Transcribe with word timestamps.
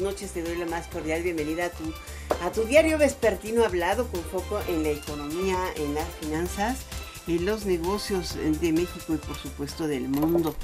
Noches, 0.00 0.32
te 0.32 0.42
doy 0.42 0.56
la 0.56 0.66
más 0.66 0.88
cordial 0.88 1.22
bienvenida 1.22 1.66
a 1.66 1.70
tu, 1.70 1.84
a 2.44 2.50
tu 2.50 2.64
diario 2.64 2.98
vespertino 2.98 3.64
hablado 3.64 4.08
con 4.08 4.20
foco 4.20 4.58
en 4.66 4.82
la 4.82 4.88
economía, 4.88 5.56
en 5.76 5.94
las 5.94 6.08
finanzas, 6.20 6.78
en 7.28 7.46
los 7.46 7.66
negocios 7.66 8.34
de 8.34 8.72
México 8.72 9.14
y 9.14 9.18
por 9.18 9.36
supuesto 9.36 9.86
del 9.86 10.08
mundo. 10.08 10.56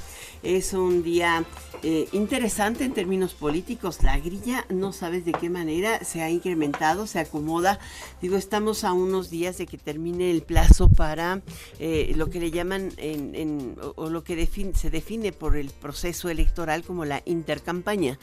Es 0.43 0.73
un 0.73 1.03
día 1.03 1.45
eh, 1.83 2.09
interesante 2.11 2.83
en 2.83 2.93
términos 2.93 3.33
políticos. 3.33 4.03
La 4.03 4.19
grilla 4.19 4.65
no 4.67 4.91
sabes 4.91 5.23
de 5.23 5.31
qué 5.31 5.49
manera 5.49 6.03
se 6.03 6.21
ha 6.21 6.29
incrementado, 6.29 7.07
se 7.07 7.19
acomoda. 7.19 7.79
Digo, 8.21 8.35
estamos 8.35 8.83
a 8.83 8.91
unos 8.91 9.29
días 9.29 9.57
de 9.57 9.67
que 9.67 9.77
termine 9.77 10.31
el 10.31 10.41
plazo 10.41 10.89
para 10.89 11.41
eh, 11.79 12.11
lo 12.17 12.29
que 12.29 12.41
le 12.41 12.51
llaman 12.51 12.91
en, 12.97 13.77
o, 13.95 14.09
lo 14.09 14.25
que 14.25 14.45
se 14.75 14.89
define 14.89 15.31
por 15.31 15.55
el 15.55 15.69
proceso 15.69 16.27
electoral 16.27 16.83
como 16.83 17.05
la 17.05 17.21
intercampaña 17.25 18.19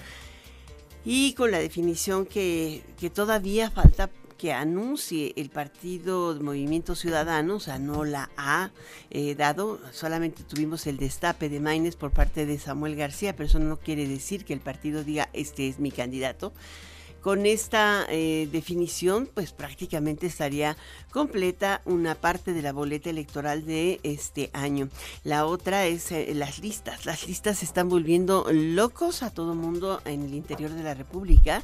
y 1.05 1.35
con 1.35 1.51
la 1.51 1.59
definición 1.59 2.27
que, 2.27 2.83
todavía 3.15 3.71
falta 3.71 4.11
que 4.39 4.53
anuncie 4.53 5.33
el 5.37 5.51
partido 5.51 6.37
Movimiento 6.41 6.95
Ciudadano, 6.95 7.57
o 7.57 7.61
sea, 7.61 7.79
no 7.79 8.05
la 8.05 8.31
ha 8.37 8.71
eh, 9.11 9.35
dado, 9.35 9.79
solamente 9.93 10.43
tuvimos 10.43 10.87
el 10.87 10.97
destape 10.97 11.49
de 11.49 11.61
Maines 11.61 11.97
por 11.97 12.11
parte 12.11 12.47
de 12.47 12.59
Samuel 12.59 12.97
García, 12.97 13.37
pero 13.37 13.47
eso 13.47 13.59
no 13.59 13.79
quiere 13.79 14.09
decir 14.09 14.45
que 14.45 14.53
el 14.53 14.61
partido 14.61 15.05
diga, 15.05 15.29
este 15.33 15.69
es 15.69 15.79
mi 15.79 15.91
candidato. 15.91 16.53
Con 17.25 17.47
esta 17.47 18.05
eh, 18.11 18.51
definición, 18.53 19.31
pues 19.33 19.53
prácticamente 19.53 20.27
estaría 20.27 20.77
completa 21.11 21.81
una 21.87 22.17
parte 22.17 22.53
de 22.53 22.61
la 22.61 22.75
boleta 22.75 23.09
electoral 23.09 23.65
de 23.65 23.99
este 24.03 24.51
año. 24.53 24.91
La 25.23 25.47
otra 25.47 25.87
es 25.87 26.13
eh, 26.13 26.35
las 26.35 26.59
listas. 26.59 27.07
Las 27.07 27.27
listas 27.27 27.61
se 27.61 27.65
están 27.65 27.89
volviendo 27.89 28.47
locos 28.53 29.23
a 29.23 29.31
todo 29.31 29.55
mundo 29.55 30.03
en 30.05 30.23
el 30.23 30.35
interior 30.35 30.71
de 30.73 30.83
la 30.83 30.93
República. 30.93 31.63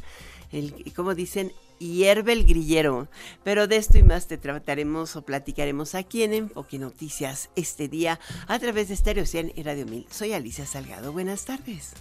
El, 0.50 0.94
como 0.94 1.14
dicen, 1.14 1.52
hierve 1.78 2.32
el 2.32 2.46
grillero. 2.46 3.08
Pero 3.44 3.66
de 3.66 3.76
esto 3.76 3.98
y 3.98 4.02
más 4.02 4.28
te 4.28 4.38
trataremos 4.38 5.14
o 5.14 5.26
platicaremos 5.26 5.94
aquí 5.94 6.22
en 6.22 6.32
Enfoque 6.32 6.78
Noticias 6.78 7.50
este 7.54 7.86
día 7.86 8.18
a 8.46 8.58
través 8.58 8.88
de 8.88 8.96
Stereo 8.96 9.26
100 9.26 9.52
y 9.56 9.62
Radio 9.62 9.84
1000. 9.84 10.06
Soy 10.10 10.32
Alicia 10.32 10.64
Salgado. 10.64 11.12
Buenas 11.12 11.44
tardes. 11.44 11.92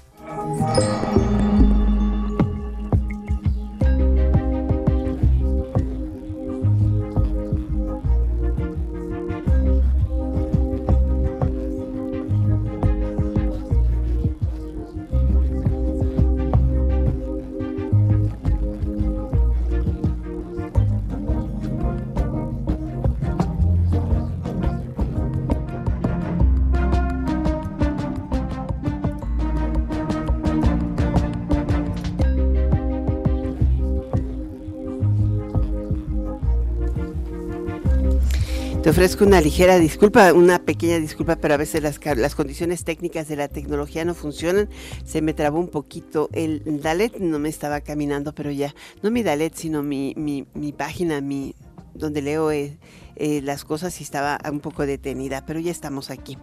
Ofrezco 38.90 39.24
una 39.24 39.40
ligera 39.40 39.78
disculpa, 39.78 40.34
una 40.34 40.58
pequeña 40.66 40.98
disculpa, 40.98 41.36
pero 41.36 41.54
a 41.54 41.58
veces 41.58 41.84
las, 41.84 42.00
las 42.18 42.34
condiciones 42.34 42.84
técnicas 42.84 43.28
de 43.28 43.36
la 43.36 43.48
tecnología 43.48 44.04
no 44.04 44.16
funcionan. 44.16 44.68
Se 45.06 45.22
me 45.22 45.36
trabó 45.36 45.60
un 45.60 45.68
poquito 45.68 46.28
el 46.34 46.82
Dalet, 46.82 47.18
no 47.20 47.38
me 47.38 47.50
estaba 47.50 47.82
caminando, 47.82 48.34
pero 48.34 48.50
ya, 48.50 48.74
no 49.04 49.12
mi 49.12 49.22
Dalet, 49.22 49.54
sino 49.54 49.84
mi, 49.84 50.16
mi, 50.16 50.74
página, 50.74 51.22
mi, 51.22 51.54
donde 51.94 52.24
leo 52.24 52.52
eh, 52.52 52.80
eh, 53.16 53.42
las 53.44 53.64
cosas 53.64 54.00
y 54.02 54.04
estaba 54.04 54.40
un 54.52 54.60
poco 54.60 54.88
detenida, 54.88 55.46
pero 55.46 55.60
ya 55.60 55.72
estamos 55.72 56.10
aquí. 56.10 56.40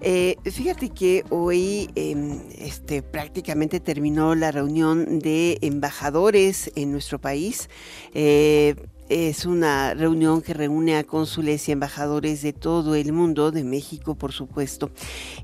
Eh, 0.00 0.36
fíjate 0.44 0.88
que 0.88 1.24
hoy 1.28 1.90
em, 1.96 2.40
este, 2.56 3.02
prácticamente 3.02 3.78
terminó 3.78 4.34
la 4.34 4.52
reunión 4.52 5.18
de 5.18 5.58
embajadores 5.60 6.72
en 6.76 6.92
nuestro 6.92 7.20
país. 7.20 7.68
Es 9.08 9.46
una 9.46 9.94
reunión 9.94 10.42
que 10.42 10.52
reúne 10.52 10.96
a 10.96 11.04
cónsules 11.04 11.68
y 11.68 11.72
embajadores 11.72 12.42
de 12.42 12.52
todo 12.52 12.94
el 12.94 13.12
mundo, 13.12 13.50
de 13.50 13.64
México 13.64 14.14
por 14.16 14.32
supuesto, 14.32 14.90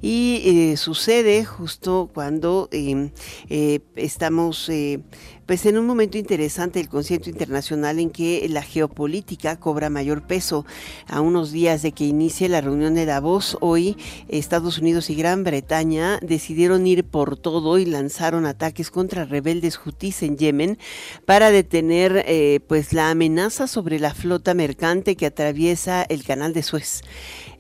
y 0.03 0.43
eh, 0.45 0.77
sucede 0.77 1.45
justo 1.45 2.11
cuando 2.13 2.69
em, 2.73 3.11
eh, 3.49 3.81
estamos 3.97 4.69
eh, 4.69 5.01
pues 5.47 5.67
en 5.67 5.79
un 5.79 5.87
momento 5.87 6.19
interesante 6.19 6.79
del 6.79 6.89
concierto 6.89 7.29
internacional 7.29 7.99
en 7.99 8.11
que 8.11 8.47
la 8.49 8.63
geopolítica 8.63 9.57
cobra 9.59 9.91
mayor 9.91 10.23
peso. 10.23 10.65
A 11.07 11.21
unos 11.21 11.53
días 11.53 11.83
de 11.83 11.93
que 11.93 12.05
inicie 12.05 12.49
la 12.49 12.61
reunión 12.61 12.95
de 12.95 13.07
Davos, 13.07 13.59
hoy 13.61 13.97
Estados 14.29 14.79
Unidos 14.79 15.11
y 15.11 15.15
Gran 15.15 15.45
Bretaña 15.45 16.19
decidieron 16.23 16.87
ir 16.87 17.05
por 17.05 17.37
todo 17.37 17.79
y 17.79 17.85
lanzaron 17.85 18.47
ataques 18.47 18.91
contra 18.91 19.25
rebeldes 19.25 19.79
hutíes 19.85 20.23
en 20.23 20.39
Yemen 20.39 20.79
para 21.27 21.51
detener 21.51 22.25
eh, 22.27 22.61
pues 22.67 22.93
la 22.93 23.11
amenaza 23.11 23.67
sobre 23.67 23.99
la 23.99 24.15
flota 24.15 24.55
mercante 24.55 25.17
que 25.17 25.27
atraviesa 25.27 26.03
el 26.03 26.25
canal 26.25 26.53
de 26.55 26.63
Suez. 26.63 27.03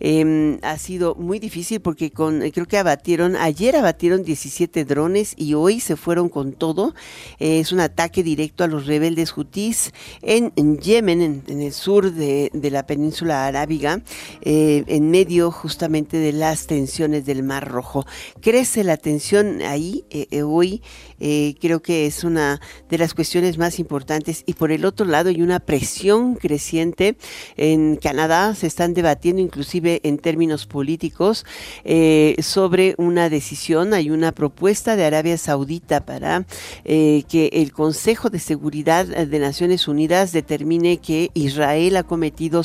Em, 0.00 0.58
ha 0.62 0.76
sido 0.78 1.14
muy 1.14 1.38
difícil 1.38 1.80
porque 1.80 2.10
con, 2.10 2.40
creo 2.50 2.66
que 2.66 2.78
abatieron, 2.78 3.36
ayer 3.36 3.76
abatieron 3.76 4.22
17 4.22 4.84
drones 4.84 5.34
y 5.36 5.54
hoy 5.54 5.80
se 5.80 5.96
fueron 5.96 6.28
con 6.28 6.52
todo. 6.52 6.94
Eh, 7.38 7.60
es 7.60 7.72
un 7.74 7.80
ataque 7.80 8.22
directo 8.22 8.64
a 8.64 8.68
los 8.68 8.86
rebeldes 8.86 9.36
hutíes 9.36 9.92
en, 10.22 10.52
Yemen, 10.78 11.42
en, 11.46 11.60
el 11.60 11.72
sur 11.72 12.12
de, 12.12 12.50
la 12.70 12.86
península 12.86 13.46
arábiga, 13.46 14.00
eh, 14.42 14.84
en 14.86 15.10
medio 15.10 15.50
justamente 15.50 16.16
de 16.16 16.32
las 16.32 16.66
tensiones 16.66 17.26
del 17.26 17.42
Mar 17.42 17.68
Rojo. 17.68 18.06
Crece 18.40 18.84
la 18.84 18.96
tensión 18.96 19.60
ahí 19.62 20.04
eh, 20.10 20.42
hoy 20.42 20.82
eh, 21.20 21.54
creo 21.60 21.80
que 21.80 22.06
es 22.06 22.24
una 22.24 22.60
de 22.88 22.98
las 22.98 23.14
cuestiones 23.14 23.58
más 23.58 23.78
importantes. 23.78 24.42
Y 24.46 24.54
por 24.54 24.72
el 24.72 24.84
otro 24.84 25.06
lado 25.06 25.30
hay 25.30 25.42
una 25.42 25.60
presión 25.60 26.34
creciente. 26.34 27.16
En 27.56 27.96
Canadá 27.96 28.54
se 28.54 28.66
están 28.66 28.94
debatiendo 28.94 29.40
inclusive 29.40 30.00
en 30.04 30.18
términos 30.18 30.66
políticos 30.66 31.44
sobre 32.38 32.94
una 32.98 33.28
decisión. 33.30 33.94
Hay 33.94 34.10
una 34.10 34.32
propuesta 34.32 34.96
de 34.96 35.04
Arabia 35.04 35.38
Saudita 35.38 36.04
para 36.04 36.46
que 36.84 37.50
el 37.52 37.63
Consejo 37.72 38.30
de 38.30 38.38
Seguridad 38.38 39.06
de 39.06 39.38
Naciones 39.38 39.88
Unidas 39.88 40.32
determine 40.32 40.98
que 40.98 41.30
Israel 41.34 41.96
ha 41.96 42.02
cometido 42.02 42.62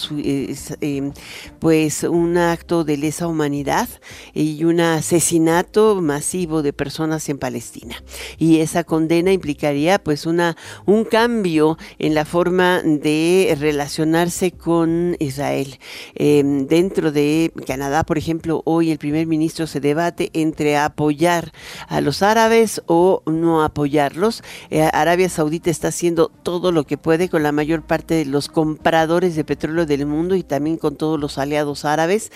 pues 1.59 2.03
un 2.03 2.37
acto 2.37 2.83
de 2.83 2.97
lesa 2.97 3.27
humanidad 3.27 3.89
y 4.33 4.63
un 4.63 4.79
asesinato 4.79 6.01
masivo 6.01 6.61
de 6.61 6.73
personas 6.73 7.29
en 7.29 7.37
Palestina 7.37 7.95
y 8.37 8.59
esa 8.59 8.83
condena 8.83 9.31
implicaría 9.31 9.99
pues 9.99 10.25
una 10.25 10.55
un 10.85 11.05
cambio 11.05 11.77
en 11.97 12.13
la 12.13 12.25
forma 12.25 12.81
de 12.83 13.55
relacionarse 13.59 14.51
con 14.51 15.15
Israel. 15.19 15.79
Em, 16.15 16.67
dentro 16.67 17.11
de 17.11 17.51
Canadá, 17.65 18.03
por 18.03 18.17
ejemplo, 18.17 18.61
hoy 18.65 18.91
el 18.91 18.97
primer 18.97 19.27
ministro 19.27 19.67
se 19.67 19.79
debate 19.79 20.29
entre 20.33 20.77
apoyar 20.77 21.51
a 21.87 22.01
los 22.01 22.21
árabes 22.23 22.81
o 22.87 23.21
no 23.25 23.63
apoyarlos. 23.63 24.43
Eh, 24.69 24.88
Arabia 24.93 25.29
Saudita 25.29 25.69
está 25.69 25.89
haciendo 25.89 26.29
todo 26.43 26.71
lo 26.71 26.85
que 26.85 26.97
puede 26.97 27.29
con 27.29 27.43
la 27.43 27.51
mayor 27.51 27.83
parte 27.83 28.15
de 28.15 28.25
los 28.25 28.47
compradores 28.47 29.35
de 29.35 29.43
petróleo 29.43 29.85
del 29.85 30.05
mundo 30.05 30.35
y 30.35 30.43
también 30.43 30.77
con 30.77 30.95
todos 30.95 31.19
los 31.19 31.37
aliados 31.37 31.85
árabes 31.85 32.31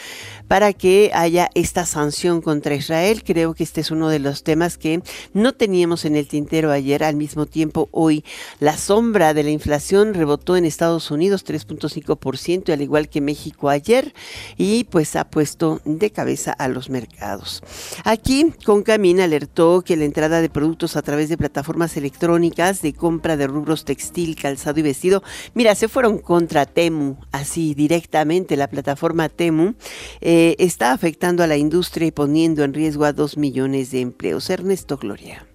para 0.48 0.74
que 0.74 1.12
haya 1.14 1.50
esta 1.56 1.86
sanción 1.86 2.42
contra 2.42 2.76
Israel. 2.76 3.24
Creo 3.24 3.54
que 3.54 3.64
este 3.64 3.82
es 3.82 3.92
uno 3.92 4.10
de 4.10 4.20
los 4.20 4.44
temas 4.44 4.78
que 4.78 5.02
no 5.34 5.54
teníamos 5.54 6.06
en 6.06 6.16
el 6.16 6.28
tintero 6.28 6.72
ayer, 6.72 7.04
al 7.04 7.16
mismo 7.16 7.46
tiempo 7.46 7.90
hoy 7.92 8.24
la 8.60 8.78
sombra 8.78 9.34
de 9.34 9.44
la 9.44 9.50
inflación 9.50 10.14
rebotó 10.14 10.56
en 10.58 10.66
Estados 10.66 11.12
Unidos 11.12 11.46
3.5%, 11.46 12.72
al 12.74 12.82
igual 12.82 13.10
que 13.10 13.22
México 13.22 13.70
ayer, 13.70 14.14
y 14.58 14.86
pues 14.86 15.16
ha 15.16 15.30
puesto 15.30 15.82
de 15.86 16.12
cabeza 16.12 16.52
a 16.52 16.68
los 16.68 16.90
mercados. 16.90 17.62
Aquí 18.04 18.54
Concamín 18.66 19.20
alertó 19.20 19.82
que 19.82 19.98
la 19.98 20.06
entrada 20.06 20.42
de 20.42 20.50
productos 20.50 20.96
a 20.96 21.02
través 21.02 21.30
de 21.30 21.38
plataformas 21.38 21.96
electrónicas 21.98 22.43
de 22.50 22.94
compra 22.94 23.38
de 23.38 23.48
rubros 23.48 23.86
textil, 23.86 24.36
calzado 24.36 24.80
y 24.80 24.84
vestido, 24.84 25.24
mira, 25.54 25.76
se 25.76 25.88
fueron 25.88 26.20
contra 26.20 26.66
Temu, 26.66 27.18
así 27.32 27.74
directamente 27.74 28.58
la 28.58 28.68
plataforma 28.68 29.30
Temu, 29.30 29.76
eh, 30.22 30.56
está 30.60 30.92
afectando 30.92 31.42
a 31.42 31.48
la 31.48 31.56
industria 31.56 32.08
y 32.08 32.12
poniendo 32.12 32.64
en 32.64 32.74
riesgo 32.74 33.06
a 33.06 33.14
dos 33.14 33.38
millones 33.38 33.92
de 33.92 34.02
empleos. 34.02 34.50
Ernesto 34.50 34.98
Gloria. 34.98 35.46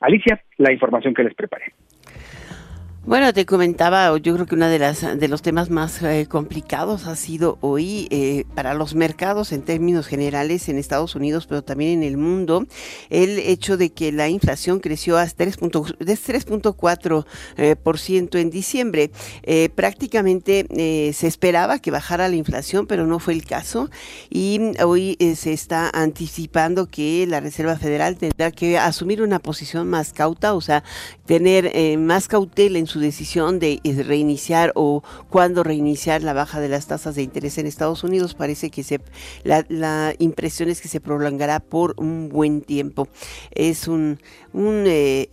Alicia, 0.00 0.42
la 0.56 0.72
información 0.72 1.14
que 1.14 1.24
les 1.24 1.34
preparé. 1.34 1.72
Bueno, 3.06 3.32
te 3.32 3.46
comentaba, 3.46 4.14
yo 4.18 4.34
creo 4.34 4.44
que 4.44 4.54
uno 4.54 4.68
de, 4.68 4.78
las, 4.78 5.18
de 5.18 5.28
los 5.28 5.40
temas 5.40 5.70
más 5.70 6.02
eh, 6.02 6.26
complicados 6.28 7.06
ha 7.06 7.16
sido 7.16 7.56
hoy 7.62 8.06
eh, 8.10 8.44
para 8.54 8.74
los 8.74 8.94
mercados 8.94 9.52
en 9.52 9.62
términos 9.62 10.06
generales 10.06 10.68
en 10.68 10.76
Estados 10.76 11.14
Unidos, 11.14 11.46
pero 11.46 11.62
también 11.62 11.92
en 11.92 12.02
el 12.02 12.18
mundo, 12.18 12.66
el 13.08 13.38
hecho 13.38 13.78
de 13.78 13.88
que 13.90 14.12
la 14.12 14.28
inflación 14.28 14.80
creció 14.80 15.16
hasta 15.16 15.46
3.4% 15.46 17.24
eh, 17.56 17.74
por 17.74 17.98
ciento 17.98 18.36
en 18.36 18.50
diciembre. 18.50 19.10
prácticamente 19.74 20.66
se 21.14 21.26
esperaba 21.26 21.78
que 21.78 21.90
bajara 21.90 22.28
la 22.28 22.36
inflación, 22.36 22.86
pero 22.86 23.06
no 23.06 23.18
fue 23.18 23.32
el 23.32 23.46
caso. 23.46 23.88
Y 24.28 24.60
hoy 24.84 25.16
se 25.36 25.54
está 25.54 25.88
anticipando 25.94 26.86
que 26.86 27.26
la 27.26 27.40
Reserva 27.40 27.78
Federal 27.78 28.18
tendrá 28.18 28.50
que 28.50 28.76
asumir 28.76 29.22
una 29.22 29.38
posición 29.38 29.88
más 29.88 30.12
cauta, 30.12 30.52
o 30.52 30.60
sea, 30.60 30.84
tener 31.24 31.98
más 31.98 32.28
cautela 32.28 32.78
en 32.78 32.89
su 32.90 33.00
decisión 33.00 33.58
de 33.58 33.80
eh, 33.84 34.02
reiniciar 34.02 34.72
o 34.74 35.02
cuándo 35.30 35.62
reiniciar 35.62 36.22
la 36.22 36.32
baja 36.32 36.60
de 36.60 36.68
las 36.68 36.86
tasas 36.86 37.14
de 37.14 37.22
interés 37.22 37.56
en 37.56 37.66
Estados 37.66 38.04
Unidos. 38.04 38.34
Parece 38.34 38.70
que 38.70 38.82
se, 38.82 39.00
la, 39.44 40.14
impresión 40.18 40.68
es 40.68 40.80
que 40.80 40.88
se 40.88 41.00
prolongará 41.00 41.60
por 41.60 41.94
un 41.96 42.28
buen 42.28 42.60
tiempo. 42.60 43.08
Es 43.52 43.88
un, 43.88 44.18
un, 44.52 44.84
eh, 44.86 45.28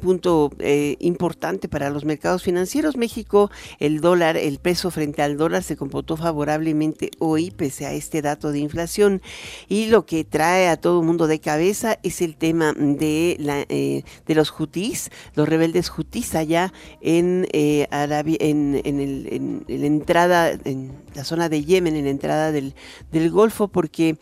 punto 0.00 0.50
eh, 0.58 0.96
importante 1.00 1.68
para 1.68 1.90
los 1.90 2.04
mercados 2.04 2.42
financieros. 2.42 2.96
México, 2.96 3.50
el 3.78 4.00
dólar, 4.00 4.36
el 4.36 4.58
peso 4.58 4.90
frente 4.90 5.22
al 5.22 5.36
dólar 5.36 5.62
se 5.62 5.76
comportó 5.76 6.16
favorablemente 6.16 7.10
hoy 7.18 7.50
pese 7.50 7.86
a 7.86 7.92
este 7.92 8.22
dato 8.22 8.50
de 8.52 8.58
inflación. 8.58 9.20
Y 9.68 9.86
lo 9.86 10.06
que 10.06 10.24
trae 10.24 10.68
a 10.68 10.78
todo 10.78 11.00
el 11.00 11.06
mundo 11.06 11.26
de 11.26 11.40
cabeza 11.40 11.98
es 12.02 12.22
el 12.22 12.36
tema 12.36 12.72
de, 12.72 13.36
la, 13.38 13.64
de 13.66 14.34
los 14.34 14.52
hutis, 14.58 15.10
los 15.34 15.48
rebeldes 15.48 15.90
hutis 15.90 16.34
allá 16.34 16.72
en 17.02 17.46
eh, 17.52 17.86
Arabia, 17.90 18.36
en, 18.40 18.80
en, 18.84 19.00
el, 19.00 19.28
en, 19.30 19.64
la 19.68 19.86
entrada, 19.86 20.50
en 20.64 20.92
la 21.14 21.24
zona 21.24 21.48
de 21.48 21.64
Yemen, 21.64 21.96
en 21.96 22.04
la 22.04 22.10
entrada 22.10 22.52
del, 22.52 22.74
del 23.10 23.30
Golfo, 23.30 23.68
porque 23.68 24.16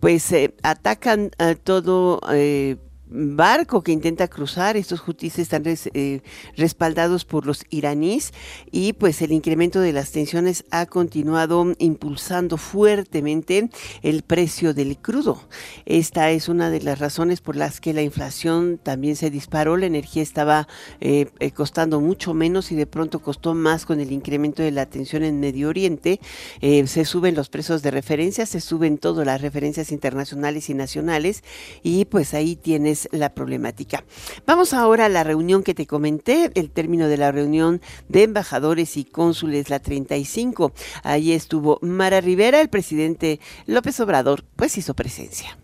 pues 0.00 0.32
eh, 0.32 0.54
atacan 0.62 1.30
a 1.38 1.54
todo 1.54 2.20
eh, 2.32 2.76
barco 3.12 3.82
que 3.82 3.92
intenta 3.92 4.28
cruzar. 4.28 4.76
Estos 4.76 5.06
hutis 5.06 5.38
están 5.38 5.62
eh, 5.66 6.20
respaldados 6.56 7.24
por 7.24 7.46
los 7.46 7.64
iraníes 7.70 8.32
y 8.70 8.92
pues 8.94 9.22
el 9.22 9.32
incremento 9.32 9.80
de 9.80 9.92
las 9.92 10.12
tensiones 10.12 10.64
ha 10.70 10.86
continuado 10.86 11.72
impulsando 11.78 12.56
fuertemente 12.56 13.70
el 14.02 14.22
precio 14.22 14.74
del 14.74 14.96
crudo. 14.98 15.42
Esta 15.86 16.30
es 16.30 16.48
una 16.48 16.70
de 16.70 16.80
las 16.80 16.98
razones 16.98 17.40
por 17.40 17.56
las 17.56 17.80
que 17.80 17.92
la 17.92 18.02
inflación 18.02 18.80
también 18.82 19.16
se 19.16 19.30
disparó. 19.30 19.76
La 19.76 19.86
energía 19.86 20.22
estaba 20.22 20.68
eh, 21.00 21.26
eh, 21.38 21.50
costando 21.50 22.00
mucho 22.00 22.34
menos 22.34 22.72
y 22.72 22.76
de 22.76 22.86
pronto 22.86 23.20
costó 23.20 23.54
más 23.54 23.86
con 23.86 24.00
el 24.00 24.12
incremento 24.12 24.62
de 24.62 24.70
la 24.70 24.86
tensión 24.86 25.22
en 25.22 25.40
Medio 25.40 25.68
Oriente. 25.68 26.20
se 26.60 27.04
suben 27.04 27.34
los 27.34 27.48
precios 27.48 27.82
de 27.82 27.90
referencia, 27.90 28.46
se 28.46 28.60
suben 28.60 28.98
todas 28.98 29.26
las 29.26 29.40
referencias 29.40 29.92
internacionales 29.92 30.70
y 30.70 30.74
nacionales 30.74 31.42
y 31.82 32.04
pues 32.06 32.34
ahí 32.34 32.56
tienes 32.56 33.01
la 33.10 33.34
problemática. 33.34 34.04
Vamos 34.46 34.74
ahora 34.74 35.06
a 35.06 35.08
la 35.08 35.24
reunión 35.24 35.62
que 35.62 35.74
te 35.74 35.86
comenté, 35.86 36.50
el 36.54 36.70
término 36.70 37.08
de 37.08 37.16
la 37.16 37.32
reunión 37.32 37.80
de 38.08 38.22
embajadores 38.24 38.96
y 38.96 39.04
cónsules, 39.04 39.70
la 39.70 39.80
35. 39.80 40.72
Ahí 41.02 41.32
estuvo 41.32 41.78
Mara 41.82 42.20
Rivera, 42.20 42.60
el 42.60 42.68
presidente 42.68 43.40
López 43.66 43.98
Obrador, 44.00 44.44
pues 44.56 44.76
hizo 44.78 44.94
presencia. 44.94 45.58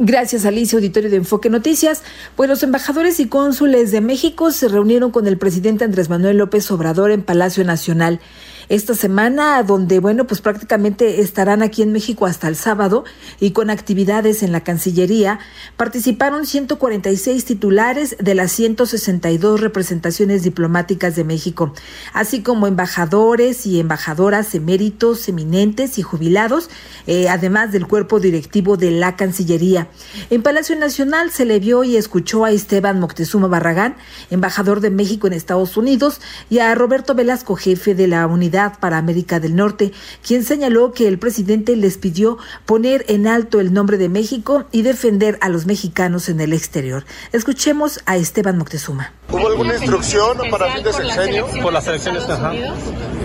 Gracias, 0.00 0.44
Alicia, 0.44 0.78
auditorio 0.78 1.10
de 1.10 1.16
Enfoque 1.16 1.50
Noticias. 1.50 2.04
Pues 2.36 2.48
los 2.48 2.62
embajadores 2.62 3.18
y 3.18 3.26
cónsules 3.26 3.90
de 3.90 4.00
México 4.00 4.52
se 4.52 4.68
reunieron 4.68 5.10
con 5.10 5.26
el 5.26 5.38
presidente 5.38 5.84
Andrés 5.84 6.08
Manuel 6.08 6.36
López 6.36 6.70
Obrador 6.70 7.10
en 7.10 7.22
Palacio 7.22 7.64
Nacional 7.64 8.20
esta 8.68 8.94
semana, 8.94 9.62
donde, 9.62 9.98
bueno, 9.98 10.26
pues 10.26 10.40
prácticamente 10.40 11.20
estarán 11.20 11.62
aquí 11.62 11.82
en 11.82 11.92
México 11.92 12.26
hasta 12.26 12.48
el 12.48 12.56
sábado 12.56 13.04
y 13.40 13.52
con 13.52 13.70
actividades 13.70 14.42
en 14.42 14.52
la 14.52 14.60
Cancillería. 14.60 15.38
Participaron 15.76 16.44
146 16.44 17.44
titulares 17.44 18.16
de 18.20 18.34
las 18.34 18.52
162 18.52 19.60
representaciones 19.60 20.42
diplomáticas 20.42 21.16
de 21.16 21.24
México, 21.24 21.72
así 22.12 22.42
como 22.42 22.66
embajadores 22.66 23.64
y 23.64 23.80
embajadoras 23.80 24.54
eméritos, 24.54 25.28
eminentes 25.28 25.98
y 25.98 26.02
jubilados, 26.02 26.68
eh, 27.06 27.28
además 27.30 27.72
del 27.72 27.86
cuerpo 27.86 28.20
directivo 28.20 28.76
de 28.76 28.90
la 28.90 29.16
Cancillería. 29.16 29.88
En 30.28 30.42
Palacio 30.42 30.76
Nacional 30.76 31.30
se 31.30 31.46
le 31.46 31.58
vio 31.58 31.84
y 31.84 31.96
escuchó 31.96 32.44
a 32.44 32.50
Esteban 32.50 33.00
Moctezuma 33.00 33.48
Barragán, 33.48 33.96
embajador 34.30 34.80
de 34.80 34.90
México 34.90 35.26
en 35.26 35.32
Estados 35.32 35.76
Unidos, 35.78 36.20
y 36.50 36.58
a 36.58 36.74
Roberto 36.74 37.14
Velasco, 37.14 37.56
jefe 37.56 37.94
de 37.94 38.08
la 38.08 38.26
unidad 38.26 38.57
para 38.80 38.98
América 38.98 39.40
del 39.40 39.54
Norte, 39.54 39.92
quien 40.26 40.44
señaló 40.44 40.92
que 40.92 41.06
el 41.06 41.18
presidente 41.18 41.76
les 41.76 41.96
pidió 41.96 42.38
poner 42.66 43.04
en 43.08 43.26
alto 43.26 43.60
el 43.60 43.72
nombre 43.72 43.98
de 43.98 44.08
México 44.08 44.64
y 44.72 44.82
defender 44.82 45.38
a 45.40 45.48
los 45.48 45.66
mexicanos 45.66 46.28
en 46.28 46.40
el 46.40 46.52
exterior. 46.52 47.04
Escuchemos 47.32 48.00
a 48.06 48.16
Esteban 48.16 48.58
Moctezuma. 48.58 49.12
¿Hubo 49.30 49.48
alguna 49.48 49.74
instrucción 49.74 50.38
para 50.50 50.72
fin 50.72 50.84
de 50.84 50.92
sexenio? 50.92 51.46
Por 51.62 51.72
las 51.72 51.86
elecciones, 51.86 52.24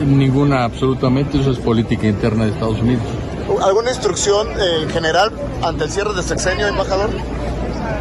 Ninguna, 0.05 0.65
absolutamente. 0.65 1.39
Eso 1.39 1.51
es 1.51 1.59
política 1.59 2.07
interna 2.07 2.45
de 2.45 2.51
Estados 2.51 2.79
Unidos. 2.79 3.03
¿Alguna 3.61 3.89
instrucción 3.89 4.47
eh, 4.59 4.83
en 4.83 4.89
general 4.89 5.31
ante 5.61 5.85
el 5.85 5.91
cierre 5.91 6.13
de 6.13 6.23
sexenio, 6.23 6.67
embajador? 6.67 7.09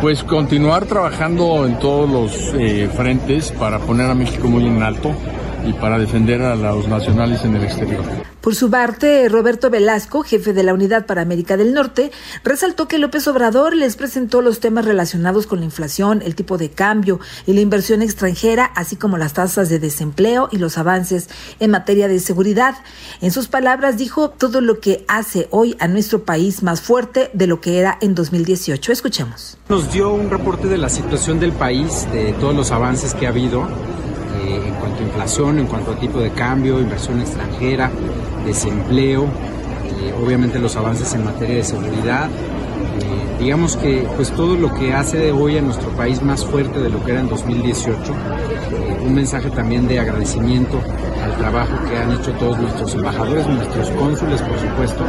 Pues 0.00 0.22
continuar 0.24 0.86
trabajando 0.86 1.64
en 1.64 1.78
todos 1.78 2.10
los 2.10 2.32
eh, 2.54 2.90
frentes 2.94 3.52
para 3.52 3.78
poner 3.78 4.10
a 4.10 4.14
México 4.14 4.48
muy 4.48 4.66
en 4.66 4.82
alto 4.82 5.14
y 5.64 5.72
para 5.74 5.98
defender 5.98 6.42
a 6.42 6.54
los 6.54 6.88
nacionales 6.88 7.44
en 7.44 7.56
el 7.56 7.64
exterior. 7.64 8.04
Por 8.42 8.56
su 8.56 8.70
parte, 8.70 9.28
Roberto 9.28 9.70
Velasco, 9.70 10.22
jefe 10.22 10.52
de 10.52 10.64
la 10.64 10.74
Unidad 10.74 11.06
para 11.06 11.22
América 11.22 11.56
del 11.56 11.72
Norte, 11.72 12.10
resaltó 12.42 12.88
que 12.88 12.98
López 12.98 13.28
Obrador 13.28 13.76
les 13.76 13.94
presentó 13.94 14.42
los 14.42 14.58
temas 14.58 14.84
relacionados 14.84 15.46
con 15.46 15.60
la 15.60 15.64
inflación, 15.64 16.22
el 16.22 16.34
tipo 16.34 16.58
de 16.58 16.70
cambio 16.70 17.20
y 17.46 17.52
la 17.52 17.60
inversión 17.60 18.02
extranjera, 18.02 18.64
así 18.74 18.96
como 18.96 19.16
las 19.16 19.34
tasas 19.34 19.68
de 19.68 19.78
desempleo 19.78 20.48
y 20.50 20.58
los 20.58 20.76
avances 20.76 21.28
en 21.60 21.70
materia 21.70 22.08
de 22.08 22.18
seguridad. 22.18 22.74
En 23.20 23.30
sus 23.30 23.46
palabras 23.46 23.96
dijo 23.96 24.30
todo 24.30 24.60
lo 24.60 24.80
que 24.80 25.04
hace 25.06 25.46
hoy 25.50 25.76
a 25.78 25.86
nuestro 25.86 26.24
país 26.24 26.64
más 26.64 26.80
fuerte 26.80 27.30
de 27.34 27.46
lo 27.46 27.60
que 27.60 27.78
era 27.78 27.96
en 28.00 28.16
2018. 28.16 28.90
Escuchemos. 28.90 29.56
Nos 29.68 29.92
dio 29.92 30.12
un 30.12 30.30
reporte 30.30 30.66
de 30.66 30.78
la 30.78 30.88
situación 30.88 31.38
del 31.38 31.52
país, 31.52 32.08
de 32.10 32.32
todos 32.32 32.56
los 32.56 32.72
avances 32.72 33.14
que 33.14 33.26
ha 33.26 33.30
habido 33.30 33.68
eh, 34.40 34.62
en 34.66 34.74
cuanto 34.74 35.00
a 35.00 35.02
inflación, 35.02 35.58
en 35.58 35.66
cuanto 35.66 35.92
a 35.92 35.96
tipo 35.96 36.18
de 36.20 36.30
cambio, 36.30 36.80
inversión 36.80 37.20
extranjera, 37.20 37.90
desempleo, 38.44 39.24
eh, 39.24 40.14
obviamente 40.22 40.58
los 40.58 40.76
avances 40.76 41.12
en 41.14 41.24
materia 41.24 41.56
de 41.56 41.64
seguridad. 41.64 42.28
Eh, 42.28 43.36
digamos 43.38 43.76
que 43.76 44.06
pues 44.16 44.30
todo 44.30 44.56
lo 44.56 44.72
que 44.74 44.94
hace 44.94 45.18
de 45.18 45.32
hoy 45.32 45.58
a 45.58 45.62
nuestro 45.62 45.90
país 45.90 46.22
más 46.22 46.44
fuerte 46.44 46.80
de 46.80 46.90
lo 46.90 47.04
que 47.04 47.12
era 47.12 47.20
en 47.20 47.28
2018, 47.28 48.12
un 49.04 49.14
mensaje 49.14 49.50
también 49.50 49.88
de 49.88 49.98
agradecimiento 49.98 50.80
al 51.22 51.36
trabajo 51.36 51.72
que 51.88 51.96
han 51.96 52.12
hecho 52.12 52.32
todos 52.32 52.58
nuestros 52.58 52.94
embajadores, 52.94 53.46
nuestros 53.46 53.90
cónsules 53.90 54.40
por 54.42 54.58
supuesto, 54.58 55.04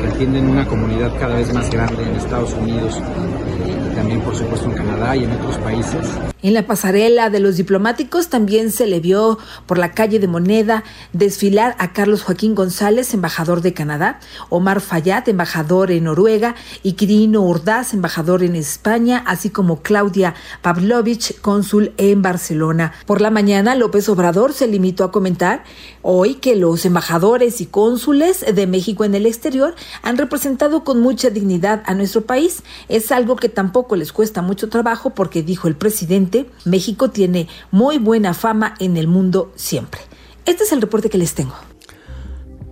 que 0.00 0.06
atienden 0.06 0.48
una 0.48 0.66
comunidad 0.66 1.12
cada 1.18 1.36
vez 1.36 1.52
más 1.52 1.70
grande 1.70 2.02
en 2.02 2.16
Estados 2.16 2.52
Unidos 2.54 2.96
y 2.96 3.94
también 3.94 4.20
por 4.20 4.36
supuesto 4.36 4.70
en 4.70 4.76
Canadá 4.76 5.16
y 5.16 5.24
en 5.24 5.32
otros 5.32 5.56
países. 5.58 6.06
En 6.40 6.54
la 6.54 6.68
pasarela 6.68 7.30
de 7.30 7.40
los 7.40 7.56
diplomáticos 7.56 8.28
también 8.28 8.70
se 8.70 8.86
le 8.86 9.00
vio 9.00 9.38
por 9.66 9.76
la 9.76 9.90
calle 9.90 10.20
de 10.20 10.28
Moneda 10.28 10.84
desfilar 11.12 11.74
a 11.80 11.92
Carlos 11.92 12.22
Joaquín 12.22 12.54
González, 12.54 13.12
embajador 13.12 13.60
de 13.60 13.74
Canadá, 13.74 14.20
Omar 14.48 14.80
Fayad, 14.80 15.28
embajador 15.28 15.90
en 15.90 16.04
Noruega, 16.04 16.54
y 16.84 16.92
Quirino 16.92 17.44
Ordaz, 17.44 17.92
embajador 17.92 18.44
en 18.44 18.54
España, 18.54 19.24
así 19.26 19.50
como 19.50 19.82
Claudia 19.82 20.34
Pavlovich, 20.62 21.40
cónsul 21.40 21.92
en 21.96 22.22
Barcelona. 22.22 22.92
Por 23.04 23.20
la 23.20 23.30
mañana, 23.30 23.74
López 23.74 24.08
Obrador 24.08 24.52
se 24.52 24.68
limitó 24.68 25.02
a 25.02 25.10
comentar 25.10 25.64
hoy 26.02 26.36
que 26.36 26.54
los 26.54 26.84
embajadores 26.84 27.60
y 27.60 27.66
cónsules 27.66 28.44
de 28.54 28.66
México 28.68 29.04
en 29.04 29.16
el 29.16 29.26
exterior 29.26 29.74
han 30.02 30.16
representado 30.16 30.84
con 30.84 31.00
mucha 31.00 31.30
dignidad 31.30 31.82
a 31.86 31.94
nuestro 31.94 32.22
país. 32.22 32.62
Es 32.88 33.12
algo 33.12 33.36
que 33.36 33.48
tampoco 33.48 33.96
les 33.96 34.12
cuesta 34.12 34.42
mucho 34.42 34.68
trabajo 34.68 35.10
porque, 35.10 35.42
dijo 35.42 35.68
el 35.68 35.76
presidente, 35.76 36.48
México 36.64 37.10
tiene 37.10 37.48
muy 37.70 37.98
buena 37.98 38.34
fama 38.34 38.74
en 38.78 38.96
el 38.96 39.08
mundo 39.08 39.52
siempre. 39.56 40.00
Este 40.46 40.64
es 40.64 40.72
el 40.72 40.80
reporte 40.80 41.10
que 41.10 41.18
les 41.18 41.34
tengo. 41.34 41.54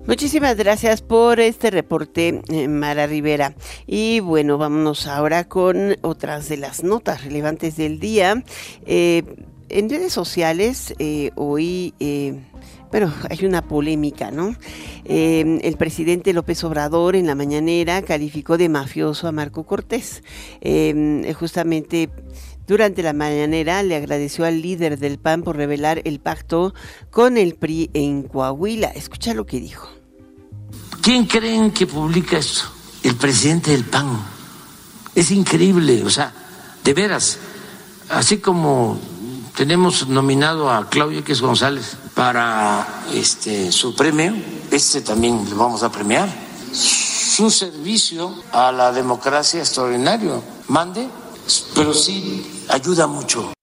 Muchísimas 0.07 0.57
gracias 0.57 1.03
por 1.03 1.41
este 1.41 1.71
reporte, 1.73 2.41
eh, 2.49 2.69
Mara 2.69 3.09
Rivera. 3.09 3.57
Y 3.89 4.21
bueno, 4.21 4.57
vámonos 4.57 5.09
ahora 5.09 5.49
con 5.49 5.97
otras 6.03 6.49
de 6.49 6.59
las 6.59 6.85
notas 6.85 7.25
relevantes 7.25 7.77
del 7.77 7.99
día. 7.99 8.45
Eh, 8.87 9.25
en 9.69 9.91
redes 9.91 10.13
sociales, 10.13 10.95
eh, 11.01 11.33
hoy 11.35 11.93
bueno, 12.91 13.13
hay 13.29 13.45
una 13.45 13.63
polémica, 13.63 14.31
¿no? 14.31 14.55
el 15.05 15.77
presidente 15.77 16.33
López 16.33 16.63
Obrador 16.65 17.17
en 17.17 17.27
la 17.27 17.35
mañanera 17.35 18.03
calificó 18.03 18.59
de 18.59 18.69
mafioso 18.69 19.29
a 19.29 19.33
Marco 19.33 19.65
Cortés. 19.65 20.23
justamente 21.39 22.11
durante 22.67 23.03
la 23.03 23.13
mañanera 23.13 23.83
le 23.85 23.95
agradeció 23.95 24.45
al 24.45 24.61
líder 24.61 24.99
del 24.99 25.19
PAN 25.19 25.43
por 25.43 25.57
revelar 25.57 26.03
el 26.05 26.19
pacto 26.19 26.75
con 27.11 27.39
el 27.39 27.55
PRI 27.55 27.91
en 27.95 28.25
Coahuila. 28.25 28.89
Escucha 28.89 29.35
lo 29.35 29.47
que 29.47 29.61
dijo. 29.61 29.89
¿Quién 31.01 31.27
creen 31.27 31.71
que 31.71 31.87
publica 31.87 32.39
esto? 32.39 32.65
El 33.05 33.15
presidente 33.15 33.71
del 33.71 33.85
PAN. 33.85 34.21
Es 35.15 35.31
increíble, 35.31 36.03
o 36.03 36.11
sea, 36.11 36.33
de 36.83 36.93
veras, 36.93 37.39
así 38.09 38.39
como 38.39 38.99
tenemos 39.57 40.07
nominado 40.07 40.71
a 40.71 40.89
Claudio 40.89 41.21
X 41.21 41.41
González 41.41 41.97
para 42.15 42.87
este 43.13 43.73
su 43.73 43.97
premio, 43.97 44.35
este 44.71 45.01
también 45.01 45.49
lo 45.51 45.57
vamos 45.57 45.83
a 45.83 45.91
premiar. 45.91 46.29
Su 46.73 47.51
servicio 47.51 48.33
a 48.53 48.71
la 48.71 48.93
democracia 48.93 49.61
extraordinario. 49.61 50.43
Mande, 50.69 51.09
pero 51.75 51.95
sí 51.95 52.65
ayuda 52.69 53.07
mucho 53.07 53.56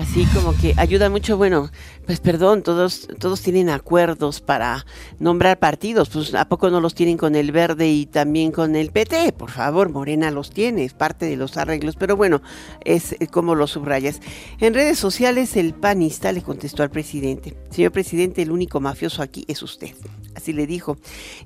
así 0.00 0.24
como 0.34 0.56
que 0.56 0.72
ayuda 0.76 1.10
mucho, 1.10 1.36
bueno, 1.36 1.70
pues 2.06 2.20
perdón, 2.20 2.62
todos, 2.62 3.06
todos 3.18 3.42
tienen 3.42 3.68
acuerdos 3.68 4.40
para 4.40 4.86
nombrar 5.18 5.58
partidos, 5.58 6.08
pues 6.08 6.34
¿a 6.34 6.48
poco 6.48 6.70
no 6.70 6.80
los 6.80 6.94
tienen 6.94 7.18
con 7.18 7.36
el 7.36 7.52
verde 7.52 7.88
y 7.88 8.06
también 8.06 8.50
con 8.50 8.76
el 8.76 8.90
PT? 8.90 9.32
Por 9.32 9.50
favor, 9.50 9.90
Morena 9.90 10.30
los 10.30 10.50
tiene, 10.50 10.84
es 10.84 10.94
parte 10.94 11.26
de 11.26 11.36
los 11.36 11.56
arreglos, 11.56 11.96
pero 11.96 12.16
bueno, 12.16 12.40
es 12.84 13.14
como 13.30 13.54
lo 13.54 13.66
subrayas. 13.66 14.20
En 14.58 14.74
redes 14.74 14.98
sociales 14.98 15.56
el 15.56 15.74
panista 15.74 16.32
le 16.32 16.42
contestó 16.42 16.82
al 16.82 16.90
presidente, 16.90 17.56
señor 17.70 17.92
presidente, 17.92 18.42
el 18.42 18.50
único 18.50 18.80
mafioso 18.80 19.22
aquí 19.22 19.44
es 19.48 19.62
usted. 19.62 19.90
Así 20.34 20.52
le 20.52 20.66
dijo. 20.66 20.96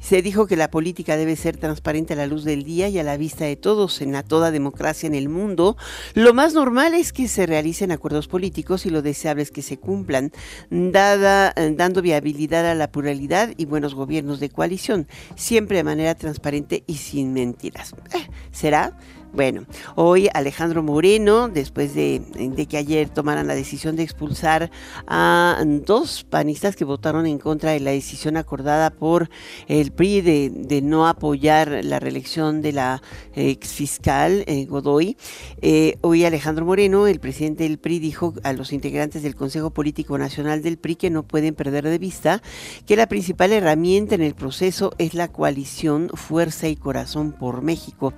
Se 0.00 0.22
dijo 0.22 0.46
que 0.46 0.56
la 0.56 0.70
política 0.70 1.16
debe 1.16 1.36
ser 1.36 1.56
transparente 1.56 2.12
a 2.12 2.16
la 2.16 2.26
luz 2.26 2.44
del 2.44 2.64
día 2.64 2.88
y 2.88 2.98
a 2.98 3.02
la 3.02 3.16
vista 3.16 3.44
de 3.44 3.56
todos 3.56 4.00
en 4.00 4.14
toda 4.22 4.50
democracia 4.50 5.06
en 5.06 5.14
el 5.14 5.28
mundo. 5.28 5.76
Lo 6.14 6.34
más 6.34 6.54
normal 6.54 6.94
es 6.94 7.12
que 7.12 7.28
se 7.28 7.46
realicen 7.46 7.90
acuerdos 7.90 8.28
políticos 8.28 8.86
y 8.86 8.90
lo 8.90 9.02
deseable 9.02 9.42
es 9.42 9.50
que 9.50 9.62
se 9.62 9.78
cumplan, 9.78 10.32
dada, 10.70 11.52
dando 11.72 12.02
viabilidad 12.02 12.66
a 12.66 12.74
la 12.74 12.90
pluralidad 12.90 13.52
y 13.56 13.64
buenos 13.64 13.94
gobiernos 13.94 14.40
de 14.40 14.50
coalición, 14.50 15.08
siempre 15.34 15.78
de 15.78 15.84
manera 15.84 16.14
transparente 16.14 16.84
y 16.86 16.94
sin 16.94 17.32
mentiras. 17.32 17.94
Eh, 18.14 18.28
¿Será? 18.52 18.96
Bueno, 19.34 19.66
hoy 19.96 20.28
Alejandro 20.32 20.84
Moreno, 20.84 21.48
después 21.48 21.92
de, 21.92 22.22
que 22.68 22.76
ayer 22.76 23.08
tomaran 23.08 23.48
la 23.48 23.56
decisión 23.56 23.96
de 23.96 24.04
expulsar 24.04 24.70
a 25.08 25.60
dos 25.84 26.22
panistas 26.22 26.76
que 26.76 26.84
votaron 26.84 27.26
en 27.26 27.38
contra 27.38 27.72
de 27.72 27.80
la 27.80 27.90
decisión 27.90 28.36
acordada 28.36 28.90
por 28.90 29.28
el 29.66 29.90
PRI 29.90 30.20
de, 30.20 30.82
no 30.82 31.08
apoyar 31.08 31.80
la 31.82 31.98
reelección 31.98 32.62
de 32.62 32.72
la 32.74 33.02
ex 33.34 33.72
fiscal 33.72 34.44
eh, 34.46 34.66
Godoy, 34.66 35.16
eh, 35.60 35.98
hoy 36.02 36.24
Alejandro 36.24 36.64
Moreno, 36.64 37.08
el 37.08 37.18
presidente 37.18 37.64
del 37.64 37.78
PRI, 37.78 37.98
dijo 37.98 38.34
a 38.44 38.52
los 38.52 38.72
integrantes 38.72 39.24
del 39.24 39.34
Consejo 39.34 39.70
Político 39.70 40.16
Nacional 40.16 40.62
del 40.62 40.78
PRI 40.78 40.94
que 40.94 41.10
no 41.10 41.24
pueden 41.24 41.56
perder 41.56 41.88
de 41.88 41.98
vista 41.98 42.40
que 42.86 42.94
la 42.94 43.08
principal 43.08 43.50
herramienta 43.50 44.14
en 44.14 44.22
el 44.22 44.36
proceso 44.36 44.92
es 44.98 45.14
la 45.14 45.26
coalición 45.26 46.08
Fuerza 46.14 46.68
y 46.68 46.76
Corazón 46.76 47.32
por 47.32 47.62
México. 47.62 48.14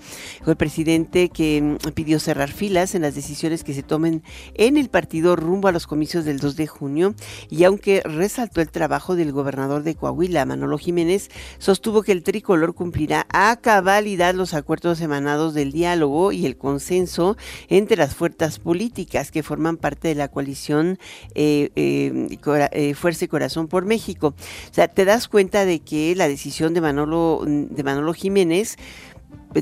El 0.46 0.56
presidente 0.56 1.05
que 1.06 1.62
mm, 1.62 1.90
pidió 1.92 2.18
cerrar 2.18 2.50
filas 2.50 2.94
en 2.94 3.02
las 3.02 3.14
decisiones 3.14 3.64
que 3.64 3.74
se 3.74 3.82
tomen 3.82 4.22
en 4.54 4.76
el 4.76 4.88
partido 4.88 5.36
rumbo 5.36 5.68
a 5.68 5.72
los 5.72 5.86
comicios 5.86 6.24
del 6.24 6.38
2 6.38 6.56
de 6.56 6.66
junio 6.66 7.14
y 7.48 7.64
aunque 7.64 8.02
resaltó 8.04 8.60
el 8.60 8.70
trabajo 8.70 9.16
del 9.16 9.32
gobernador 9.32 9.82
de 9.82 9.94
Coahuila, 9.94 10.44
Manolo 10.44 10.78
Jiménez, 10.78 11.30
sostuvo 11.58 12.02
que 12.02 12.12
el 12.12 12.22
tricolor 12.22 12.74
cumplirá 12.74 13.26
a 13.32 13.56
cabalidad 13.56 14.34
los 14.34 14.54
acuerdos 14.54 15.00
emanados 15.00 15.54
del 15.54 15.72
diálogo 15.72 16.32
y 16.32 16.46
el 16.46 16.56
consenso 16.56 17.36
entre 17.68 17.96
las 17.96 18.14
fuerzas 18.14 18.58
políticas 18.58 19.30
que 19.30 19.42
forman 19.42 19.76
parte 19.76 20.08
de 20.08 20.14
la 20.14 20.28
coalición 20.28 20.98
eh, 21.34 21.70
eh, 21.76 22.38
eh, 22.72 22.94
Fuerza 22.94 23.24
y 23.24 23.28
Corazón 23.28 23.68
por 23.68 23.84
México. 23.84 24.34
O 24.70 24.74
sea, 24.74 24.88
te 24.88 25.04
das 25.04 25.28
cuenta 25.28 25.64
de 25.64 25.80
que 25.80 26.14
la 26.14 26.28
decisión 26.28 26.74
de 26.74 26.80
Manolo, 26.80 27.42
de 27.46 27.82
Manolo 27.82 28.12
Jiménez 28.12 28.76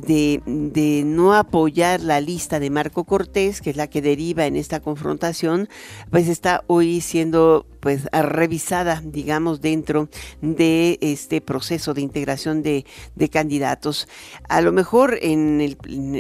de, 0.01 1.03
no 1.05 1.35
apoyar 1.35 2.01
la 2.01 2.21
lista 2.21 2.59
de 2.61 2.71
Marco 2.71 3.05
Cortés, 3.05 3.61
que 3.61 3.71
es 3.71 3.77
la 3.77 3.89
que 3.89 4.03
deriva 4.03 4.47
en 4.47 4.57
esta 4.57 4.81
confrontación, 4.81 5.69
pues 6.11 6.29
está 6.29 6.65
hoy 6.67 7.01
siendo 7.01 7.67
pues 7.85 8.09
revisada, 8.11 9.03
digamos, 9.05 9.61
dentro 9.61 10.09
de 10.41 10.99
este 11.03 11.43
proceso 11.43 11.93
de 11.93 12.01
integración 12.01 12.63
de, 12.63 12.87
candidatos. 13.31 14.09
A 14.49 14.63
lo 14.63 14.73
mejor 14.73 15.19
en, 15.21 15.77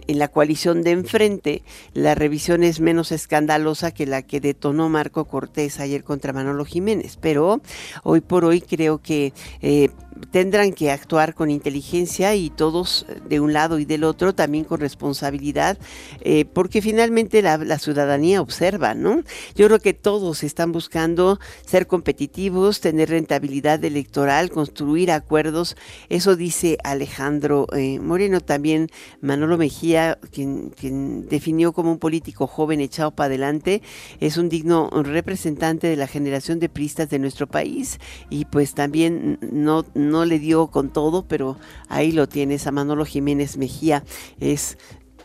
la 0.06 0.28
coalición 0.28 0.82
de 0.82 0.90
enfrente, 0.90 1.62
la 1.94 2.14
revisión 2.14 2.64
es 2.64 2.80
menos 2.80 3.12
escandalosa 3.12 3.92
que 3.92 4.04
la 4.04 4.20
que 4.20 4.40
detonó 4.40 4.90
Marco 4.90 5.24
Cortés 5.24 5.80
ayer 5.80 6.04
contra 6.04 6.34
Manolo 6.34 6.66
Jiménez, 6.66 7.16
pero 7.18 7.62
hoy 8.02 8.20
por 8.20 8.44
hoy 8.44 8.60
creo 8.60 8.98
que 8.98 9.32
eh, 9.62 9.88
tendrán 10.30 10.72
que 10.72 10.90
actuar 10.90 11.34
con 11.34 11.50
inteligencia 11.50 12.34
y 12.34 12.50
todos 12.50 13.06
de 13.26 13.40
un 13.40 13.54
lado 13.54 13.63
y 13.78 13.84
del 13.84 14.04
otro 14.04 14.34
también 14.34 14.64
con 14.64 14.80
responsabilidad, 14.80 15.78
eh, 16.20 16.44
porque 16.44 16.82
finalmente 16.82 17.42
la, 17.42 17.78
ciudadanía 17.78 18.40
observa, 18.40 18.94
¿no? 18.94 19.22
Yo 19.56 19.66
creo 19.66 19.78
que 19.80 19.94
todos 19.94 20.42
están 20.42 20.72
buscando 20.72 21.40
ser 21.66 21.86
competitivos, 21.86 22.80
tener 22.80 23.10
rentabilidad 23.10 23.84
electoral, 23.84 24.50
construir 24.50 25.10
acuerdos, 25.10 25.76
eso 26.08 26.36
dice 26.36 26.78
Alejandro 26.84 27.66
eh, 27.76 27.98
Moreno, 27.98 28.40
también 28.40 28.90
Manolo 29.20 29.58
Mejía, 29.58 30.18
quien, 30.30 30.70
quien 30.70 31.28
definió 31.28 31.72
como 31.72 31.90
un 31.92 31.98
político 31.98 32.46
joven 32.46 32.80
echado 32.80 33.10
para 33.10 33.26
adelante, 33.26 33.82
es 34.20 34.36
un 34.36 34.48
digno 34.48 34.90
representante 34.92 35.88
de 35.88 35.96
la 35.96 36.06
generación 36.06 36.60
de 36.60 36.68
pristas 36.68 37.10
de 37.10 37.18
nuestro 37.18 37.46
país 37.46 37.98
y 38.30 38.44
pues 38.44 38.74
también 38.74 39.38
no 39.40 39.84
no 39.94 40.24
le 40.24 40.38
dio 40.38 40.68
con 40.68 40.90
todo, 40.90 41.24
pero 41.26 41.56
ahí 41.88 42.12
lo 42.12 42.28
tienes 42.28 42.66
a 42.66 42.72
Manolo 42.72 43.04
Jiménez 43.04 43.43
Mejía, 43.56 44.04
es 44.40 44.76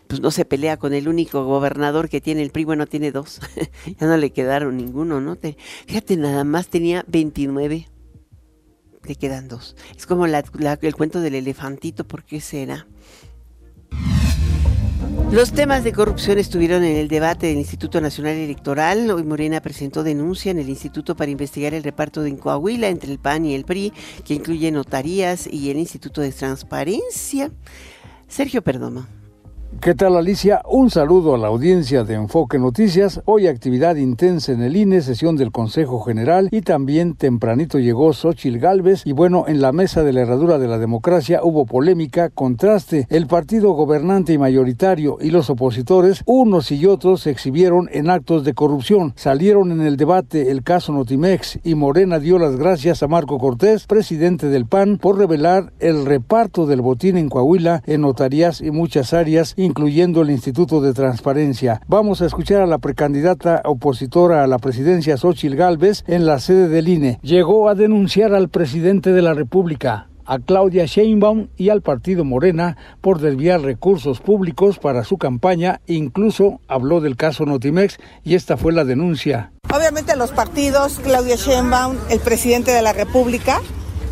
pues 0.08 0.22
no 0.22 0.32
se 0.32 0.44
pelea 0.44 0.78
con 0.78 0.94
el 0.94 1.08
único 1.08 1.46
gobernador 1.46 2.10
que 2.10 2.20
tiene 2.20 2.42
el 2.42 2.50
PRI, 2.50 2.66
bueno, 2.66 2.88
tiene 2.88 3.12
dos, 3.12 3.42
ya 4.00 4.08
no 4.08 4.18
le 4.18 4.32
quedaron 4.32 4.76
ninguno, 4.76 5.22
¿no? 5.22 5.36
Te, 5.36 5.56
fíjate, 5.86 6.18
nada 6.18 6.44
más 6.44 6.68
tenía 6.68 7.06
29, 7.08 7.88
le 9.06 9.16
quedan 9.16 9.48
dos. 9.48 9.76
Es 9.96 10.08
como 10.08 10.26
el 10.26 10.96
cuento 10.96 11.22
del 11.22 11.36
elefantito, 11.36 12.08
¿por 12.08 12.24
qué 12.24 12.42
será? 12.42 12.88
Los 15.32 15.52
temas 15.52 15.84
de 15.84 15.94
corrupción 15.94 16.40
estuvieron 16.40 16.84
en 16.84 16.98
el 16.98 17.08
debate 17.08 17.46
del 17.46 17.58
Instituto 17.58 18.02
Nacional 18.02 18.34
Electoral. 18.34 19.12
Hoy 19.12 19.24
Morena 19.24 19.62
presentó 19.62 20.02
denuncia 20.02 20.50
en 20.50 20.58
el 20.58 20.70
instituto 20.70 21.16
para 21.16 21.30
investigar 21.30 21.76
el 21.76 21.84
reparto 21.84 22.24
de 22.24 22.36
Coahuila 22.36 22.88
entre 22.88 23.12
el 23.12 23.20
PAN 23.20 23.46
y 23.46 23.54
el 23.54 23.64
PRI, 23.64 23.94
que 24.26 24.34
incluye 24.34 24.72
notarías 24.72 25.46
y 25.46 25.70
el 25.70 25.78
Instituto 25.78 26.22
de 26.22 26.32
Transparencia. 26.32 27.52
Sergio 28.30 28.62
Perdomo. 28.62 29.19
¿Qué 29.78 29.94
tal 29.94 30.18
Alicia? 30.18 30.62
Un 30.68 30.90
saludo 30.90 31.36
a 31.36 31.38
la 31.38 31.48
audiencia 31.48 32.04
de 32.04 32.16
Enfoque 32.16 32.58
Noticias. 32.58 33.22
Hoy 33.26 33.46
actividad 33.48 33.96
intensa 33.96 34.52
en 34.52 34.62
el 34.64 34.76
INE, 34.76 35.02
sesión 35.02 35.38
del 35.38 35.52
Consejo 35.52 36.02
General 36.02 36.50
y 36.52 36.62
también 36.62 37.14
tempranito 37.14 37.78
llegó 37.78 38.12
Xochil 38.12 38.60
Gálvez 38.60 39.04
y 39.06 39.14
bueno, 39.14 39.46
en 39.48 39.62
la 39.62 39.72
mesa 39.72 40.04
de 40.04 40.12
la 40.12 40.22
herradura 40.22 40.58
de 40.58 40.68
la 40.68 40.80
democracia 40.80 41.42
hubo 41.44 41.66
polémica, 41.68 42.30
contraste. 42.30 43.06
El 43.10 43.28
partido 43.28 43.72
gobernante 43.74 44.34
y 44.34 44.40
mayoritario 44.40 45.18
y 45.22 45.30
los 45.30 45.52
opositores, 45.52 46.24
unos 46.26 46.72
y 46.72 46.86
otros, 46.88 47.22
se 47.22 47.30
exhibieron 47.30 47.90
en 47.94 48.10
actos 48.10 48.44
de 48.44 48.56
corrupción. 48.56 49.14
Salieron 49.16 49.72
en 49.72 49.82
el 49.82 49.98
debate 49.98 50.50
el 50.50 50.64
caso 50.64 50.92
Notimex 50.94 51.60
y 51.64 51.76
Morena 51.76 52.20
dio 52.20 52.40
las 52.40 52.58
gracias 52.58 53.04
a 53.04 53.08
Marco 53.08 53.38
Cortés, 53.38 53.86
presidente 53.86 54.48
del 54.48 54.66
PAN, 54.66 54.98
por 54.98 55.20
revelar 55.20 55.72
el 55.80 56.08
reparto 56.08 56.66
del 56.66 56.82
botín 56.82 57.18
en 57.18 57.30
Coahuila 57.30 57.84
en 57.86 58.02
notarías 58.02 58.62
y 58.62 58.72
muchas 58.72 59.14
áreas 59.14 59.54
incluyendo 59.60 60.22
el 60.22 60.32
Instituto 60.32 60.80
de 60.80 60.94
Transparencia. 60.94 61.82
Vamos 61.88 62.22
a 62.22 62.26
escuchar 62.26 62.62
a 62.62 62.68
la 62.68 62.78
precandidata 62.78 63.62
opositora 63.66 64.44
a 64.44 64.48
la 64.48 64.58
presidencia, 64.58 65.18
Xochil 65.18 65.58
Gálvez, 65.58 66.04
en 66.08 66.26
la 66.26 66.40
sede 66.40 66.70
del 66.70 66.88
INE. 66.88 67.20
Llegó 67.22 67.68
a 67.68 67.76
denunciar 67.76 68.34
al 68.34 68.48
presidente 68.50 69.12
de 69.12 69.22
la 69.22 69.34
República 69.34 70.08
a 70.26 70.38
Claudia 70.38 70.86
Sheinbaum 70.86 71.48
y 71.58 71.70
al 71.70 71.82
partido 71.82 72.24
Morena 72.24 72.78
por 73.02 73.20
desviar 73.20 73.62
recursos 73.62 74.22
públicos 74.22 74.78
para 74.78 75.04
su 75.04 75.18
campaña, 75.18 75.82
incluso 75.88 76.62
habló 76.68 77.02
del 77.02 77.18
caso 77.18 77.46
Notimex 77.46 77.98
y 78.24 78.36
esta 78.36 78.56
fue 78.56 78.72
la 78.72 78.86
denuncia. 78.86 79.52
Obviamente 79.76 80.16
los 80.16 80.30
partidos, 80.30 81.00
Claudia 81.04 81.36
Sheinbaum, 81.36 81.98
el 82.12 82.20
presidente 82.20 82.70
de 82.72 82.84
la 82.84 82.94
República, 82.94 83.60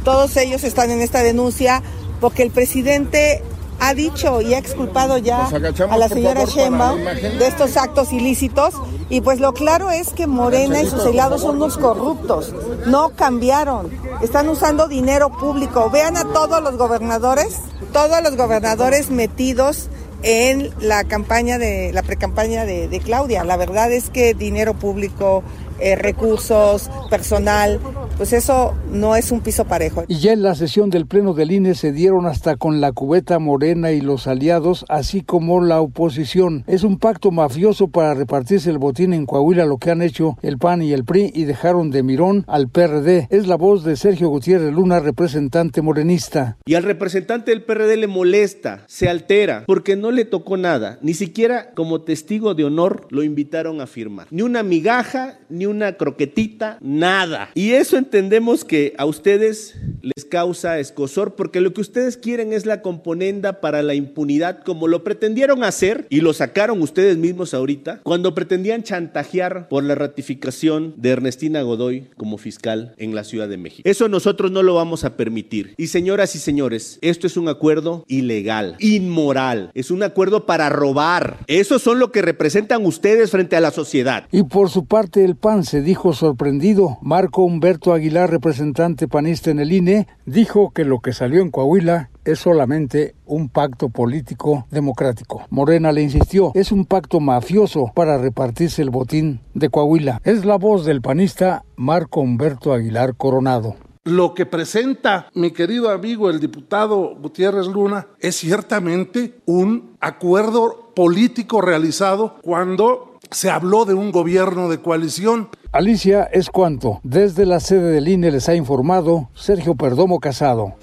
todos 0.03 0.35
ellos 0.37 0.63
están 0.63 0.89
en 0.89 1.01
esta 1.01 1.21
denuncia 1.21 1.83
porque 2.19 2.41
el 2.41 2.49
presidente 2.49 3.43
ha 3.79 3.93
dicho 3.93 4.41
y 4.41 4.53
ha 4.53 4.57
exculpado 4.57 5.17
ya 5.17 5.45
a 5.47 5.97
la 5.97 6.09
señora 6.09 6.45
Sheinbaum 6.45 7.03
de 7.03 7.47
estos 7.47 7.77
actos 7.77 8.11
ilícitos. 8.11 8.73
Y 9.09 9.21
pues 9.21 9.39
lo 9.39 9.53
claro 9.53 9.89
es 9.89 10.09
que 10.09 10.27
Morena 10.27 10.81
y 10.81 10.89
sus 10.89 11.05
aliados 11.05 11.41
son 11.41 11.55
unos 11.55 11.77
corruptos, 11.77 12.53
no 12.87 13.09
cambiaron, 13.09 13.89
están 14.21 14.49
usando 14.49 14.87
dinero 14.87 15.29
público. 15.29 15.89
Vean 15.89 16.17
a 16.17 16.23
todos 16.33 16.61
los 16.61 16.77
gobernadores, 16.77 17.59
todos 17.93 18.21
los 18.21 18.35
gobernadores 18.35 19.09
metidos 19.09 19.89
en 20.23 20.73
la 20.81 21.03
campaña 21.05 21.57
de 21.57 21.91
la 21.93 22.03
precampaña 22.03 22.65
de, 22.65 22.87
de 22.87 22.99
Claudia. 22.99 23.43
La 23.43 23.55
verdad 23.55 23.91
es 23.91 24.09
que 24.09 24.33
dinero 24.33 24.73
público, 24.73 25.43
eh, 25.79 25.95
recursos, 25.95 26.89
personal, 27.09 27.79
pues 28.17 28.33
eso 28.33 28.73
no 28.91 29.15
es 29.15 29.31
un 29.31 29.41
piso 29.41 29.65
parejo. 29.65 30.03
Y 30.07 30.17
ya 30.17 30.33
en 30.33 30.41
la 30.41 30.55
sesión 30.55 30.89
del 30.89 31.05
Pleno 31.05 31.33
del 31.33 31.51
INE 31.51 31.75
se 31.75 31.91
dieron 31.91 32.25
hasta 32.25 32.55
con 32.55 32.81
la 32.81 32.91
cubeta 32.91 33.37
morena 33.37 33.91
y 33.91 34.01
los 34.01 34.27
aliados, 34.27 34.85
así 34.89 35.21
como 35.21 35.61
la 35.61 35.81
oposición. 35.81 36.63
Es 36.65 36.83
un 36.83 36.97
pacto 36.97 37.29
mafioso 37.31 37.89
para 37.89 38.15
repartirse 38.15 38.69
el 38.71 38.79
botín 38.79 39.13
en 39.13 39.27
Coahuila, 39.27 39.65
lo 39.65 39.77
que 39.77 39.91
han 39.91 40.01
hecho 40.01 40.35
el 40.41 40.57
PAN 40.57 40.81
y 40.81 40.93
el 40.93 41.05
PRI 41.05 41.31
y 41.33 41.43
dejaron 41.43 41.91
de 41.91 42.01
mirón 42.01 42.43
al 42.47 42.69
PRD. 42.69 43.27
Es 43.29 43.45
la 43.45 43.55
voz 43.55 43.83
de 43.83 43.95
Sergio 43.95 44.29
Gutiérrez 44.29 44.73
Luna, 44.73 44.99
representante 44.99 45.83
morenista. 45.83 46.57
Y 46.65 46.73
al 46.73 46.83
representante 46.83 47.51
del 47.51 47.63
PRD 47.63 47.97
le 47.97 48.07
molesta, 48.07 48.83
se 48.87 49.09
altera, 49.09 49.63
porque 49.67 49.95
no 49.95 50.09
le 50.09 50.25
tocó 50.25 50.57
nada. 50.57 50.97
Ni 51.03 51.13
siquiera 51.13 51.71
como 51.75 52.01
testigo 52.01 52.55
de 52.55 52.63
honor 52.63 53.07
lo 53.11 53.21
invitaron 53.21 53.79
a 53.79 53.85
firmar. 53.85 54.27
Ni 54.31 54.41
una 54.41 54.63
migaja, 54.63 55.37
ni 55.49 55.66
una 55.67 55.93
croquetita, 55.93 56.77
nada. 56.81 57.49
Y 57.53 57.71
eso 57.71 57.97
entendemos 57.97 58.65
que 58.65 58.93
a 58.97 59.05
ustedes 59.05 59.75
les 60.01 60.25
causa 60.25 60.79
escosor 60.79 61.35
porque 61.35 61.61
lo 61.61 61.73
que 61.73 61.81
ustedes 61.81 62.17
quieren 62.17 62.53
es 62.53 62.65
la 62.65 62.81
componenda 62.81 63.61
para 63.61 63.81
la 63.81 63.93
impunidad 63.93 64.63
como 64.63 64.87
lo 64.87 65.03
pretendieron 65.03 65.63
hacer 65.63 66.05
y 66.09 66.21
lo 66.21 66.33
sacaron 66.33 66.81
ustedes 66.81 67.17
mismos 67.17 67.53
ahorita 67.53 68.01
cuando 68.03 68.35
pretendían 68.35 68.83
chantajear 68.83 69.67
por 69.69 69.83
la 69.83 69.95
ratificación 69.95 70.93
de 70.97 71.09
Ernestina 71.09 71.61
Godoy 71.61 72.07
como 72.17 72.37
fiscal 72.37 72.93
en 72.97 73.15
la 73.15 73.23
Ciudad 73.23 73.47
de 73.47 73.57
México. 73.57 73.89
Eso 73.89 74.07
nosotros 74.07 74.51
no 74.51 74.63
lo 74.63 74.75
vamos 74.75 75.03
a 75.03 75.15
permitir. 75.17 75.73
Y 75.77 75.87
señoras 75.87 76.35
y 76.35 76.39
señores, 76.39 76.99
esto 77.01 77.27
es 77.27 77.37
un 77.37 77.49
acuerdo 77.49 78.05
ilegal, 78.07 78.75
inmoral, 78.79 79.71
es 79.73 79.91
un 79.91 80.03
acuerdo 80.03 80.45
para 80.45 80.69
robar. 80.69 81.37
Eso 81.47 81.79
son 81.79 81.99
lo 81.99 82.11
que 82.11 82.21
representan 82.21 82.85
ustedes 82.85 83.31
frente 83.31 83.55
a 83.55 83.61
la 83.61 83.71
sociedad. 83.71 84.27
Y 84.31 84.43
por 84.43 84.69
su 84.69 84.85
parte 84.85 85.23
el 85.23 85.35
PAN 85.35 85.56
se 85.63 85.81
dijo 85.81 86.13
sorprendido. 86.13 86.97
Marco 87.01 87.43
Humberto 87.43 87.93
Aguilar, 87.93 88.29
representante 88.29 89.07
panista 89.07 89.51
en 89.51 89.59
el 89.59 89.71
INE, 89.71 90.07
dijo 90.25 90.71
que 90.71 90.85
lo 90.85 90.99
que 90.99 91.13
salió 91.13 91.41
en 91.41 91.51
Coahuila 91.51 92.09
es 92.25 92.39
solamente 92.39 93.15
un 93.25 93.49
pacto 93.49 93.89
político 93.89 94.65
democrático. 94.69 95.45
Morena 95.49 95.91
le 95.91 96.01
insistió, 96.01 96.51
es 96.55 96.71
un 96.71 96.85
pacto 96.85 97.19
mafioso 97.19 97.91
para 97.95 98.17
repartirse 98.17 98.81
el 98.81 98.89
botín 98.89 99.41
de 99.53 99.69
Coahuila. 99.69 100.21
Es 100.23 100.45
la 100.45 100.57
voz 100.57 100.85
del 100.85 101.01
panista 101.01 101.63
Marco 101.75 102.21
Humberto 102.21 102.73
Aguilar 102.73 103.15
Coronado. 103.15 103.75
Lo 104.07 104.33
que 104.33 104.45
presenta 104.45 105.29
mi 105.33 105.51
querido 105.51 105.89
amigo 105.89 106.29
el 106.29 106.39
diputado 106.39 107.17
Gutiérrez 107.17 107.67
Luna 107.67 108.07
es 108.21 108.37
ciertamente 108.37 109.41
un 109.45 109.97
acuerdo 109.99 110.93
político 110.95 111.59
realizado 111.59 112.37
cuando 112.41 113.06
se 113.31 113.49
habló 113.49 113.85
de 113.85 113.93
un 113.93 114.11
gobierno 114.11 114.69
de 114.69 114.81
coalición. 114.81 115.49
Alicia 115.71 116.23
es 116.23 116.49
cuanto. 116.49 116.99
Desde 117.03 117.45
la 117.45 117.59
sede 117.59 117.91
del 117.91 118.07
INE 118.07 118.31
les 118.31 118.49
ha 118.49 118.55
informado 118.55 119.29
Sergio 119.35 119.75
Perdomo 119.75 120.19
Casado. 120.19 120.75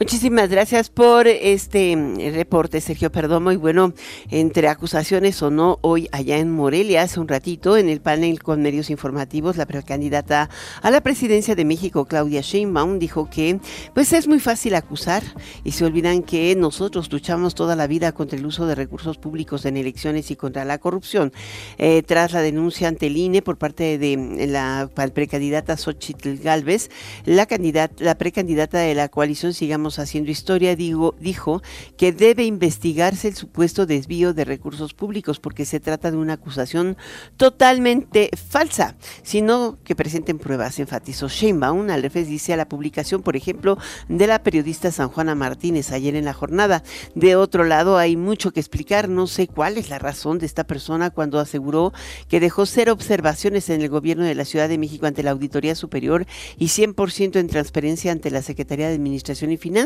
Muchísimas 0.00 0.48
gracias 0.48 0.88
por 0.88 1.28
este 1.28 1.94
mm, 1.94 2.32
reporte, 2.32 2.80
Sergio 2.80 3.12
Perdomo. 3.12 3.52
Y 3.52 3.56
bueno, 3.56 3.92
entre 4.30 4.66
acusaciones 4.68 5.42
o 5.42 5.50
no, 5.50 5.78
hoy 5.82 6.08
allá 6.10 6.38
en 6.38 6.50
Morelia, 6.50 7.02
hace 7.02 7.20
un 7.20 7.28
ratito, 7.28 7.76
en 7.76 7.90
el 7.90 8.00
panel 8.00 8.42
con 8.42 8.62
medios 8.62 8.88
informativos, 8.88 9.58
la 9.58 9.66
precandidata 9.66 10.48
a 10.80 10.90
la 10.90 11.02
presidencia 11.02 11.54
de 11.54 11.66
México, 11.66 12.06
Claudia 12.06 12.40
Sheinbaum, 12.40 12.98
dijo 12.98 13.28
que 13.28 13.60
pues 13.92 14.14
es 14.14 14.26
muy 14.26 14.40
fácil 14.40 14.74
acusar 14.74 15.22
y 15.64 15.72
se 15.72 15.84
olvidan 15.84 16.22
que 16.22 16.56
nosotros 16.56 17.12
luchamos 17.12 17.54
toda 17.54 17.76
la 17.76 17.86
vida 17.86 18.12
contra 18.12 18.38
el 18.38 18.46
uso 18.46 18.66
de 18.66 18.76
recursos 18.76 19.18
públicos 19.18 19.66
en 19.66 19.76
elecciones 19.76 20.30
y 20.30 20.36
contra 20.36 20.64
la 20.64 20.78
corrupción. 20.78 21.30
Eh, 21.76 22.02
tras 22.06 22.32
la 22.32 22.40
denuncia 22.40 22.88
ante 22.88 23.08
el 23.08 23.18
INE 23.18 23.42
por 23.42 23.58
parte 23.58 23.98
de 23.98 24.46
la 24.48 24.88
precandidata 25.12 25.76
Xochitl 25.76 26.36
Galvez, 26.36 26.88
la, 27.26 27.44
candidata, 27.44 28.02
la 28.02 28.14
precandidata 28.14 28.78
de 28.78 28.94
la 28.94 29.10
coalición 29.10 29.52
Sigamos 29.52 29.89
haciendo 29.98 30.30
historia, 30.30 30.76
digo, 30.76 31.14
dijo 31.18 31.62
que 31.96 32.12
debe 32.12 32.44
investigarse 32.44 33.28
el 33.28 33.34
supuesto 33.34 33.86
desvío 33.86 34.34
de 34.34 34.44
recursos 34.44 34.94
públicos 34.94 35.40
porque 35.40 35.64
se 35.64 35.80
trata 35.80 36.10
de 36.10 36.16
una 36.16 36.34
acusación 36.34 36.96
totalmente 37.36 38.30
falsa, 38.48 38.96
sino 39.22 39.78
que 39.84 39.96
presenten 39.96 40.38
pruebas, 40.38 40.78
enfatizó 40.78 41.28
Sheinbaum. 41.28 41.90
Al 41.90 42.10
dice 42.10 42.52
a 42.52 42.56
la 42.56 42.68
publicación, 42.68 43.22
por 43.22 43.36
ejemplo, 43.36 43.78
de 44.08 44.26
la 44.26 44.42
periodista 44.42 44.90
San 44.90 45.08
Juana 45.08 45.34
Martínez 45.34 45.92
ayer 45.92 46.16
en 46.16 46.24
la 46.24 46.32
jornada. 46.32 46.82
De 47.14 47.36
otro 47.36 47.64
lado, 47.64 47.96
hay 47.96 48.16
mucho 48.16 48.52
que 48.52 48.60
explicar. 48.60 49.08
No 49.08 49.26
sé 49.26 49.46
cuál 49.46 49.78
es 49.78 49.88
la 49.90 49.98
razón 49.98 50.38
de 50.38 50.46
esta 50.46 50.64
persona 50.64 51.10
cuando 51.10 51.38
aseguró 51.38 51.92
que 52.28 52.40
dejó 52.40 52.66
cero 52.66 52.92
observaciones 52.92 53.70
en 53.70 53.80
el 53.80 53.88
gobierno 53.88 54.24
de 54.24 54.34
la 54.34 54.44
Ciudad 54.44 54.68
de 54.68 54.78
México 54.78 55.06
ante 55.06 55.22
la 55.22 55.30
Auditoría 55.30 55.74
Superior 55.74 56.26
y 56.58 56.66
100% 56.66 57.38
en 57.38 57.48
transparencia 57.48 58.12
ante 58.12 58.30
la 58.30 58.42
Secretaría 58.42 58.88
de 58.88 58.94
Administración 58.94 59.52
y 59.52 59.56
Finanzas 59.56 59.79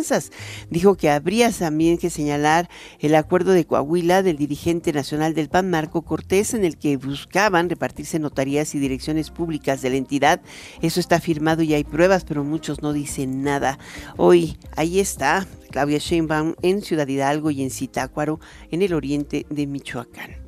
Dijo 0.71 0.97
que 0.97 1.11
habría 1.11 1.51
también 1.53 1.99
que 1.99 2.11
señalar 2.11 2.69
el 3.01 3.15
acuerdo 3.15 3.53
de 3.53 3.65
Coahuila 3.65 4.23
del 4.23 4.37
dirigente 4.37 4.93
nacional 4.93 5.35
del 5.35 5.49
PAN, 5.49 5.71
Marco 5.71 6.03
Cortés, 6.03 6.55
en 6.55 6.65
el 6.65 6.77
que 6.77 6.97
buscaban 6.97 7.69
repartirse 7.69 8.19
notarías 8.19 8.75
y 8.75 8.79
direcciones 8.79 9.31
públicas 9.31 9.83
de 9.83 9.91
la 9.91 9.97
entidad. 9.97 10.41
Eso 10.83 11.01
está 11.01 11.21
firmado 11.21 11.63
y 11.63 11.75
hay 11.75 11.85
pruebas, 11.85 12.25
pero 12.25 12.45
muchos 12.45 12.83
no 12.83 12.93
dicen 12.93 13.43
nada. 13.43 13.79
Hoy, 14.17 14.59
ahí 14.77 15.01
está 15.01 15.47
Claudia 15.71 15.99
Sheinbaum 15.99 16.55
en 16.63 16.83
Ciudad 16.83 17.09
Hidalgo 17.09 17.51
y 17.51 17.63
en 17.63 17.71
Zitácuaro, 17.71 18.41
en 18.71 18.83
el 18.83 18.95
oriente 18.95 19.47
de 19.51 19.67
Michoacán. 19.67 20.44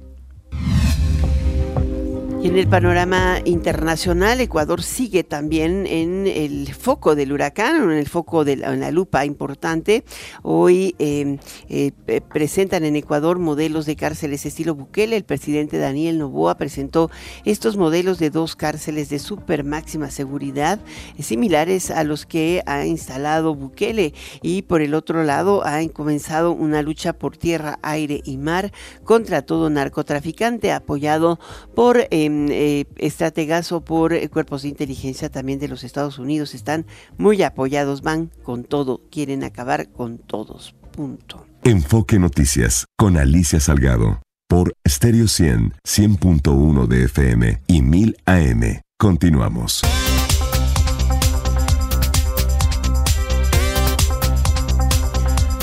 Y 2.43 2.49
en 2.49 2.59
el 2.59 2.69
panorama 2.69 3.41
internacional, 3.47 4.41
Ecuador 4.41 4.83
sigue 4.83 5.25
también 5.25 5.87
en 5.87 6.27
el 6.27 6.73
foco 6.75 7.17
del 7.17 7.33
huracán, 7.33 7.91
en 7.91 7.97
el 7.97 8.07
foco 8.07 8.45
de 8.45 8.57
la, 8.57 8.91
lupa 8.91 9.25
importante. 9.25 10.05
Hoy 10.43 10.95
em, 10.99 11.39
eh, 11.71 11.93
presentan 12.33 12.85
en 12.85 12.95
Ecuador 12.95 13.39
modelos 13.39 13.87
de 13.87 13.97
cárceles 13.97 14.45
estilo 14.45 14.75
Bukele. 14.75 15.17
El 15.17 15.25
presidente 15.25 15.79
Daniel 15.79 16.19
Novoa 16.19 16.57
presentó 16.57 17.11
estos 17.45 17.77
modelos 17.79 18.19
de 18.19 18.31
dos 18.31 18.55
cárceles 18.55 19.09
de 19.09 19.19
super 19.19 19.65
máxima 19.65 20.11
seguridad, 20.11 20.79
eh, 21.17 21.23
similares 21.23 21.91
a 21.91 22.05
los 22.05 22.27
que 22.27 22.63
ha 22.67 22.85
instalado 22.85 23.55
Bukele. 23.55 24.13
Y 24.43 24.63
por 24.63 24.83
el 24.83 24.95
otro 24.95 25.25
lado, 25.25 25.67
ha 25.67 25.81
comenzado 25.89 26.53
una 26.53 26.83
lucha 26.83 27.15
por 27.15 27.39
tierra, 27.39 27.79
aire 27.83 28.21
y 28.25 28.37
mar 28.37 28.73
contra 29.05 29.43
todo 29.43 29.71
narcotraficante, 29.71 30.71
apoyado 30.71 31.41
por 31.75 32.07
em, 32.11 32.26
eh, 32.27 32.87
estrategas 32.97 33.73
o 33.73 33.81
por 33.81 34.13
eh, 34.13 34.29
cuerpos 34.29 34.63
de 34.63 34.69
inteligencia 34.69 35.31
también 35.31 35.59
de 35.59 35.69
los 35.69 35.85
Estados 35.85 36.19
Unidos. 36.19 36.55
Están 36.55 36.87
muy 37.19 37.43
apoyados, 37.43 38.03
van 38.03 38.31
con 38.43 38.65
todo, 38.65 39.03
quieren 39.11 39.45
acabar 39.45 39.89
con 39.91 40.19
todos. 40.19 40.75
Punto. 40.93 41.47
Enfoque 41.65 42.19
Noticias 42.19 42.87
con 42.97 43.17
Alicia 43.17 43.61
Salgado 43.61 44.21
por 44.49 44.75
Stereo 44.89 45.29
100, 45.29 45.75
100.1 45.87 46.87
de 46.87 47.05
FM 47.05 47.63
y 47.67 47.83
1000 47.83 48.17
AM. 48.27 48.81
Continuamos. 48.99 49.83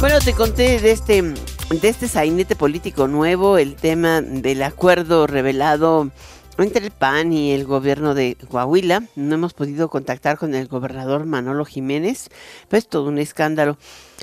Bueno, 0.03 0.19
te 0.19 0.33
conté 0.33 0.81
de 0.81 0.91
este, 0.91 1.21
de 1.21 1.87
este 1.87 2.09
sainete 2.09 2.57
político 2.57 3.07
nuevo, 3.07 3.57
el 3.57 3.75
tema 3.75 4.21
del 4.21 4.61
acuerdo 4.63 5.27
revelado 5.27 6.11
entre 6.57 6.85
el 6.85 6.91
PAN 6.91 7.33
y 7.33 7.51
el 7.51 7.65
gobierno 7.65 8.13
de 8.13 8.37
Coahuila. 8.49 9.03
No 9.15 9.35
hemos 9.35 9.53
podido 9.53 9.89
contactar 9.89 10.37
con 10.37 10.53
el 10.53 10.67
gobernador 10.67 11.25
Manolo 11.25 11.65
Jiménez, 11.65 12.29
pues 12.69 12.87
todo 12.87 13.09
un 13.09 13.17
escándalo. 13.17 13.77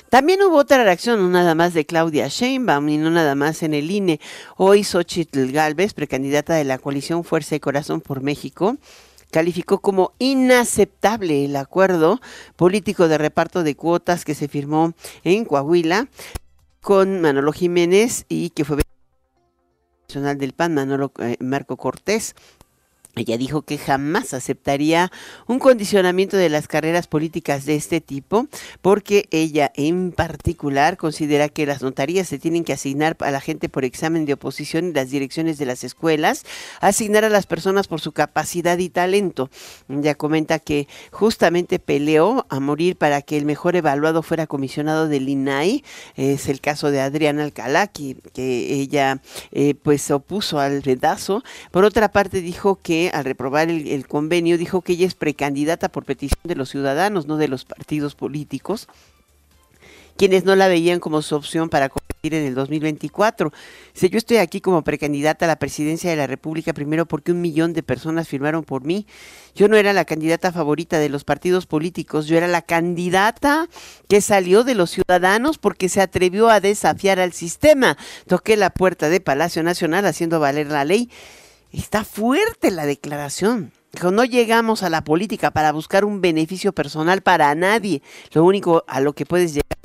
También 0.08 0.42
hubo 0.42 0.56
otra 0.56 0.82
reacción, 0.84 1.20
no 1.20 1.28
nada 1.28 1.54
más 1.54 1.74
de 1.74 1.86
Claudia 1.86 2.28
Sheinbaum 2.28 2.88
y 2.88 2.98
no 2.98 3.10
nada 3.10 3.34
más 3.34 3.62
en 3.62 3.74
el 3.74 3.90
INE. 3.90 4.20
Hoy 4.56 4.84
Xochitl 4.84 5.50
Galvez, 5.52 5.94
precandidata 5.94 6.54
de 6.54 6.64
la 6.64 6.78
coalición 6.78 7.24
Fuerza 7.24 7.56
y 7.56 7.60
Corazón 7.60 8.00
por 8.00 8.20
México, 8.20 8.76
calificó 9.30 9.78
como 9.78 10.12
inaceptable 10.18 11.44
el 11.44 11.56
acuerdo 11.56 12.20
político 12.56 13.08
de 13.08 13.18
reparto 13.18 13.62
de 13.62 13.76
cuotas 13.76 14.24
que 14.24 14.34
se 14.34 14.48
firmó 14.48 14.94
en 15.24 15.44
Coahuila 15.44 16.08
con 16.80 17.20
Manolo 17.20 17.52
Jiménez 17.52 18.24
y 18.28 18.50
que 18.50 18.64
fue 18.64 18.76
del 20.14 20.52
PAN, 20.52 20.74
Manolo 20.74 21.12
eh, 21.18 21.36
Marco 21.40 21.76
Cortés. 21.76 22.34
Ella 23.16 23.36
dijo 23.36 23.62
que 23.62 23.76
jamás 23.76 24.34
aceptaría 24.34 25.10
un 25.46 25.58
condicionamiento 25.58 26.36
de 26.36 26.48
las 26.48 26.68
carreras 26.68 27.08
políticas 27.08 27.64
de 27.64 27.74
este 27.74 28.00
tipo, 28.00 28.46
porque 28.82 29.26
ella 29.32 29.72
en 29.74 30.12
particular 30.12 30.96
considera 30.96 31.48
que 31.48 31.66
las 31.66 31.82
notarías 31.82 32.28
se 32.28 32.38
tienen 32.38 32.62
que 32.62 32.72
asignar 32.72 33.16
a 33.20 33.32
la 33.32 33.40
gente 33.40 33.68
por 33.68 33.84
examen 33.84 34.26
de 34.26 34.34
oposición 34.34 34.90
y 34.90 34.92
las 34.92 35.10
direcciones 35.10 35.58
de 35.58 35.66
las 35.66 35.82
escuelas, 35.82 36.44
asignar 36.80 37.24
a 37.24 37.30
las 37.30 37.46
personas 37.46 37.88
por 37.88 38.00
su 38.00 38.12
capacidad 38.12 38.78
y 38.78 38.88
talento. 38.88 39.50
Ella 39.88 40.14
comenta 40.14 40.60
que 40.60 40.86
justamente 41.10 41.80
peleó 41.80 42.46
a 42.48 42.60
morir 42.60 42.96
para 42.96 43.22
que 43.22 43.36
el 43.36 43.44
mejor 43.44 43.74
evaluado 43.74 44.22
fuera 44.22 44.46
comisionado 44.46 45.08
del 45.08 45.28
INAI. 45.28 45.84
Es 46.14 46.48
el 46.48 46.60
caso 46.60 46.90
de 46.92 47.00
Adriana 47.00 47.42
Alcalá, 47.42 47.88
que, 47.88 48.16
ella 48.34 49.20
eh, 49.52 49.74
pues 49.74 50.02
se 50.02 50.14
opuso 50.14 50.60
al 50.60 50.82
redazo. 50.82 51.42
Por 51.70 51.84
otra 51.84 52.10
parte 52.12 52.40
dijo 52.40 52.76
que 52.76 52.99
al 53.08 53.24
reprobar 53.24 53.70
el, 53.70 54.06
convenio, 54.06 54.58
dijo 54.58 54.82
que 54.82 54.92
ella 54.92 55.06
es 55.06 55.14
precandidata 55.14 55.88
por 55.88 56.04
petición 56.04 56.40
de 56.44 56.54
los 56.54 56.70
ciudadanos, 56.70 57.26
no 57.26 57.36
de 57.36 57.48
los 57.48 57.64
partidos 57.64 58.14
políticos, 58.14 58.88
quienes 60.16 60.44
no 60.44 60.54
la 60.54 60.68
veían 60.68 61.00
como 61.00 61.22
su 61.22 61.34
opción 61.34 61.70
para 61.70 61.88
competir 61.88 62.34
en 62.34 62.44
el 62.44 62.54
2024. 62.54 63.52
Si 63.94 64.10
yo 64.10 64.18
estoy 64.18 64.36
aquí 64.36 64.60
como 64.60 64.82
precandidata 64.82 65.46
a 65.46 65.48
la 65.48 65.58
presidencia 65.58 66.10
de 66.10 66.16
la 66.16 66.26
República, 66.26 66.74
primero 66.74 67.06
porque 67.06 67.32
un 67.32 67.40
millón 67.40 67.72
de 67.72 67.82
personas 67.82 68.28
firmaron 68.28 68.62
por 68.62 68.84
mí. 68.84 69.06
Yo 69.54 69.68
no 69.68 69.76
era 69.76 69.92
la 69.92 70.04
candidata 70.04 70.52
favorita 70.52 70.98
de 70.98 71.08
los 71.08 71.24
partidos 71.24 71.66
políticos, 71.66 72.26
yo 72.26 72.36
era 72.36 72.48
la 72.48 72.62
candidata 72.62 73.68
que 74.08 74.20
salió 74.20 74.62
de 74.64 74.74
los 74.74 74.90
ciudadanos 74.90 75.58
porque 75.58 75.88
se 75.88 76.02
atrevió 76.02 76.50
a 76.50 76.60
desafiar 76.60 77.18
al 77.18 77.32
sistema. 77.32 77.96
Toqué 78.26 78.56
la 78.56 78.70
puerta 78.70 79.08
de 79.08 79.20
Palacio 79.20 79.62
Nacional 79.62 80.04
haciendo 80.04 80.38
valer 80.38 80.66
la 80.66 80.84
ley 80.84 81.10
Está 81.72 82.04
fuerte 82.04 82.70
la 82.70 82.84
declaración. 82.84 83.72
no 84.02 84.24
llegamos 84.24 84.82
a 84.82 84.90
la 84.90 85.04
política 85.04 85.52
para 85.52 85.72
buscar 85.72 86.04
un 86.04 86.20
beneficio 86.20 86.72
personal 86.72 87.22
para 87.22 87.54
nadie. 87.54 88.02
Lo 88.32 88.44
único 88.44 88.84
a 88.88 89.00
lo 89.00 89.12
que 89.12 89.24
puedes 89.24 89.54
llegar 89.54 89.78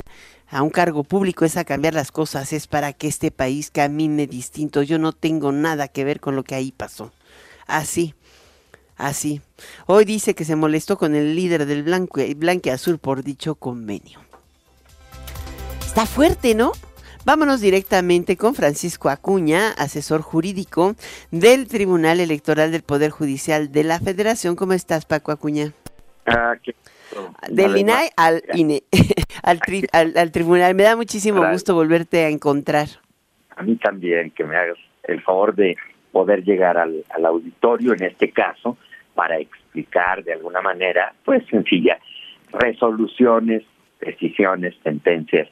a 0.48 0.64
un 0.64 0.70
cargo 0.70 1.04
público 1.04 1.46
es 1.46 1.58
a 1.58 1.66
cambiar 1.66 1.94
las 1.94 2.12
cosas, 2.12 2.54
es 2.54 2.68
para 2.68 2.94
que 2.94 3.08
este 3.08 3.30
país 3.30 3.70
camine 3.72 4.26
distinto. 4.26 4.82
Yo 4.82 4.98
no 4.98 5.12
tengo 5.12 5.52
nada 5.52 5.88
que 5.88 6.04
ver 6.04 6.20
con 6.20 6.36
lo 6.36 6.44
que 6.44 6.56
ahí 6.56 6.72
pasó. 6.72 7.12
Así, 7.68 8.16
así. 8.96 9.42
Hoy 9.86 10.06
dice 10.06 10.34
que 10.34 10.46
se 10.46 10.56
molestó 10.56 10.98
con 10.98 11.14
el 11.14 11.36
líder 11.36 11.68
del 11.68 11.84
Blanque 11.84 12.72
Azul 12.72 12.98
por 12.98 13.24
dicho 13.24 13.56
convenio. 13.56 14.20
Está 15.86 16.08
fuerte, 16.08 16.56
¿no? 16.56 16.72
Vámonos 17.26 17.60
directamente 17.60 18.38
con 18.38 18.54
Francisco 18.54 19.10
Acuña, 19.10 19.72
asesor 19.80 20.22
jurídico 20.22 20.94
del 21.32 21.68
Tribunal 21.68 22.20
Electoral 22.20 22.72
del 22.72 22.84
Poder 22.84 23.10
Judicial 23.10 23.72
de 23.72 23.84
la 23.84 24.00
Federación. 24.00 24.56
¿Cómo 24.56 24.74
estás, 24.74 25.08
Paco 25.08 25.32
Acuña? 25.32 25.74
Ah, 26.28 26.54
Del 27.50 27.78
INAI 27.78 28.10
al 28.16 28.44
INE, 28.54 28.84
al, 29.42 30.32
tribunal. 30.32 30.76
Me 30.76 30.84
da 30.84 30.96
muchísimo 30.96 31.50
gusto 31.50 31.74
volverte 31.74 32.26
a 32.26 32.30
encontrar. 32.30 32.90
A 33.56 33.64
mí 33.64 33.76
también, 33.78 34.30
que 34.30 34.44
me 34.44 34.56
hagas 34.56 34.78
el 35.06 35.20
favor 35.24 35.56
de 35.56 35.76
poder 36.12 36.44
llegar 36.44 36.78
al, 36.78 37.04
al 37.10 37.26
auditorio, 37.26 37.94
en 37.94 38.04
este 38.04 38.30
caso, 38.30 38.78
para 39.16 39.40
explicar 39.40 40.24
de 40.24 40.34
alguna 40.34 40.62
manera, 40.62 41.12
pues 41.26 41.44
sencilla, 41.48 41.98
resoluciones, 42.54 43.64
decisiones, 44.00 44.76
sentencias 44.84 45.50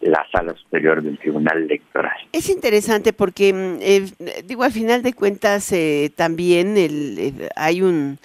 la 0.00 0.26
sala 0.32 0.54
superior 0.54 1.02
del 1.02 1.18
Tribunal 1.18 1.64
Electoral. 1.64 2.16
Es 2.32 2.48
interesante 2.48 3.12
porque, 3.12 3.52
mm, 3.52 3.76
eh, 3.80 4.42
digo, 4.44 4.64
al 4.64 4.72
final 4.72 5.02
de 5.02 5.12
cuentas 5.12 5.70
eh, 5.72 6.10
también 6.14 6.76
el, 6.76 7.18
eh, 7.18 7.48
hay 7.56 7.82
un, 7.82 8.18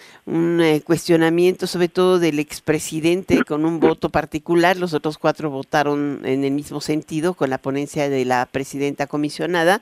cuestionamiento 0.85 1.67
sobre 1.67 1.87
todo 1.87 2.17
del 2.17 2.39
expresidente 2.39 3.43
con 3.43 3.63
un 3.63 3.79
voto 3.79 4.09
particular, 4.09 4.75
los 4.75 4.95
otros 4.95 5.19
cuatro 5.19 5.51
votaron 5.51 6.21
en 6.25 6.43
el 6.43 6.51
mismo 6.51 6.81
sentido 6.81 7.35
con 7.35 7.51
la 7.51 7.59
ponencia 7.59 8.09
de 8.09 8.25
la 8.25 8.47
presidenta 8.51 9.05
comisionada, 9.05 9.81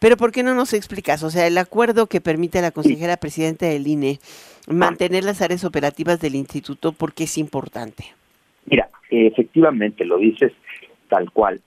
pero 0.00 0.16
¿por 0.16 0.32
qué 0.32 0.42
no 0.42 0.54
nos 0.54 0.72
explicas? 0.72 1.22
O 1.22 1.30
sea, 1.30 1.46
el 1.46 1.56
acuerdo 1.58 2.08
que 2.08 2.20
permite 2.20 2.58
a 2.58 2.62
la 2.62 2.72
consejera 2.72 3.16
presidenta 3.16 3.66
del 3.66 3.86
INE 3.86 4.18
mantener 4.66 5.22
las 5.22 5.40
áreas 5.42 5.64
operativas 5.64 6.20
del 6.20 6.34
instituto, 6.34 6.90
¿por 6.90 7.12
qué 7.12 7.24
es 7.24 7.38
importante? 7.38 8.04
Mira, 8.66 8.88
efectivamente 9.10 10.04
lo 10.04 10.18
dices, 10.18 10.52
tal 11.14 11.30
cual. 11.30 11.60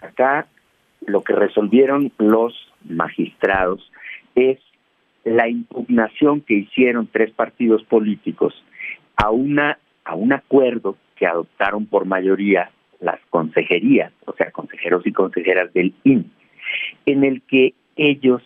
Acá 0.00 0.46
lo 1.04 1.22
que 1.22 1.32
resolvieron 1.32 2.12
los 2.18 2.54
magistrados 2.84 3.90
es 4.36 4.60
la 5.24 5.48
impugnación 5.48 6.40
que 6.40 6.54
hicieron 6.54 7.08
tres 7.10 7.32
partidos 7.32 7.82
políticos 7.82 8.54
a 9.16 9.30
una 9.30 9.78
a 10.04 10.14
un 10.14 10.32
acuerdo 10.32 10.96
que 11.16 11.26
adoptaron 11.26 11.86
por 11.86 12.06
mayoría 12.06 12.70
las 13.00 13.18
consejerías, 13.30 14.12
o 14.26 14.34
sea, 14.34 14.50
consejeros 14.52 15.04
y 15.06 15.12
consejeras 15.12 15.72
del 15.72 15.94
IN, 16.04 16.30
en 17.06 17.24
el 17.24 17.42
que 17.42 17.74
ellos, 17.96 18.42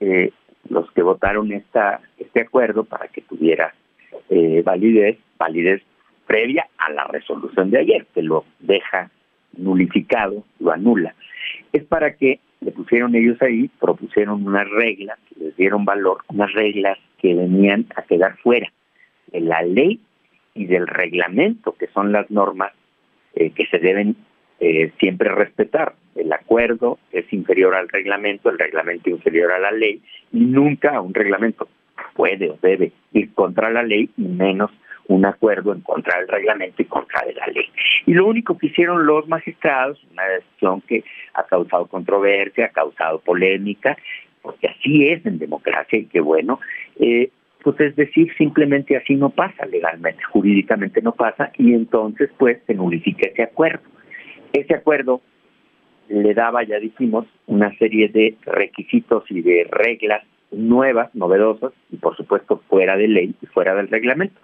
eh, 0.00 0.30
los 0.68 0.90
que 0.92 1.02
votaron 1.02 1.52
esta, 1.52 2.00
este 2.18 2.40
acuerdo 2.40 2.84
para 2.84 3.08
que 3.08 3.22
tuviera 3.22 3.74
eh, 4.30 4.62
validez, 4.62 5.18
validez 5.38 5.82
previa 6.26 6.66
a 6.78 6.90
la 6.90 7.04
resolución 7.04 7.70
de 7.70 7.78
ayer, 7.78 8.06
que 8.14 8.22
lo 8.22 8.44
deja 8.58 9.10
nulificado, 9.56 10.44
lo 10.60 10.72
anula. 10.72 11.14
Es 11.72 11.84
para 11.84 12.16
que 12.16 12.40
le 12.60 12.72
pusieron 12.72 13.14
ellos 13.14 13.40
ahí, 13.42 13.70
propusieron 13.80 14.46
unas 14.46 14.68
reglas, 14.70 15.18
les 15.38 15.56
dieron 15.56 15.84
valor, 15.84 16.18
unas 16.28 16.52
reglas 16.52 16.98
que 17.18 17.34
venían 17.34 17.86
a 17.94 18.02
quedar 18.02 18.36
fuera 18.38 18.72
de 19.32 19.40
la 19.40 19.62
ley 19.62 20.00
y 20.54 20.66
del 20.66 20.86
reglamento, 20.86 21.72
que 21.72 21.88
son 21.88 22.12
las 22.12 22.30
normas 22.30 22.72
eh, 23.34 23.50
que 23.50 23.66
se 23.66 23.78
deben 23.78 24.16
eh, 24.60 24.92
siempre 24.98 25.28
respetar. 25.28 25.94
El 26.14 26.32
acuerdo 26.32 26.98
es 27.12 27.30
inferior 27.32 27.74
al 27.74 27.88
reglamento, 27.88 28.48
el 28.48 28.58
reglamento 28.58 29.10
inferior 29.10 29.52
a 29.52 29.58
la 29.58 29.70
ley, 29.70 30.00
y 30.32 30.40
nunca 30.40 31.00
un 31.00 31.12
reglamento 31.12 31.68
puede 32.14 32.50
o 32.50 32.58
debe 32.62 32.92
ir 33.12 33.34
contra 33.34 33.70
la 33.70 33.82
ley 33.82 34.08
y 34.16 34.22
menos 34.22 34.70
un 35.08 35.24
acuerdo 35.24 35.72
en 35.72 35.82
contra 35.82 36.18
del 36.18 36.28
reglamento 36.28 36.82
y 36.82 36.86
contra 36.86 37.24
de 37.26 37.34
la 37.34 37.46
ley. 37.48 37.66
Y 38.06 38.14
lo 38.14 38.26
único 38.26 38.56
que 38.56 38.68
hicieron 38.68 39.04
los 39.04 39.26
magistrados, 39.28 40.02
una 40.12 40.24
decisión 40.24 40.80
que 40.82 41.04
ha 41.34 41.42
causado 41.44 41.86
controversia, 41.86 42.66
ha 42.66 42.70
causado 42.70 43.18
polémica, 43.18 43.96
porque 44.42 44.68
así 44.68 45.08
es 45.08 45.26
en 45.26 45.38
democracia 45.38 45.98
y 45.98 46.06
que 46.06 46.20
bueno, 46.20 46.60
eh, 47.00 47.30
pues 47.62 47.80
es 47.80 47.96
decir, 47.96 48.32
simplemente 48.38 48.96
así 48.96 49.16
no 49.16 49.30
pasa 49.30 49.66
legalmente, 49.66 50.22
jurídicamente 50.22 51.02
no 51.02 51.12
pasa, 51.12 51.50
y 51.58 51.74
entonces 51.74 52.30
pues 52.38 52.58
se 52.66 52.74
nulifica 52.74 53.26
ese 53.26 53.42
acuerdo. 53.42 53.82
Ese 54.52 54.74
acuerdo 54.74 55.20
le 56.08 56.32
daba, 56.32 56.62
ya 56.62 56.78
dijimos, 56.78 57.26
una 57.46 57.76
serie 57.78 58.08
de 58.08 58.36
requisitos 58.44 59.24
y 59.30 59.42
de 59.42 59.66
reglas 59.68 60.22
nuevas, 60.52 61.12
novedosas 61.14 61.72
y 61.90 61.96
por 61.96 62.16
supuesto 62.16 62.62
fuera 62.68 62.96
de 62.96 63.08
ley 63.08 63.34
y 63.42 63.46
fuera 63.46 63.74
del 63.74 63.88
reglamento. 63.88 64.40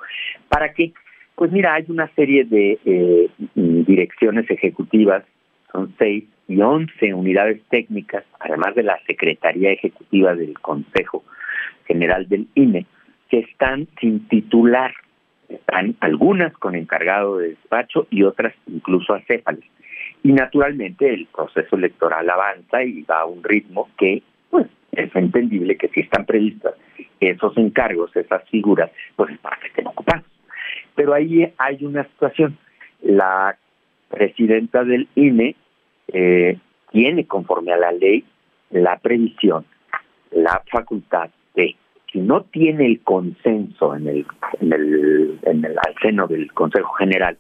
¿Para 0.49 0.73
qué? 0.73 0.93
Pues 1.43 1.51
mira, 1.51 1.75
hay 1.75 1.85
una 1.89 2.07
serie 2.15 2.45
de 2.45 2.79
eh, 2.85 3.29
direcciones 3.57 4.49
ejecutivas, 4.49 5.25
son 5.73 5.93
seis 5.99 6.23
y 6.47 6.61
once 6.61 7.13
unidades 7.13 7.61
técnicas, 7.69 8.23
además 8.39 8.77
de 8.77 8.85
la 8.85 8.97
Secretaría 9.09 9.73
Ejecutiva 9.73 10.37
del 10.37 10.57
Consejo 10.61 11.25
General 11.85 12.29
del 12.29 12.47
INE, 12.55 12.87
que 13.29 13.41
están 13.41 13.89
sin 14.01 14.29
titular. 14.29 14.95
Están 15.49 15.97
algunas 15.99 16.53
con 16.53 16.77
encargado 16.77 17.39
de 17.39 17.49
despacho 17.49 18.07
y 18.09 18.23
otras 18.23 18.55
incluso 18.69 19.13
acéfales. 19.13 19.65
Y 20.23 20.33
naturalmente 20.35 21.13
el 21.13 21.27
proceso 21.27 21.75
electoral 21.75 22.31
avanza 22.31 22.85
y 22.85 23.03
va 23.03 23.23
a 23.23 23.27
un 23.27 23.43
ritmo 23.43 23.91
que 23.99 24.23
pues 24.49 24.69
es 24.93 25.11
entendible 25.17 25.77
que 25.77 25.89
si 25.89 26.03
están 26.03 26.25
previstas 26.25 26.75
esos 27.19 27.57
encargos, 27.57 28.15
esas 28.15 28.49
figuras, 28.49 28.93
pues 29.17 29.33
es 29.33 29.39
para 29.41 29.57
que 29.57 29.67
estén 29.67 29.89
ocupados. 29.89 30.32
Pero 30.95 31.15
ahí 31.15 31.53
hay 31.59 31.85
una 31.85 32.05
situación. 32.05 32.59
La 33.03 33.57
presidenta 34.09 34.85
del 34.85 35.09
INE 35.15 35.57
eh, 36.09 36.59
tiene, 36.91 37.27
conforme 37.27 37.73
a 37.73 37.77
la 37.77 37.93
ley, 37.93 38.25
la 38.71 38.99
previsión, 38.99 39.65
la 40.31 40.63
facultad 40.71 41.31
de, 41.55 41.77
si 42.11 42.21
no 42.21 42.43
tiene 42.43 42.87
el 42.87 43.01
consenso 43.01 43.95
en 43.95 44.09
el, 44.09 44.27
en 44.61 44.73
el, 44.73 45.39
en 45.43 45.65
el 45.65 45.79
al 45.79 45.95
seno 46.01 46.27
del 46.27 46.53
Consejo 46.53 46.93
General 46.95 47.37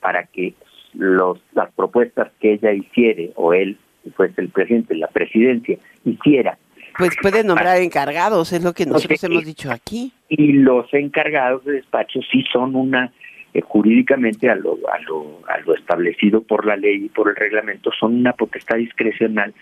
para 0.00 0.24
que 0.24 0.54
los, 0.94 1.38
las 1.52 1.72
propuestas 1.72 2.30
que 2.40 2.54
ella 2.54 2.72
hiciere 2.72 3.32
o 3.36 3.52
él, 3.52 3.76
si 4.02 4.10
fuese 4.10 4.40
el 4.40 4.48
presidente, 4.48 4.94
la 4.94 5.08
presidencia, 5.08 5.78
hiciera 6.04 6.58
pues 6.96 7.10
puede 7.20 7.44
nombrar 7.44 7.78
encargados, 7.78 8.52
es 8.52 8.62
lo 8.62 8.72
que 8.72 8.86
nosotros 8.86 9.22
hemos 9.24 9.44
dicho 9.44 9.70
aquí. 9.70 10.12
y 10.28 10.52
los 10.52 10.92
encargados 10.94 11.64
de 11.64 11.74
despacho 11.74 12.20
sí 12.30 12.44
son 12.52 12.74
una 12.76 13.12
eh, 13.54 13.60
jurídicamente 13.60 14.50
a 14.50 14.56
lo, 14.56 14.78
a, 14.92 14.98
lo, 15.00 15.40
a 15.48 15.58
lo 15.60 15.74
establecido 15.74 16.42
por 16.42 16.66
la 16.66 16.76
ley 16.76 17.04
y 17.04 17.08
por 17.08 17.28
el 17.28 17.36
reglamento 17.36 17.92
son 17.92 18.16
una 18.16 18.32
potestad 18.32 18.76
discrecional 18.78 19.54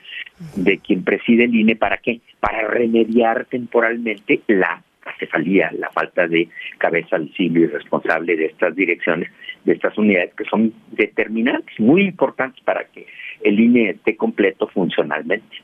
de 0.57 0.79
quien 0.79 1.05
preside 1.05 1.45
el 1.45 1.55
INE 1.55 1.77
para 1.77 1.99
qué? 1.99 2.21
Para 2.41 2.67
remediar 2.69 3.45
temporalmente 3.45 4.41
la 4.47 4.83
acefalía, 5.05 5.71
la 5.79 5.91
falta 5.91 6.27
de 6.27 6.49
cabeza 6.79 7.19
visible 7.19 7.61
y 7.61 7.67
responsable 7.67 8.37
de 8.37 8.47
estas 8.47 8.75
direcciones, 8.75 9.31
de 9.65 9.75
estas 9.75 9.97
unidades 9.99 10.33
que 10.35 10.45
son 10.45 10.73
determinantes, 10.93 11.79
muy 11.79 12.05
importantes 12.05 12.63
para 12.65 12.85
que 12.85 13.07
el 13.43 13.61
INE 13.61 13.91
esté 13.91 14.17
completo 14.17 14.69
funcionalmente. 14.69 15.57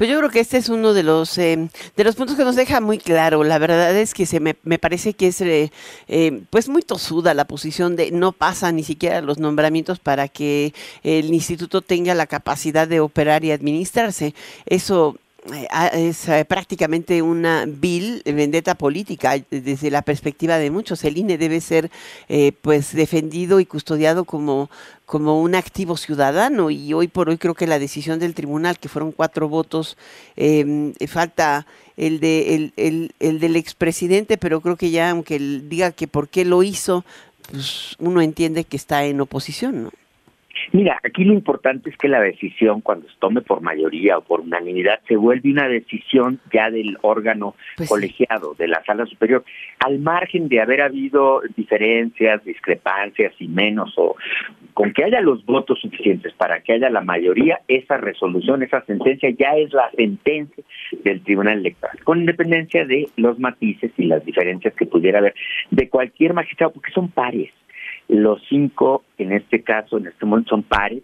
Pues 0.00 0.08
yo 0.08 0.16
creo 0.16 0.30
que 0.30 0.40
este 0.40 0.56
es 0.56 0.70
uno 0.70 0.94
de 0.94 1.02
los 1.02 1.36
eh, 1.36 1.68
de 1.94 2.04
los 2.04 2.16
puntos 2.16 2.34
que 2.34 2.42
nos 2.42 2.56
deja 2.56 2.80
muy 2.80 2.96
claro. 2.96 3.44
La 3.44 3.58
verdad 3.58 3.94
es 3.94 4.14
que 4.14 4.24
se 4.24 4.40
me, 4.40 4.56
me 4.62 4.78
parece 4.78 5.12
que 5.12 5.26
es 5.26 5.42
eh, 5.42 5.70
eh, 6.08 6.40
pues 6.48 6.70
muy 6.70 6.80
tosuda 6.80 7.34
la 7.34 7.44
posición 7.44 7.96
de 7.96 8.10
no 8.10 8.32
pasa 8.32 8.72
ni 8.72 8.82
siquiera 8.82 9.20
los 9.20 9.36
nombramientos 9.36 9.98
para 9.98 10.28
que 10.28 10.72
el 11.02 11.34
instituto 11.34 11.82
tenga 11.82 12.14
la 12.14 12.26
capacidad 12.26 12.88
de 12.88 13.00
operar 13.00 13.44
y 13.44 13.50
administrarse. 13.50 14.34
Eso 14.64 15.18
es 15.92 16.28
eh, 16.28 16.44
prácticamente 16.44 17.22
una 17.22 17.64
vil 17.66 18.22
vendetta 18.24 18.74
política 18.74 19.36
desde 19.50 19.90
la 19.90 20.02
perspectiva 20.02 20.58
de 20.58 20.70
muchos. 20.70 21.02
El 21.04 21.16
INE 21.16 21.38
debe 21.38 21.60
ser 21.60 21.90
eh, 22.28 22.52
pues 22.60 22.94
defendido 22.94 23.60
y 23.60 23.66
custodiado 23.66 24.24
como, 24.24 24.70
como 25.06 25.40
un 25.40 25.54
activo 25.54 25.96
ciudadano 25.96 26.70
y 26.70 26.92
hoy 26.92 27.08
por 27.08 27.30
hoy 27.30 27.38
creo 27.38 27.54
que 27.54 27.66
la 27.66 27.78
decisión 27.78 28.18
del 28.18 28.34
tribunal, 28.34 28.78
que 28.78 28.88
fueron 28.88 29.12
cuatro 29.12 29.48
votos, 29.48 29.96
em, 30.36 30.92
falta 31.08 31.66
el, 31.96 32.20
de, 32.20 32.54
el, 32.54 32.72
el, 32.76 33.14
el 33.18 33.40
del 33.40 33.56
expresidente, 33.56 34.36
pero 34.36 34.60
creo 34.60 34.76
que 34.76 34.90
ya 34.90 35.10
aunque 35.10 35.36
él 35.36 35.68
diga 35.68 35.92
que 35.92 36.06
por 36.06 36.28
qué 36.28 36.44
lo 36.44 36.62
hizo, 36.62 37.04
pues 37.50 37.96
uno 37.98 38.20
entiende 38.20 38.64
que 38.64 38.76
está 38.76 39.04
en 39.04 39.20
oposición, 39.20 39.84
¿no? 39.84 39.90
Mira, 40.72 40.98
aquí 41.02 41.24
lo 41.24 41.32
importante 41.32 41.90
es 41.90 41.96
que 41.96 42.08
la 42.08 42.20
decisión, 42.20 42.80
cuando 42.80 43.08
se 43.08 43.14
tome 43.18 43.40
por 43.40 43.60
mayoría 43.60 44.18
o 44.18 44.22
por 44.22 44.40
unanimidad, 44.40 45.00
se 45.08 45.16
vuelve 45.16 45.50
una 45.50 45.68
decisión 45.68 46.40
ya 46.52 46.70
del 46.70 46.98
órgano 47.02 47.54
pues 47.76 47.88
colegiado, 47.88 48.54
de 48.54 48.68
la 48.68 48.82
sala 48.84 49.06
superior, 49.06 49.44
al 49.84 49.98
margen 49.98 50.48
de 50.48 50.60
haber 50.60 50.82
habido 50.82 51.42
diferencias, 51.56 52.44
discrepancias 52.44 53.34
y 53.38 53.48
menos, 53.48 53.94
o 53.96 54.16
con 54.74 54.92
que 54.92 55.04
haya 55.04 55.20
los 55.20 55.44
votos 55.44 55.80
suficientes 55.80 56.32
para 56.34 56.60
que 56.60 56.72
haya 56.72 56.90
la 56.90 57.00
mayoría, 57.00 57.60
esa 57.68 57.96
resolución, 57.96 58.62
esa 58.62 58.84
sentencia 58.84 59.30
ya 59.30 59.56
es 59.56 59.72
la 59.72 59.90
sentencia 59.90 60.64
del 61.04 61.22
Tribunal 61.22 61.58
Electoral, 61.58 61.98
con 62.04 62.20
independencia 62.20 62.84
de 62.84 63.08
los 63.16 63.38
matices 63.38 63.92
y 63.96 64.04
las 64.04 64.24
diferencias 64.24 64.74
que 64.74 64.86
pudiera 64.86 65.18
haber 65.18 65.34
de 65.70 65.88
cualquier 65.88 66.34
magistrado, 66.34 66.72
porque 66.72 66.92
son 66.92 67.08
pares. 67.08 67.50
Los 68.10 68.42
cinco, 68.48 69.04
en 69.18 69.32
este 69.32 69.62
caso, 69.62 69.98
en 69.98 70.08
este 70.08 70.26
momento 70.26 70.50
son 70.50 70.64
pares. 70.64 71.02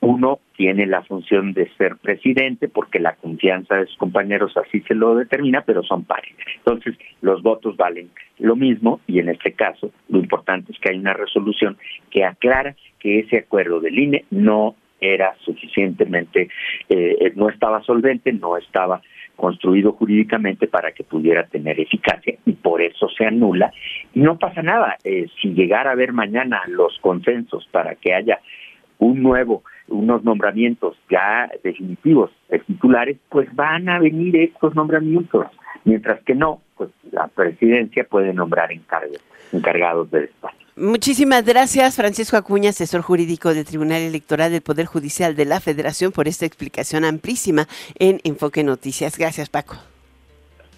Uno 0.00 0.40
tiene 0.56 0.86
la 0.86 1.02
función 1.02 1.52
de 1.52 1.68
ser 1.76 1.96
presidente 1.96 2.68
porque 2.68 2.98
la 2.98 3.14
confianza 3.14 3.76
de 3.76 3.86
sus 3.86 3.96
compañeros 3.98 4.56
así 4.56 4.80
se 4.80 4.94
lo 4.94 5.16
determina, 5.16 5.62
pero 5.62 5.82
son 5.82 6.04
pares. 6.04 6.32
Entonces, 6.56 6.96
los 7.20 7.42
votos 7.42 7.76
valen 7.76 8.10
lo 8.38 8.56
mismo 8.56 9.00
y 9.06 9.18
en 9.18 9.28
este 9.28 9.52
caso 9.52 9.90
lo 10.08 10.18
importante 10.18 10.72
es 10.72 10.78
que 10.78 10.92
hay 10.92 10.98
una 10.98 11.12
resolución 11.12 11.76
que 12.10 12.24
aclara 12.24 12.74
que 12.98 13.20
ese 13.20 13.38
acuerdo 13.38 13.80
del 13.80 13.98
INE 13.98 14.24
no 14.30 14.76
era 15.00 15.36
suficientemente, 15.44 16.48
eh, 16.88 17.32
no 17.34 17.50
estaba 17.50 17.82
solvente, 17.82 18.32
no 18.32 18.56
estaba 18.56 19.02
construido 19.36 19.92
jurídicamente 19.92 20.66
para 20.66 20.92
que 20.92 21.04
pudiera 21.04 21.46
tener 21.46 21.78
eficacia 21.78 22.36
y 22.44 22.52
por 22.52 22.82
eso 22.82 23.08
se 23.08 23.26
anula. 23.26 23.72
Y 24.14 24.20
no 24.20 24.38
pasa 24.38 24.62
nada, 24.62 24.96
eh, 25.04 25.26
si 25.40 25.52
llegara 25.52 25.90
a 25.90 25.92
haber 25.92 26.12
mañana 26.12 26.62
los 26.66 26.98
consensos 27.00 27.68
para 27.70 27.94
que 27.94 28.14
haya 28.14 28.40
un 28.98 29.22
nuevo, 29.22 29.62
unos 29.88 30.24
nombramientos 30.24 30.96
ya 31.10 31.50
definitivos 31.62 32.30
de 32.48 32.58
titulares, 32.60 33.18
pues 33.28 33.54
van 33.54 33.88
a 33.88 33.98
venir 33.98 34.36
estos 34.36 34.74
nombramientos, 34.74 35.46
mientras 35.84 36.22
que 36.22 36.34
no, 36.34 36.62
pues 36.76 36.90
la 37.12 37.28
presidencia 37.28 38.04
puede 38.04 38.32
nombrar 38.32 38.72
encargos, 38.72 39.22
encargados 39.52 40.10
de 40.10 40.22
despacho. 40.22 40.65
Muchísimas 40.78 41.42
gracias, 41.42 41.96
Francisco 41.96 42.36
Acuña, 42.36 42.68
asesor 42.68 43.00
jurídico 43.00 43.54
del 43.54 43.64
Tribunal 43.64 44.02
Electoral 44.02 44.52
del 44.52 44.60
Poder 44.60 44.84
Judicial 44.84 45.34
de 45.34 45.46
la 45.46 45.58
Federación, 45.58 46.12
por 46.12 46.28
esta 46.28 46.44
explicación 46.44 47.06
amplísima 47.06 47.66
en 47.98 48.20
Enfoque 48.24 48.62
Noticias. 48.62 49.16
Gracias, 49.16 49.48
Paco. 49.48 49.76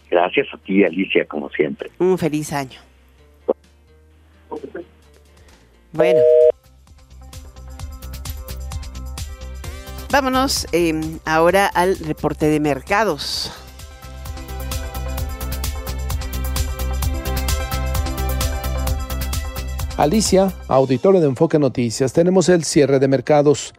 Gracias 0.08 0.46
a 0.54 0.58
ti, 0.58 0.84
Alicia, 0.84 1.24
como 1.24 1.50
siempre. 1.50 1.90
Un 1.98 2.16
feliz 2.16 2.52
año. 2.52 2.78
Bueno. 5.92 6.20
Vámonos 10.12 10.68
eh, 10.72 10.94
ahora 11.24 11.66
al 11.66 11.98
reporte 11.98 12.46
de 12.46 12.60
mercados. 12.60 13.52
Alicia, 19.98 20.52
auditorio 20.68 21.20
de 21.20 21.26
Enfoque 21.26 21.58
Noticias, 21.58 22.12
tenemos 22.12 22.48
el 22.48 22.62
cierre 22.62 23.00
de 23.00 23.08
mercados. 23.08 23.74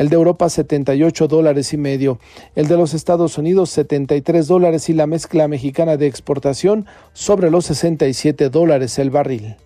el 0.00 0.08
de 0.08 0.16
Europa 0.16 0.48
78 0.48 1.28
dólares 1.28 1.74
y 1.74 1.76
medio, 1.76 2.18
el 2.54 2.68
de 2.68 2.78
los 2.78 2.94
Estados 2.94 3.36
Unidos 3.36 3.68
73 3.68 4.46
dólares 4.46 4.88
y 4.88 4.94
la 4.94 5.06
mezcla 5.06 5.46
mexicana 5.46 5.98
de 5.98 6.06
exportación 6.06 6.86
sobre 7.12 7.50
los 7.50 7.66
67 7.66 8.48
dólares 8.48 8.98
el 8.98 9.10
barril. 9.10 9.56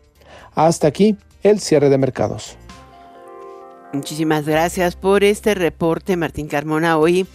Hasta 0.56 0.88
aquí 0.88 1.16
el 1.44 1.60
cierre 1.60 1.88
de 1.88 1.98
mercados. 1.98 2.56
Muchísimas 3.92 4.44
gracias 4.44 4.96
por 4.96 5.22
este 5.22 5.54
reporte, 5.54 6.16
Martín 6.16 6.48
Carmona. 6.48 6.98
Hoy 6.98 7.28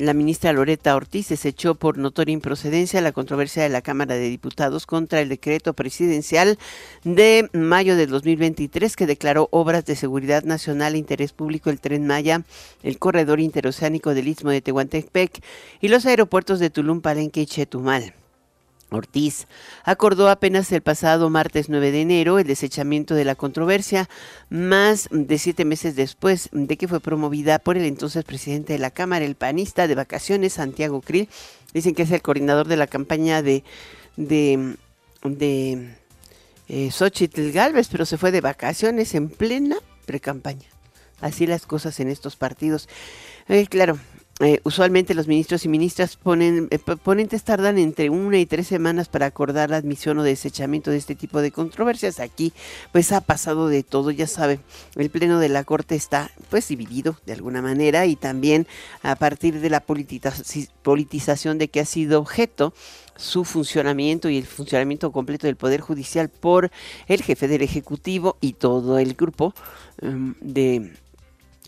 la 0.00 0.14
ministra 0.14 0.52
Loreta 0.52 0.96
Ortiz 0.96 1.28
desechó 1.28 1.74
por 1.74 1.98
notoria 1.98 2.32
improcedencia 2.32 3.00
la 3.02 3.12
controversia 3.12 3.62
de 3.62 3.68
la 3.68 3.82
Cámara 3.82 4.14
de 4.14 4.28
Diputados 4.28 4.86
contra 4.86 5.20
el 5.20 5.28
decreto 5.28 5.74
presidencial 5.74 6.58
de 7.04 7.48
mayo 7.52 7.96
de 7.96 8.06
2023 8.06 8.96
que 8.96 9.06
declaró 9.06 9.48
obras 9.52 9.84
de 9.84 9.96
seguridad 9.96 10.42
nacional 10.44 10.94
e 10.94 10.98
interés 10.98 11.32
público 11.32 11.68
el 11.68 11.80
Tren 11.80 12.06
Maya, 12.06 12.42
el 12.82 12.98
corredor 12.98 13.40
interoceánico 13.40 14.14
del 14.14 14.28
Istmo 14.28 14.50
de 14.50 14.62
Tehuantepec 14.62 15.42
y 15.80 15.88
los 15.88 16.06
aeropuertos 16.06 16.60
de 16.60 16.70
Tulum, 16.70 17.02
Palenque 17.02 17.42
y 17.42 17.46
Chetumal. 17.46 18.14
Ortiz 18.90 19.46
acordó 19.84 20.28
apenas 20.28 20.70
el 20.72 20.82
pasado 20.82 21.30
martes 21.30 21.68
9 21.68 21.92
de 21.92 22.00
enero 22.00 22.38
el 22.38 22.46
desechamiento 22.46 23.14
de 23.14 23.24
la 23.24 23.34
controversia, 23.34 24.08
más 24.48 25.08
de 25.10 25.38
siete 25.38 25.64
meses 25.64 25.96
después 25.96 26.48
de 26.52 26.76
que 26.76 26.88
fue 26.88 27.00
promovida 27.00 27.58
por 27.58 27.76
el 27.76 27.84
entonces 27.84 28.24
presidente 28.24 28.72
de 28.72 28.78
la 28.78 28.90
Cámara, 28.90 29.24
el 29.24 29.34
panista 29.36 29.86
de 29.86 29.94
vacaciones, 29.94 30.54
Santiago 30.54 31.00
Krill. 31.00 31.28
Dicen 31.72 31.94
que 31.94 32.02
es 32.02 32.10
el 32.10 32.22
coordinador 32.22 32.66
de 32.66 32.76
la 32.76 32.86
campaña 32.86 33.42
de, 33.42 33.64
de, 34.16 34.76
de 35.22 35.96
eh, 36.68 36.90
Xochitl 36.90 37.52
Galvez, 37.52 37.88
pero 37.90 38.04
se 38.06 38.18
fue 38.18 38.32
de 38.32 38.40
vacaciones 38.40 39.14
en 39.14 39.28
plena 39.28 39.76
precampaña. 40.06 40.66
Así 41.20 41.46
las 41.46 41.66
cosas 41.66 42.00
en 42.00 42.08
estos 42.08 42.36
partidos. 42.36 42.88
Eh, 43.48 43.66
claro, 43.68 43.98
eh, 44.40 44.60
usualmente 44.64 45.12
los 45.12 45.28
ministros 45.28 45.66
y 45.66 45.68
ministras 45.68 46.16
ponen, 46.16 46.68
eh, 46.70 46.78
ponentes 46.78 47.44
tardan 47.44 47.76
entre 47.76 48.08
una 48.08 48.38
y 48.38 48.46
tres 48.46 48.66
semanas 48.66 49.08
para 49.08 49.26
acordar 49.26 49.68
la 49.68 49.76
admisión 49.76 50.18
o 50.18 50.22
desechamiento 50.22 50.90
de 50.90 50.96
este 50.96 51.14
tipo 51.14 51.42
de 51.42 51.52
controversias. 51.52 52.20
Aquí 52.20 52.54
pues 52.90 53.12
ha 53.12 53.20
pasado 53.20 53.68
de 53.68 53.82
todo, 53.82 54.10
ya 54.10 54.26
saben, 54.26 54.60
el 54.96 55.10
Pleno 55.10 55.40
de 55.40 55.50
la 55.50 55.64
Corte 55.64 55.94
está 55.94 56.30
pues 56.48 56.68
dividido 56.68 57.18
de 57.26 57.34
alguna 57.34 57.60
manera 57.60 58.06
y 58.06 58.16
también 58.16 58.66
a 59.02 59.14
partir 59.16 59.60
de 59.60 59.68
la 59.68 59.80
politización 59.80 61.58
de 61.58 61.68
que 61.68 61.80
ha 61.80 61.84
sido 61.84 62.18
objeto 62.18 62.72
su 63.16 63.44
funcionamiento 63.44 64.30
y 64.30 64.38
el 64.38 64.46
funcionamiento 64.46 65.12
completo 65.12 65.46
del 65.46 65.56
Poder 65.56 65.82
Judicial 65.82 66.30
por 66.30 66.70
el 67.06 67.22
jefe 67.22 67.46
del 67.46 67.60
Ejecutivo 67.60 68.38
y 68.40 68.54
todo 68.54 68.98
el 68.98 69.12
grupo 69.12 69.52
em, 70.00 70.34
de, 70.40 70.92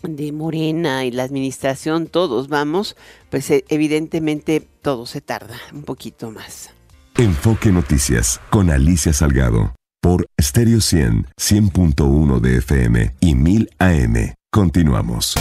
de 0.03 0.31
Morena 0.31 1.05
y 1.05 1.11
la 1.11 1.23
administración, 1.23 2.07
todos 2.07 2.47
vamos, 2.47 2.95
pues 3.29 3.49
eh, 3.51 3.65
evidentemente 3.69 4.67
todo 4.81 5.05
se 5.05 5.21
tarda 5.21 5.55
un 5.73 5.83
poquito 5.83 6.31
más. 6.31 6.71
Enfoque 7.17 7.71
Noticias 7.71 8.39
con 8.49 8.69
Alicia 8.69 9.13
Salgado 9.13 9.73
por 10.01 10.25
Stereo 10.41 10.81
100, 10.81 11.27
100.1 11.39 12.39
de 12.39 12.57
FM 12.57 13.15
y 13.21 13.35
1000 13.35 13.69
AM. 13.79 14.33
Continuamos. 14.51 15.35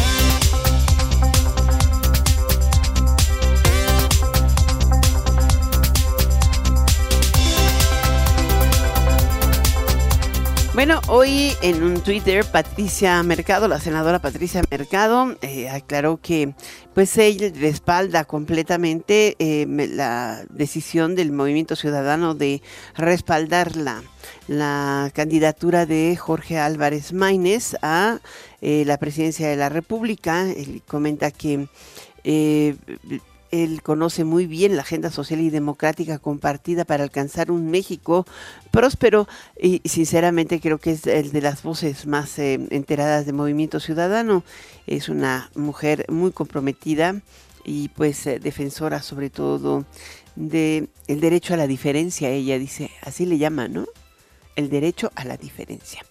Bueno, 10.75 11.03
hoy 11.09 11.53
en 11.61 11.83
un 11.83 12.01
Twitter, 12.01 12.47
Patricia 12.47 13.23
Mercado, 13.23 13.69
la 13.69 13.79
senadora 13.79 14.21
Patricia 14.21 14.63
Mercado, 14.71 15.37
eh, 15.43 15.69
aclaró 15.69 16.17
que 16.17 16.55
pues 16.95 17.19
ella 17.19 17.53
respalda 17.55 18.25
completamente 18.25 19.37
eh, 19.39 19.67
la 19.69 20.47
decisión 20.49 21.15
del 21.15 21.31
Movimiento 21.31 21.77
Ciudadano 21.77 22.35
de 22.35 22.63
respaldar 22.97 23.77
la, 23.77 24.03
la 24.49 25.11
candidatura 25.13 25.85
de 25.85 26.17
Jorge 26.17 26.59
Álvarez 26.59 27.13
Maínez 27.13 27.77
a 27.83 28.21
eh, 28.63 28.85
la 28.87 28.97
presidencia 28.97 29.49
de 29.49 29.57
la 29.57 29.69
República. 29.69 30.51
Él 30.51 30.83
comenta 30.87 31.31
que 31.31 31.69
él 33.53 33.83
conoce 33.83 34.25
muy 34.25 34.47
bien 34.47 34.75
la 34.77 34.83
agenda 34.83 35.11
social 35.11 35.41
y 35.41 35.51
democrática 35.51 36.19
compartida 36.19 36.85
para 36.85 37.05
alcanzar 37.05 37.53
un 37.53 37.71
México 37.71 38.27
próspero 38.71 39.29
y 39.61 39.83
sinceramente 39.85 40.59
creo 40.59 40.79
que 40.79 40.93
es 40.93 41.07
el 41.07 41.31
de 41.33 41.43
las 41.43 41.63
voces 41.63 42.07
más 42.07 42.39
eh, 42.39 42.55
enteradas 42.71 43.27
de 43.27 43.33
Movimiento 43.33 43.79
Ciudadano. 43.79 44.43
Es 44.87 45.09
una 45.09 45.51
mujer 45.55 46.07
muy 46.09 46.33
comprometida 46.33 47.21
y 47.65 47.91
pues 47.91 48.27
eh, 48.27 48.41
defensora 48.41 49.03
sobre 49.03 49.31
todo 49.31 49.85
de 50.35 50.89
el 51.07 51.21
derecho 51.21 51.55
a 51.55 51.59
la 51.59 51.67
diferencia, 51.67 52.31
ella 52.31 52.59
dice, 52.59 52.91
así 53.03 53.27
le 53.27 53.37
llama, 53.37 53.69
¿no? 53.69 53.87
El 54.57 54.71
derecho 54.71 55.11
a 55.15 55.25
la 55.25 55.37
diferencia. 55.37 56.05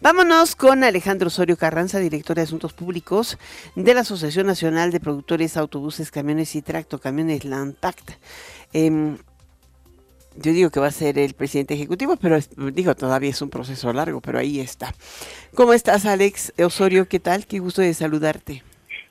Vámonos 0.00 0.56
con 0.56 0.84
Alejandro 0.84 1.28
Osorio 1.28 1.56
Carranza, 1.56 1.98
director 1.98 2.36
de 2.36 2.42
Asuntos 2.42 2.72
Públicos 2.72 3.38
de 3.74 3.94
la 3.94 4.00
Asociación 4.00 4.46
Nacional 4.46 4.90
de 4.92 5.00
Productores 5.00 5.56
Autobuses, 5.56 6.10
Camiones 6.10 6.54
y 6.54 6.62
Tractocamiones 6.62 7.44
Landpact. 7.44 8.10
Eh, 8.72 9.16
yo 10.38 10.52
digo 10.52 10.70
que 10.70 10.80
va 10.80 10.88
a 10.88 10.92
ser 10.92 11.18
el 11.18 11.34
presidente 11.34 11.74
ejecutivo, 11.74 12.16
pero 12.16 12.38
digo, 12.72 12.94
todavía 12.94 13.30
es 13.30 13.40
un 13.40 13.48
proceso 13.48 13.92
largo, 13.92 14.20
pero 14.20 14.38
ahí 14.38 14.60
está. 14.60 14.94
¿Cómo 15.54 15.72
estás, 15.72 16.04
Alex 16.04 16.52
Osorio? 16.58 17.08
¿Qué 17.08 17.20
tal? 17.20 17.46
Qué 17.46 17.58
gusto 17.58 17.80
de 17.80 17.94
saludarte. 17.94 18.62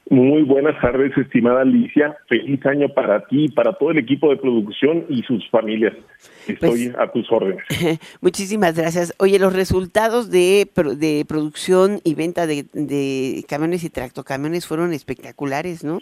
Muy 0.09 0.43
buenas 0.43 0.79
tardes, 0.81 1.17
estimada 1.17 1.61
Alicia. 1.61 2.15
Feliz 2.29 2.63
año 2.67 2.89
para 2.89 3.25
ti, 3.25 3.49
para 3.49 3.73
todo 3.73 3.89
el 3.89 3.97
equipo 3.97 4.29
de 4.29 4.37
producción 4.37 5.05
y 5.09 5.23
sus 5.23 5.49
familias. 5.49 5.93
Estoy 6.47 6.89
pues, 6.89 6.95
a 6.99 7.11
tus 7.11 7.31
órdenes. 7.31 7.63
Muchísimas 8.21 8.77
gracias. 8.77 9.15
Oye, 9.17 9.39
los 9.39 9.53
resultados 9.53 10.29
de, 10.29 10.69
de 10.97 11.25
producción 11.27 12.01
y 12.03 12.13
venta 12.13 12.45
de, 12.45 12.65
de 12.73 13.43
camiones 13.49 13.83
y 13.83 13.89
tractocamiones 13.89 14.67
fueron 14.67 14.93
espectaculares, 14.93 15.83
¿no? 15.83 16.01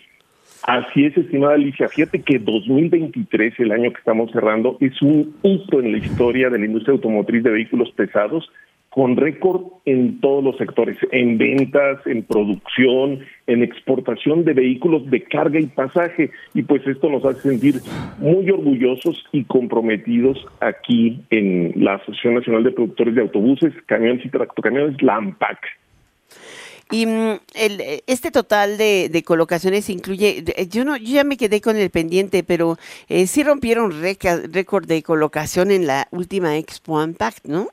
Así 0.64 1.06
es, 1.06 1.16
estimada 1.18 1.56
Alicia. 1.56 1.88
Fíjate 1.88 2.22
que 2.22 2.40
2023, 2.40 3.54
el 3.60 3.72
año 3.72 3.92
que 3.92 4.00
estamos 4.00 4.32
cerrando, 4.32 4.78
es 4.82 5.02
un 5.02 5.34
hito 5.44 5.80
en 5.80 5.94
la 5.94 5.98
historia 5.98 6.50
de 6.50 6.60
la 6.60 6.66
industria 6.66 6.94
automotriz 6.94 7.44
de 7.44 7.52
vehículos 7.52 7.92
pesados 7.92 8.50
con 8.94 9.18
récord 9.18 9.64
en 9.86 10.20
todos 10.22 10.44
los 10.44 10.56
sectores, 10.58 10.96
en 11.12 11.40
ventas, 11.40 12.06
en 12.06 12.22
producción, 12.22 13.22
en 13.48 13.64
exportación 13.64 14.46
de 14.46 14.54
vehículos 14.54 15.10
de 15.10 15.24
carga 15.24 15.60
y 15.60 15.66
pasaje. 15.66 16.30
Y 16.54 16.62
pues 16.62 16.86
esto 16.86 17.10
nos 17.10 17.26
hace 17.26 17.50
sentir 17.50 17.82
muy 18.20 18.48
orgullosos 18.52 19.26
y 19.32 19.46
comprometidos 19.46 20.46
aquí 20.60 21.20
en 21.32 21.74
la 21.76 21.96
Asociación 21.96 22.36
Nacional 22.36 22.64
de 22.66 22.72
Productores 22.72 23.16
de 23.16 23.22
Autobuses, 23.22 23.74
Camiones 23.88 24.24
y 24.24 24.30
Tractocamiones, 24.30 25.02
la 25.02 25.16
AMPAC. 25.16 25.58
Y 26.92 27.08
mm, 27.08 27.40
el, 27.56 27.82
este 28.06 28.30
total 28.30 28.78
de, 28.78 29.24
colocaciones 29.26 29.90
incluye, 29.90 30.44
yo 30.70 30.86
no, 30.86 30.98
yo 30.98 31.16
ya 31.16 31.24
me 31.24 31.38
quedé 31.38 31.62
con 31.62 31.78
el 31.78 31.90
pendiente, 31.90 32.44
pero 32.44 32.78
eh, 33.10 33.26
sí 33.26 33.44
rompieron 33.44 34.04
récord 34.04 34.86
de 34.86 35.02
colocación 35.02 35.72
en 35.72 35.88
la 35.88 36.08
última 36.12 36.58
Expo 36.60 37.02
Unpacked, 37.04 37.50
¿no? 37.50 37.70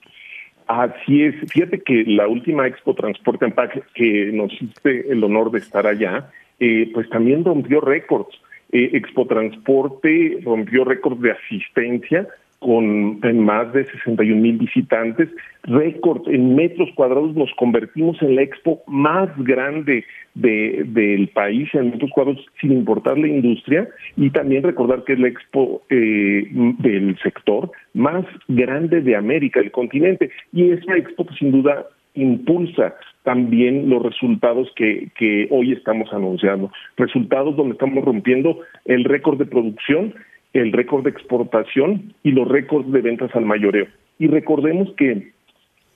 Así 0.70 1.24
es, 1.24 1.34
fíjate 1.50 1.80
que 1.80 2.04
la 2.06 2.28
última 2.28 2.64
Expo 2.64 2.94
Transporte 2.94 3.44
en 3.44 3.50
Pac 3.50 3.92
que 3.92 4.30
nos 4.32 4.52
hiciste 4.52 5.10
el 5.10 5.24
honor 5.24 5.50
de 5.50 5.58
estar 5.58 5.84
allá, 5.84 6.30
eh, 6.60 6.88
pues 6.94 7.10
también 7.10 7.44
rompió 7.44 7.80
récords. 7.80 8.40
Eh, 8.70 8.90
Expo 8.92 9.26
Transporte 9.26 10.38
rompió 10.44 10.84
récords 10.84 11.20
de 11.22 11.32
asistencia 11.32 12.28
con 12.60 13.20
más 13.44 13.72
de 13.72 13.86
61 13.86 14.40
mil 14.40 14.58
visitantes, 14.58 15.28
récord 15.64 16.28
en 16.28 16.54
metros 16.54 16.90
cuadrados, 16.94 17.34
nos 17.34 17.50
convertimos 17.54 18.20
en 18.22 18.36
la 18.36 18.42
expo 18.42 18.82
más 18.86 19.30
grande 19.38 20.04
de, 20.34 20.84
del 20.86 21.28
país 21.28 21.68
en 21.72 21.90
metros 21.90 22.10
cuadrados 22.10 22.44
sin 22.60 22.72
importar 22.72 23.18
la 23.18 23.28
industria. 23.28 23.88
Y 24.16 24.28
también 24.30 24.62
recordar 24.62 25.04
que 25.04 25.14
es 25.14 25.18
la 25.18 25.28
expo 25.28 25.82
eh, 25.88 26.46
del 26.50 27.18
sector 27.22 27.72
más 27.94 28.26
grande 28.48 29.00
de 29.00 29.16
América, 29.16 29.60
el 29.60 29.70
continente, 29.70 30.30
y 30.52 30.70
esa 30.70 30.96
expo 30.96 31.24
pues, 31.24 31.38
sin 31.38 31.52
duda 31.52 31.86
impulsa 32.14 32.94
también 33.22 33.88
los 33.88 34.02
resultados 34.02 34.68
que, 34.76 35.08
que 35.16 35.48
hoy 35.50 35.72
estamos 35.72 36.12
anunciando, 36.12 36.70
resultados 36.96 37.56
donde 37.56 37.72
estamos 37.72 38.04
rompiendo 38.04 38.58
el 38.84 39.04
récord 39.04 39.38
de 39.38 39.46
producción 39.46 40.14
el 40.52 40.72
récord 40.72 41.04
de 41.04 41.10
exportación 41.10 42.14
y 42.22 42.32
los 42.32 42.48
récords 42.48 42.90
de 42.92 43.00
ventas 43.00 43.34
al 43.34 43.44
mayoreo. 43.44 43.86
Y 44.18 44.26
recordemos 44.26 44.92
que 44.96 45.32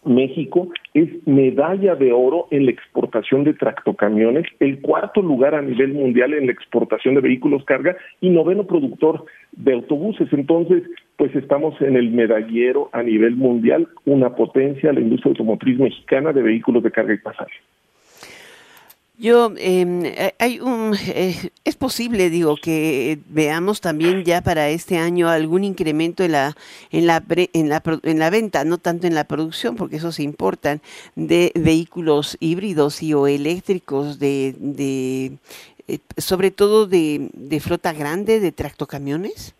México 0.04 0.68
es 0.92 1.08
medalla 1.26 1.94
de 1.94 2.12
oro 2.12 2.46
en 2.50 2.66
la 2.66 2.70
exportación 2.70 3.44
de 3.44 3.54
tractocamiones, 3.54 4.46
el 4.60 4.80
cuarto 4.80 5.22
lugar 5.22 5.54
a 5.54 5.62
nivel 5.62 5.94
mundial 5.94 6.34
en 6.34 6.46
la 6.46 6.52
exportación 6.52 7.14
de 7.14 7.22
vehículos 7.22 7.64
carga 7.64 7.96
y 8.20 8.28
noveno 8.30 8.66
productor 8.66 9.24
de 9.52 9.72
autobuses. 9.72 10.28
Entonces, 10.32 10.82
pues 11.16 11.34
estamos 11.34 11.80
en 11.80 11.96
el 11.96 12.10
medallero 12.10 12.90
a 12.92 13.02
nivel 13.02 13.36
mundial, 13.36 13.88
una 14.04 14.34
potencia, 14.34 14.92
la 14.92 15.00
industria 15.00 15.30
automotriz 15.30 15.78
mexicana 15.78 16.32
de 16.32 16.42
vehículos 16.42 16.82
de 16.82 16.90
carga 16.90 17.14
y 17.14 17.18
pasaje. 17.18 17.54
Yo, 19.24 19.54
em, 19.56 20.04
eh, 20.04 20.34
hay 20.38 20.60
un, 20.60 20.94
eh, 21.06 21.50
es 21.64 21.76
posible, 21.76 22.28
digo, 22.28 22.56
que 22.56 23.18
veamos 23.30 23.80
también 23.80 24.22
ya 24.22 24.42
para 24.42 24.68
este 24.68 24.98
año 24.98 25.30
algún 25.30 25.64
incremento 25.64 26.24
en 26.24 26.32
la, 26.32 26.54
en 26.90 27.06
la, 27.06 27.24
en 27.54 27.70
la, 27.70 27.82
en 28.02 28.18
la 28.18 28.28
venta, 28.28 28.64
no 28.64 28.76
tanto 28.76 29.06
en 29.06 29.14
la 29.14 29.24
producción, 29.24 29.76
porque 29.76 29.96
eso 29.96 30.12
se 30.12 30.24
importan, 30.24 30.82
de 31.16 31.52
vehículos 31.54 32.36
híbridos 32.38 33.02
y 33.02 33.14
o 33.14 33.26
eléctricos, 33.26 34.18
de, 34.18 34.56
de 34.58 35.38
eh, 35.88 36.00
sobre 36.18 36.50
todo 36.50 36.86
de, 36.86 37.30
de 37.32 37.60
flota 37.60 37.94
grande, 37.94 38.40
de 38.40 38.52
tractocamiones. 38.52 39.54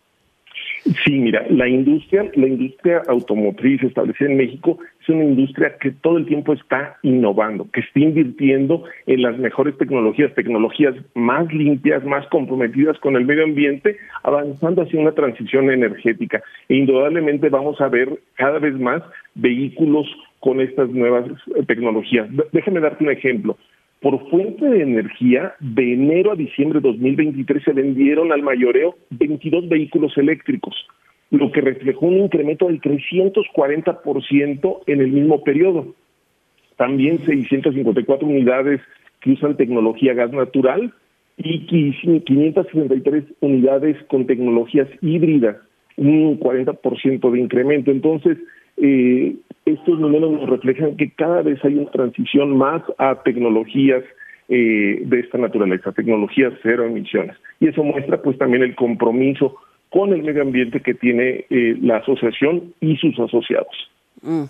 Sí, 1.03 1.13
mira, 1.13 1.43
la 1.49 1.67
industria, 1.67 2.29
la 2.35 2.47
industria 2.47 3.01
automotriz 3.07 3.81
establecida 3.81 4.29
en 4.29 4.37
México 4.37 4.77
es 5.01 5.09
una 5.09 5.23
industria 5.23 5.77
que 5.81 5.89
todo 5.89 6.19
el 6.19 6.27
tiempo 6.27 6.53
está 6.53 6.97
innovando, 7.01 7.67
que 7.73 7.79
está 7.79 7.99
invirtiendo 7.99 8.83
en 9.07 9.23
las 9.23 9.35
mejores 9.39 9.75
tecnologías, 9.79 10.35
tecnologías 10.35 10.93
más 11.15 11.51
limpias, 11.51 12.05
más 12.05 12.27
comprometidas 12.27 12.99
con 12.99 13.15
el 13.15 13.25
medio 13.25 13.45
ambiente, 13.45 13.97
avanzando 14.21 14.83
hacia 14.83 14.99
una 14.99 15.13
transición 15.13 15.71
energética. 15.71 16.43
E 16.69 16.75
indudablemente 16.75 17.49
vamos 17.49 17.81
a 17.81 17.87
ver 17.87 18.19
cada 18.35 18.59
vez 18.59 18.75
más 18.79 19.01
vehículos 19.33 20.05
con 20.39 20.61
estas 20.61 20.89
nuevas 20.91 21.25
tecnologías. 21.65 22.29
Déjame 22.51 22.79
darte 22.79 23.03
un 23.03 23.09
ejemplo. 23.09 23.57
Por 24.05 24.29
fuente 24.29 24.63
de 24.63 24.83
energía, 24.83 25.55
de 25.59 25.93
enero 25.93 26.31
a 26.31 26.35
diciembre 26.35 26.79
de 26.79 26.89
2023 26.89 27.63
se 27.63 27.73
vendieron 27.73 28.31
al 28.31 28.43
mayoreo 28.43 28.95
22 29.09 29.67
vehículos 29.67 30.15
eléctricos, 30.15 30.75
lo 31.31 31.51
que 31.51 31.61
reflejó 31.61 32.05
un 32.05 32.19
incremento 32.19 32.67
del 32.67 32.79
340% 32.81 34.81
en 34.85 35.01
el 35.01 35.07
mismo 35.07 35.43
periodo. 35.43 35.95
También 36.77 37.17
654 37.25 38.27
unidades 38.27 38.79
que 39.21 39.31
usan 39.31 39.57
tecnología 39.57 40.13
gas 40.13 40.31
natural 40.31 40.93
y 41.37 41.65
563 41.65 43.23
unidades 43.39 43.97
con 44.03 44.27
tecnologías 44.27 44.87
híbridas, 45.01 45.57
un 45.97 46.39
40% 46.39 47.31
de 47.31 47.39
incremento. 47.39 47.89
Entonces, 47.89 48.37
eh, 48.77 49.35
estos 49.65 49.99
números 49.99 50.31
nos 50.31 50.49
reflejan 50.49 50.95
que 50.97 51.11
cada 51.11 51.41
vez 51.41 51.63
hay 51.63 51.75
una 51.75 51.91
transición 51.91 52.57
más 52.57 52.83
a 52.97 53.21
tecnologías 53.23 54.03
eh, 54.47 55.01
de 55.03 55.19
esta 55.19 55.37
naturaleza, 55.39 55.91
tecnologías 55.91 56.53
cero 56.61 56.85
emisiones. 56.85 57.35
Y 57.59 57.67
eso 57.67 57.83
muestra 57.83 58.21
pues 58.21 58.37
también 58.37 58.63
el 58.63 58.75
compromiso 58.75 59.55
con 59.89 60.13
el 60.13 60.23
medio 60.23 60.43
ambiente 60.43 60.81
que 60.81 60.93
tiene 60.93 61.45
eh, 61.49 61.77
la 61.81 61.97
asociación 61.97 62.73
y 62.79 62.95
sus 62.97 63.19
asociados. 63.19 63.73
Mm. 64.21 64.43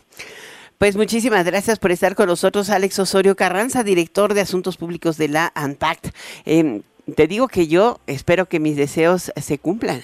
Pues 0.77 0.97
muchísimas 0.97 1.45
gracias 1.45 1.79
por 1.79 1.91
estar 1.91 2.15
con 2.15 2.27
nosotros, 2.27 2.69
Alex 2.69 2.99
Osorio 2.99 3.35
Carranza, 3.35 3.83
director 3.83 4.33
de 4.33 4.41
Asuntos 4.41 4.75
Públicos 4.75 5.17
de 5.17 5.29
la 5.29 5.51
ANTACT. 5.55 6.07
Em, 6.45 6.81
te 7.15 7.27
digo 7.27 7.47
que 7.47 7.67
yo 7.67 7.99
espero 8.07 8.47
que 8.47 8.59
mis 8.59 8.75
deseos 8.75 9.31
se 9.37 9.57
cumplan. 9.59 10.01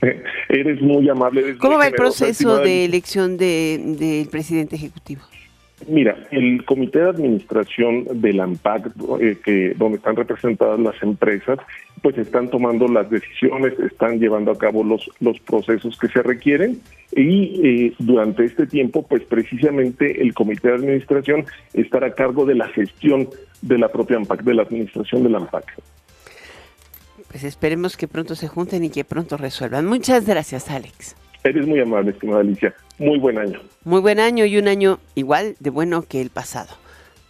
Eres 0.48 0.80
muy 0.80 1.08
amable. 1.08 1.56
¿Cómo 1.58 1.78
va 1.78 1.86
el 1.86 1.94
proceso 1.94 2.58
de 2.58 2.84
elección 2.84 3.36
del 3.36 4.28
presidente 4.30 4.76
ejecutivo? 4.76 5.22
Mira, 5.88 6.14
el 6.30 6.64
comité 6.66 6.98
de 6.98 7.08
administración 7.08 8.20
del 8.20 8.40
AMPAC, 8.40 8.92
eh, 9.20 9.38
que, 9.42 9.74
donde 9.76 9.96
están 9.96 10.14
representadas 10.14 10.78
las 10.78 11.02
empresas, 11.02 11.58
pues 12.02 12.18
están 12.18 12.50
tomando 12.50 12.86
las 12.86 13.08
decisiones, 13.08 13.78
están 13.78 14.18
llevando 14.18 14.50
a 14.50 14.58
cabo 14.58 14.84
los, 14.84 15.10
los 15.20 15.40
procesos 15.40 15.98
que 15.98 16.08
se 16.08 16.22
requieren 16.22 16.80
y 17.12 17.60
eh, 17.64 17.94
durante 17.98 18.44
este 18.44 18.66
tiempo, 18.66 19.06
pues 19.06 19.22
precisamente 19.24 20.20
el 20.20 20.34
comité 20.34 20.68
de 20.68 20.74
administración 20.74 21.46
estará 21.72 22.08
a 22.08 22.14
cargo 22.14 22.44
de 22.44 22.56
la 22.56 22.68
gestión 22.68 23.28
de 23.62 23.78
la 23.78 23.88
propia 23.88 24.16
AMPAC, 24.16 24.42
de 24.42 24.54
la 24.54 24.62
administración 24.62 25.22
del 25.22 25.34
AMPAC. 25.34 25.64
Pues 27.30 27.44
esperemos 27.44 27.96
que 27.96 28.08
pronto 28.08 28.34
se 28.34 28.48
junten 28.48 28.82
y 28.84 28.90
que 28.90 29.04
pronto 29.04 29.36
resuelvan. 29.36 29.86
Muchas 29.86 30.26
gracias, 30.26 30.68
Alex. 30.68 31.14
Eres 31.44 31.66
muy 31.66 31.80
amable, 31.80 32.10
estimada 32.10 32.40
Alicia. 32.40 32.74
Muy 32.98 33.18
buen 33.18 33.38
año. 33.38 33.60
Muy 33.84 34.00
buen 34.00 34.18
año 34.18 34.44
y 34.44 34.58
un 34.58 34.68
año 34.68 34.98
igual 35.14 35.54
de 35.60 35.70
bueno 35.70 36.02
que 36.02 36.20
el 36.20 36.30
pasado. 36.30 36.74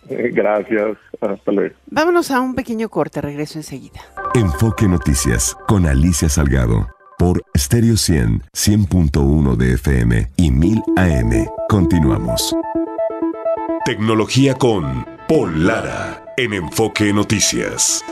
Eh, 0.09 0.30
gracias. 0.32 0.96
Hasta 1.20 1.53
luego. 1.53 1.74
Vámonos 1.86 2.30
a 2.30 2.40
un 2.40 2.55
pequeño 2.55 2.88
corte. 2.88 3.20
Regreso 3.20 3.59
enseguida. 3.59 4.01
Enfoque 4.34 4.88
Noticias 4.88 5.55
con 5.68 5.86
Alicia 5.86 6.28
Salgado 6.28 6.88
por 7.18 7.42
Stereo 7.57 7.98
100, 7.98 8.44
100.1 8.55 9.57
de 9.57 9.74
FM 9.74 10.30
y 10.36 10.51
1000 10.51 10.82
AM. 10.96 11.46
Continuamos. 11.68 12.57
Tecnología 13.84 14.55
con 14.55 15.05
Paul 15.28 15.66
Lara 15.66 16.24
en 16.38 16.55
Enfoque 16.55 17.12
Noticias. 17.12 18.03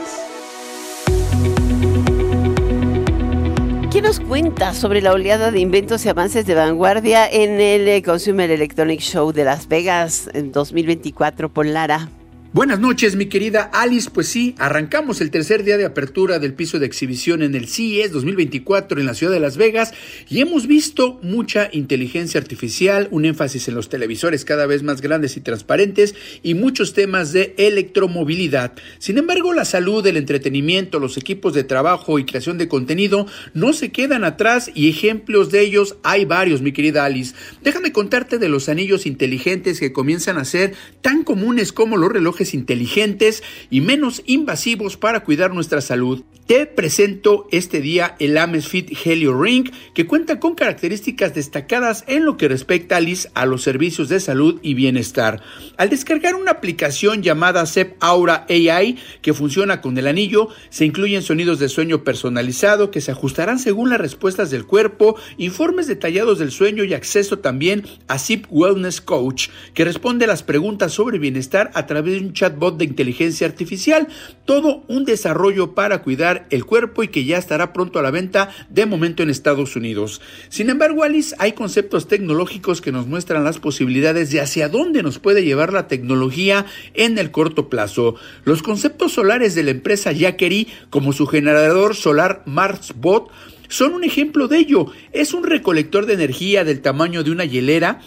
¿Qué 3.99 4.03
nos 4.03 4.21
cuenta 4.21 4.73
sobre 4.73 5.01
la 5.01 5.11
oleada 5.11 5.51
de 5.51 5.59
inventos 5.59 6.05
y 6.05 6.09
avances 6.09 6.45
de 6.45 6.55
vanguardia 6.55 7.29
en 7.29 7.59
el 7.59 7.85
eh, 7.85 8.01
Consumer 8.01 8.49
Electronic 8.49 9.01
Show 9.01 9.33
de 9.33 9.43
Las 9.43 9.67
Vegas 9.67 10.29
en 10.33 10.53
2024 10.53 11.49
por 11.49 11.65
Lara? 11.65 12.07
Buenas 12.51 12.79
noches, 12.79 13.15
mi 13.15 13.27
querida 13.27 13.61
Alice. 13.61 14.09
Pues 14.11 14.27
sí, 14.27 14.55
arrancamos 14.57 15.21
el 15.21 15.29
tercer 15.29 15.63
día 15.63 15.77
de 15.77 15.85
apertura 15.85 16.39
del 16.39 16.55
piso 16.55 16.79
de 16.79 16.87
exhibición 16.87 17.43
en 17.43 17.53
el 17.53 17.67
CES 17.67 18.11
2024 18.11 18.99
en 18.99 19.05
la 19.05 19.13
ciudad 19.13 19.31
de 19.31 19.39
Las 19.39 19.55
Vegas 19.55 19.93
y 20.27 20.41
hemos 20.41 20.65
visto 20.65 21.19
mucha 21.21 21.69
inteligencia 21.71 22.41
artificial, 22.41 23.07
un 23.11 23.25
énfasis 23.25 23.67
en 23.67 23.75
los 23.75 23.87
televisores 23.87 24.45
cada 24.45 24.65
vez 24.65 24.81
más 24.81 25.01
grandes 25.01 25.37
y 25.37 25.41
transparentes 25.41 26.15
y 26.41 26.55
muchos 26.55 26.93
temas 26.93 27.33
de 27.33 27.53
electromovilidad. 27.59 28.73
Sin 28.97 29.19
embargo, 29.19 29.53
la 29.53 29.63
salud, 29.63 30.03
el 30.07 30.17
entretenimiento, 30.17 30.97
los 30.97 31.17
equipos 31.17 31.53
de 31.53 31.63
trabajo 31.63 32.17
y 32.17 32.25
creación 32.25 32.57
de 32.57 32.67
contenido 32.67 33.27
no 33.53 33.73
se 33.73 33.91
quedan 33.91 34.23
atrás 34.23 34.71
y 34.73 34.89
ejemplos 34.89 35.51
de 35.51 35.61
ellos 35.61 35.97
hay 36.01 36.25
varios, 36.25 36.63
mi 36.63 36.71
querida 36.71 37.05
Alice. 37.05 37.35
Déjame 37.61 37.91
contarte 37.91 38.39
de 38.39 38.49
los 38.49 38.69
anillos 38.69 39.05
inteligentes 39.05 39.79
que 39.79 39.93
comienzan 39.93 40.39
a 40.39 40.45
ser 40.45 40.73
tan 41.03 41.23
comunes 41.23 41.71
como 41.71 41.95
los 41.95 42.11
relojes 42.11 42.38
inteligentes 42.53 43.43
y 43.69 43.81
menos 43.81 44.23
invasivos 44.25 44.97
para 44.97 45.23
cuidar 45.23 45.53
nuestra 45.53 45.81
salud. 45.81 46.23
Te 46.47 46.65
presento 46.65 47.47
este 47.51 47.79
día 47.79 48.15
el 48.17 48.35
Amazfit 48.35 48.91
Helio 49.05 49.39
Ring, 49.39 49.69
que 49.93 50.07
cuenta 50.07 50.39
con 50.39 50.55
características 50.55 51.35
destacadas 51.35 52.03
en 52.07 52.25
lo 52.25 52.37
que 52.37 52.47
respecta 52.47 52.99
a 53.35 53.45
los 53.45 53.61
servicios 53.61 54.09
de 54.09 54.19
salud 54.19 54.59
y 54.63 54.73
bienestar. 54.73 55.43
Al 55.77 55.89
descargar 55.91 56.33
una 56.33 56.49
aplicación 56.49 57.21
llamada 57.21 57.67
CEP 57.67 57.97
Aura 57.99 58.47
AI, 58.49 58.97
que 59.21 59.35
funciona 59.35 59.79
con 59.79 59.95
el 59.99 60.07
anillo, 60.07 60.49
se 60.71 60.85
incluyen 60.85 61.21
sonidos 61.21 61.59
de 61.59 61.69
sueño 61.69 62.03
personalizado 62.03 62.89
que 62.89 63.01
se 63.01 63.11
ajustarán 63.11 63.59
según 63.59 63.91
las 63.91 64.01
respuestas 64.01 64.49
del 64.49 64.65
cuerpo, 64.65 65.17
informes 65.37 65.85
detallados 65.85 66.39
del 66.39 66.49
sueño 66.49 66.83
y 66.83 66.95
acceso 66.95 67.37
también 67.37 67.83
a 68.07 68.17
Zip 68.17 68.47
Wellness 68.49 69.01
Coach, 69.01 69.49
que 69.75 69.85
responde 69.85 70.25
a 70.25 70.29
las 70.29 70.41
preguntas 70.41 70.93
sobre 70.93 71.19
bienestar 71.19 71.69
a 71.75 71.85
través 71.85 72.13
de 72.13 72.19
chatbot 72.33 72.77
de 72.77 72.85
inteligencia 72.85 73.47
artificial. 73.47 74.07
Todo 74.45 74.83
un 74.87 75.05
desarrollo 75.05 75.75
para 75.75 76.01
cuidar 76.01 76.47
el 76.49 76.65
cuerpo 76.65 77.03
y 77.03 77.09
que 77.09 77.25
ya 77.25 77.37
estará 77.37 77.73
pronto 77.73 77.99
a 77.99 78.01
la 78.01 78.11
venta 78.11 78.49
de 78.69 78.85
momento 78.85 79.23
en 79.23 79.29
Estados 79.29 79.75
Unidos. 79.75 80.21
Sin 80.49 80.69
embargo, 80.69 81.03
Alice, 81.03 81.35
hay 81.39 81.53
conceptos 81.53 82.07
tecnológicos 82.07 82.81
que 82.81 82.91
nos 82.91 83.07
muestran 83.07 83.43
las 83.43 83.59
posibilidades 83.59 84.31
de 84.31 84.41
hacia 84.41 84.69
dónde 84.69 85.03
nos 85.03 85.19
puede 85.19 85.43
llevar 85.43 85.73
la 85.73 85.87
tecnología 85.87 86.65
en 86.93 87.17
el 87.17 87.31
corto 87.31 87.69
plazo. 87.69 88.15
Los 88.43 88.63
conceptos 88.63 89.13
solares 89.13 89.55
de 89.55 89.63
la 89.63 89.71
empresa 89.71 90.11
Jackery, 90.11 90.67
como 90.89 91.13
su 91.13 91.27
generador 91.27 91.95
solar 91.95 92.43
MarsBot, 92.45 93.29
son 93.69 93.93
un 93.93 94.03
ejemplo 94.03 94.47
de 94.47 94.57
ello. 94.57 94.87
Es 95.13 95.33
un 95.33 95.43
recolector 95.43 96.05
de 96.05 96.15
energía 96.15 96.63
del 96.63 96.81
tamaño 96.81 97.23
de 97.23 97.31
una 97.31 97.45
hielera 97.45 98.01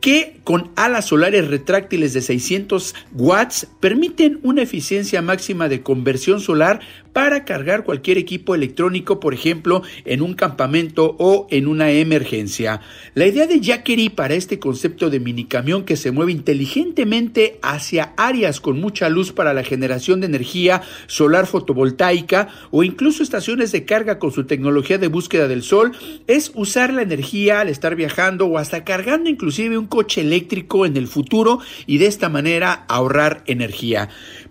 que 0.00 0.40
con 0.44 0.70
alas 0.76 1.06
solares 1.06 1.48
retráctiles 1.48 2.12
de 2.12 2.22
600 2.22 2.94
watts 3.12 3.68
permiten 3.80 4.38
una 4.42 4.62
eficiencia 4.62 5.20
máxima 5.22 5.68
de 5.68 5.82
conversión 5.82 6.40
solar 6.40 6.80
para 7.12 7.44
cargar 7.44 7.82
cualquier 7.82 8.16
equipo 8.16 8.54
electrónico, 8.54 9.18
por 9.18 9.34
ejemplo, 9.34 9.82
en 10.04 10.22
un 10.22 10.34
campamento 10.34 11.16
o 11.18 11.48
en 11.50 11.66
una 11.66 11.90
emergencia. 11.90 12.80
La 13.14 13.26
idea 13.26 13.48
de 13.48 13.58
Jackery 13.60 14.08
para 14.08 14.34
este 14.34 14.60
concepto 14.60 15.10
de 15.10 15.18
minicamión 15.18 15.84
que 15.84 15.96
se 15.96 16.12
mueve 16.12 16.30
inteligentemente 16.30 17.58
hacia 17.60 18.12
áreas 18.16 18.60
con 18.60 18.80
mucha 18.80 19.08
luz 19.08 19.32
para 19.32 19.52
la 19.52 19.64
generación 19.64 20.20
de 20.20 20.28
energía 20.28 20.82
solar 21.08 21.48
fotovoltaica 21.48 22.48
o 22.70 22.84
incluso 22.84 23.24
estaciones 23.24 23.72
de 23.72 23.84
carga 23.84 24.20
con 24.20 24.30
su 24.30 24.44
tecnología 24.44 24.98
de 24.98 25.08
búsqueda 25.08 25.48
del 25.48 25.64
sol 25.64 25.92
es 26.28 26.52
usar 26.54 26.92
la 26.92 27.02
energía 27.02 27.60
al 27.60 27.68
estar 27.68 27.96
viajando 27.96 28.46
o 28.46 28.58
hasta 28.58 28.84
cargando 28.84 29.28
inclusive 29.28 29.76
un 29.76 29.87
coche 29.88 30.20
eléctrico 30.20 30.86
en 30.86 30.96
el 30.96 31.08
futuro 31.08 31.60
y 31.86 31.98
de 31.98 32.06
esta 32.06 32.28
manera 32.28 32.84
ahorrar 32.88 33.42
energía. 33.46 34.08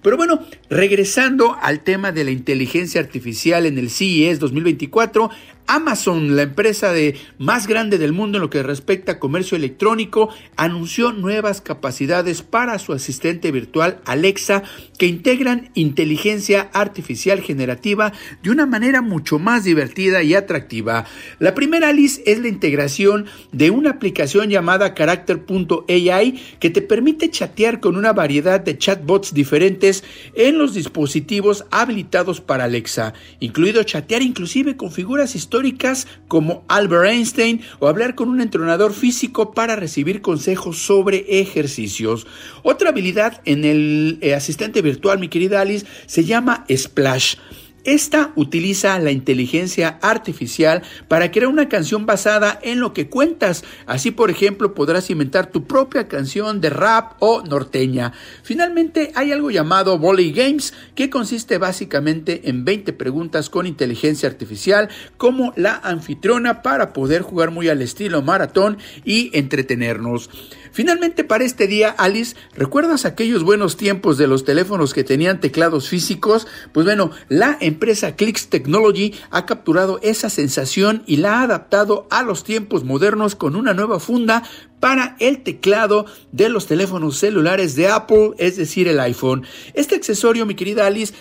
Pero 0.08 0.16
bueno, 0.16 0.40
regresando 0.70 1.58
al 1.62 1.82
tema 1.82 2.14
de 2.14 2.24
la 2.24 2.32
inteligencia 2.32 3.02
artificial 3.02 3.66
en 3.66 3.78
el 3.78 3.90
CES 3.90 4.40
2024, 4.40 5.30
Amazon, 5.68 6.38
la 6.38 6.44
empresa 6.44 6.94
de, 6.94 7.18
más 7.38 7.68
grande 7.68 7.98
del 7.98 8.14
mundo 8.14 8.38
en 8.38 8.42
lo 8.42 8.50
que 8.50 8.64
respecta 8.64 9.14
a 9.14 9.20
comercio 9.20 9.58
electrónico, 9.58 10.30
anunció 10.56 11.12
nuevas 11.12 11.60
capacidades 11.60 12.42
para 12.42 12.80
su 12.80 12.94
asistente 12.94 13.52
virtual 13.52 14.00
Alexa 14.06 14.64
que 14.98 15.08
integran 15.08 15.70
inteligencia 15.74 16.70
artificial 16.72 17.42
generativa 17.42 18.14
de 18.42 18.50
una 18.50 18.66
manera 18.66 19.02
mucho 19.02 19.40
más 19.40 19.66
divertida 19.66 20.24
y 20.24 20.36
atractiva. 20.36 21.06
La 21.40 21.54
primera, 21.54 21.90
Alice, 21.90 22.24
es 22.26 22.40
la 22.40 22.48
integración 22.48 23.26
de 23.52 23.70
una 23.70 23.90
aplicación 23.90 24.50
llamada 24.50 24.94
Character.ai 24.94 26.40
que 26.62 26.70
te 26.70 26.82
permite 26.82 27.30
chatear 27.30 27.82
con 27.82 27.98
una 27.98 28.14
variedad 28.14 28.62
de 28.62 28.78
chatbots 28.78 29.34
diferentes 29.34 29.97
en 30.34 30.58
los 30.58 30.74
dispositivos 30.74 31.66
habilitados 31.72 32.42
para 32.42 32.66
Alexa, 32.66 33.14
incluido 33.40 33.84
chatear 33.84 34.22
inclusive 34.22 34.78
con 34.78 34.92
figuras 34.92 35.36
históricas 35.36 36.08
como 36.28 36.64
Albert 36.68 37.10
Einstein 37.10 37.62
o 37.80 37.88
hablar 37.88 38.16
con 38.16 38.30
un 38.30 38.42
entrenador 38.42 38.94
físico 38.94 39.52
para 39.54 39.76
recibir 39.76 40.22
consejos 40.22 40.78
sobre 40.78 41.26
ejercicios. 41.40 42.28
Otra 42.64 42.90
habilidad 42.90 43.42
en 43.46 43.66
el 43.66 44.18
eh, 44.22 44.34
asistente 44.34 44.82
virtual, 44.82 45.20
mi 45.20 45.30
querida 45.30 45.62
Alice, 45.62 45.86
se 46.06 46.26
llama 46.26 46.66
Splash. 46.70 47.36
Esta 47.88 48.34
utiliza 48.36 49.00
la 49.00 49.12
inteligencia 49.12 49.98
artificial 50.02 50.84
para 51.08 51.32
crear 51.32 51.48
una 51.48 51.70
canción 51.70 52.06
basada 52.06 52.60
en 52.62 52.82
lo 52.82 52.92
que 52.92 53.08
cuentas. 53.08 53.64
Así, 53.86 54.12
por 54.12 54.30
ejemplo, 54.30 54.74
podrás 54.74 55.10
inventar 55.10 55.52
tu 55.52 55.64
propia 55.68 56.10
canción 56.10 56.60
de 56.60 56.70
rap 56.70 57.14
o 57.20 57.44
norteña. 57.44 58.12
Finalmente, 58.44 59.14
hay 59.16 59.32
algo 59.32 59.52
llamado 59.52 59.98
Volley 59.98 60.34
Games, 60.34 60.74
que 60.96 61.10
consiste 61.10 61.60
básicamente 61.60 62.50
en 62.50 62.66
20 62.66 62.92
preguntas 62.92 63.50
con 63.50 63.66
inteligencia 63.66 64.28
artificial 64.28 64.90
como 65.16 65.54
la 65.56 65.78
anfitriona 65.82 66.62
para 66.64 66.92
poder 66.92 67.22
jugar 67.22 67.52
muy 67.52 67.70
al 67.70 67.82
estilo 67.82 68.22
maratón 68.22 68.80
y 69.06 69.32
entretenernos. 69.32 70.30
Finalmente 70.74 71.24
para 71.24 71.46
este 71.46 71.68
día, 71.68 71.90
Alice, 71.90 72.36
¿recuerdas 72.54 73.06
aquellos 73.06 73.44
buenos 73.44 73.78
tiempos 73.78 74.18
de 74.18 74.28
los 74.28 74.44
teléfonos 74.44 74.94
que 74.94 75.06
tenían 75.06 75.40
teclados 75.40 75.88
físicos? 75.88 76.48
Pues 76.74 76.86
bueno, 76.86 77.12
la 77.30 77.58
empresa 77.62 77.77
empresa 77.78 78.16
Clicks 78.16 78.48
Technology 78.48 79.14
ha 79.30 79.46
capturado 79.46 80.00
esa 80.02 80.32
sensación 80.32 81.04
y 81.06 81.18
la 81.18 81.40
ha 81.40 81.44
adaptado 81.44 82.08
a 82.10 82.24
los 82.24 82.44
tiempos 82.44 82.84
modernos 82.84 83.36
con 83.36 83.56
una 83.56 83.76
nueva 83.76 84.00
funda 84.00 84.42
para 84.80 85.16
el 85.20 85.44
teclado 85.44 86.08
de 86.32 86.50
los 86.50 86.66
teléfonos 86.66 87.20
celulares 87.20 87.76
de 87.76 87.88
Apple, 87.88 88.32
es 88.40 88.58
decir, 88.58 88.88
el 88.88 89.00
iPhone. 89.00 89.46
Este 89.76 89.94
accesorio, 89.94 90.48
mi 90.48 90.56
querida 90.56 90.88
Alice, 90.88 91.14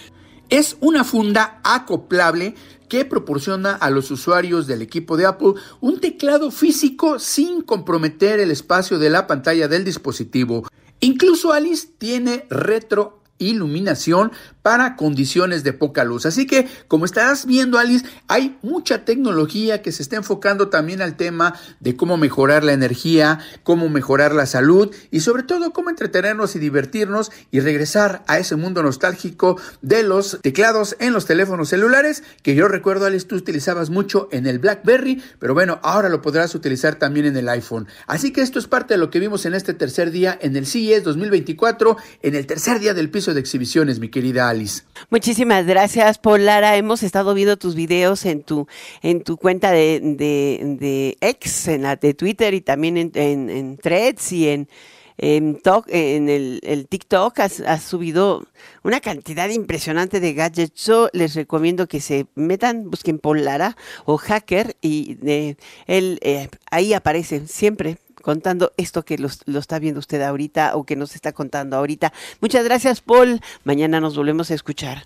es 0.49 0.79
una 0.81 1.05
funda 1.05 1.61
acoplable 1.63 2.55
que 2.89 3.05
proporciona 3.05 3.75
a 3.75 3.91
los 3.91 4.11
usuarios 4.11 4.67
del 4.67 4.81
equipo 4.81 5.19
de 5.19 5.27
Apple 5.27 5.55
un 5.81 6.01
teclado 6.01 6.51
físico 6.51 7.19
sin 7.19 7.61
comprometer 7.61 8.41
el 8.41 8.51
espacio 8.51 8.99
de 8.99 9.11
la 9.11 9.27
pantalla 9.27 9.69
del 9.69 9.85
dispositivo. 9.85 10.67
Incluso 11.01 11.53
Alice 11.53 11.87
tiene 11.99 12.47
retro 12.49 13.26
iluminación 13.39 14.33
para 14.63 14.97
condiciones 14.97 15.63
de 15.63 15.73
poca 15.73 16.05
luz. 16.05 16.27
Así 16.27 16.47
que, 16.47 16.67
como 16.89 17.05
estarás 17.05 17.47
viendo, 17.47 17.79
Alice, 17.79 18.05
hay 18.27 18.59
mucha 18.63 19.05
tecnología 19.05 19.81
que 19.81 19.93
se 19.93 20.03
está 20.03 20.17
enfocando 20.17 20.69
también 20.71 21.03
al 21.03 21.17
tema 21.17 21.55
de 21.79 21.97
cómo 21.97 22.17
mejorar 22.17 22.65
la 22.65 22.73
energía, 22.73 23.39
cómo 23.63 23.89
mejorar 23.89 24.35
la 24.35 24.47
salud 24.47 24.93
y 25.13 25.21
sobre 25.21 25.45
todo 25.45 25.73
cómo 25.73 25.91
entretenernos 25.91 26.57
y 26.57 26.59
divertirnos 26.59 27.31
y 27.53 27.61
regresar 27.61 28.25
a 28.27 28.39
ese 28.39 28.57
mundo 28.57 28.83
nostálgico 28.83 29.61
de 29.83 30.03
los 30.03 30.39
teclados 30.43 30.97
en 30.99 31.13
los 31.13 31.27
teléfonos 31.27 31.69
celulares, 31.69 32.25
que 32.43 32.55
yo 32.55 32.67
recuerdo, 32.67 33.07
Alice, 33.07 33.27
tú 33.27 33.37
utilizabas 33.37 33.91
mucho 33.91 34.29
en 34.33 34.47
el 34.47 34.59
BlackBerry, 34.59 35.23
pero 35.39 35.55
bueno, 35.55 35.79
ahora 35.85 36.09
lo 36.09 36.23
podrás 36.23 36.55
utilizar 36.55 36.97
también 36.97 37.27
en 37.27 37.37
el 37.37 37.49
iPhone. 37.49 37.87
Así 38.07 38.33
que 38.33 38.41
esto 38.41 38.59
es 38.59 38.67
parte 38.67 38.95
de 38.95 38.99
lo 38.99 39.11
que 39.11 39.21
vimos 39.21 39.47
en 39.47 39.55
este 39.55 39.75
tercer 39.75 40.11
día 40.11 40.37
en 40.41 40.57
el 40.57 40.67
CES 40.67 41.05
2024, 41.05 41.97
en 42.23 42.35
el 42.35 42.47
tercer 42.47 42.81
día 42.81 42.93
del 42.93 43.11
piso 43.11 43.26
de 43.35 43.41
exhibiciones, 43.41 43.99
mi 43.99 44.09
querida 44.09 44.49
Alice. 44.49 44.83
Muchísimas 45.11 45.67
gracias, 45.67 46.19
Paul 46.19 46.45
Lara. 46.45 46.77
Hemos 46.77 47.03
estado 47.03 47.35
viendo 47.35 47.57
tus 47.57 47.75
videos 47.75 48.25
en 48.25 48.43
tu, 48.43 48.67
en 49.03 49.23
tu 49.23 49.37
cuenta 49.37 49.71
de, 49.71 50.01
de, 50.01 51.17
X, 51.21 51.69
en 51.69 51.83
la 51.83 51.97
de 51.97 52.15
Twitter 52.15 52.55
y 52.55 52.61
también 52.61 52.97
en, 52.97 53.13
en, 53.15 53.77
Threads 53.79 54.33
y 54.33 54.49
en, 54.49 54.69
en, 55.19 55.61
en 55.89 56.29
el, 56.29 56.87
TikTok. 56.89 57.39
Has, 57.41 57.83
subido 57.83 58.47
una 58.83 59.01
cantidad 59.01 59.49
impresionante 59.49 60.21
de 60.21 60.35
gadgets. 60.35 60.87
Yo 60.87 61.09
les 61.13 61.35
recomiendo 61.35 61.87
que 61.87 62.01
se 62.01 62.27
metan, 62.35 62.91
busquen 62.91 63.19
Paul 63.19 63.45
Lara 63.45 63.77
o 64.05 64.19
Hacker 64.19 64.77
y 64.81 65.19
eh, 65.27 65.57
él 65.87 66.19
eh, 66.23 66.49
ahí 66.71 66.93
aparece 66.93 67.47
siempre 67.47 67.99
contando 68.27 68.73
esto 68.77 69.05
que 69.05 69.19
lo 69.19 69.59
está 69.61 69.79
viendo 69.79 70.01
usted 70.01 70.21
ahorita 70.21 70.75
o 70.75 70.83
que 70.83 70.97
nos 70.97 71.15
está 71.15 71.31
contando 71.33 71.77
ahorita. 71.77 72.13
Muchas 72.41 72.65
gracias, 72.65 73.01
Paul. 73.01 73.41
Mañana 73.63 74.01
nos 74.01 74.17
volvemos 74.17 74.51
a 74.51 74.55
escuchar. 74.55 75.05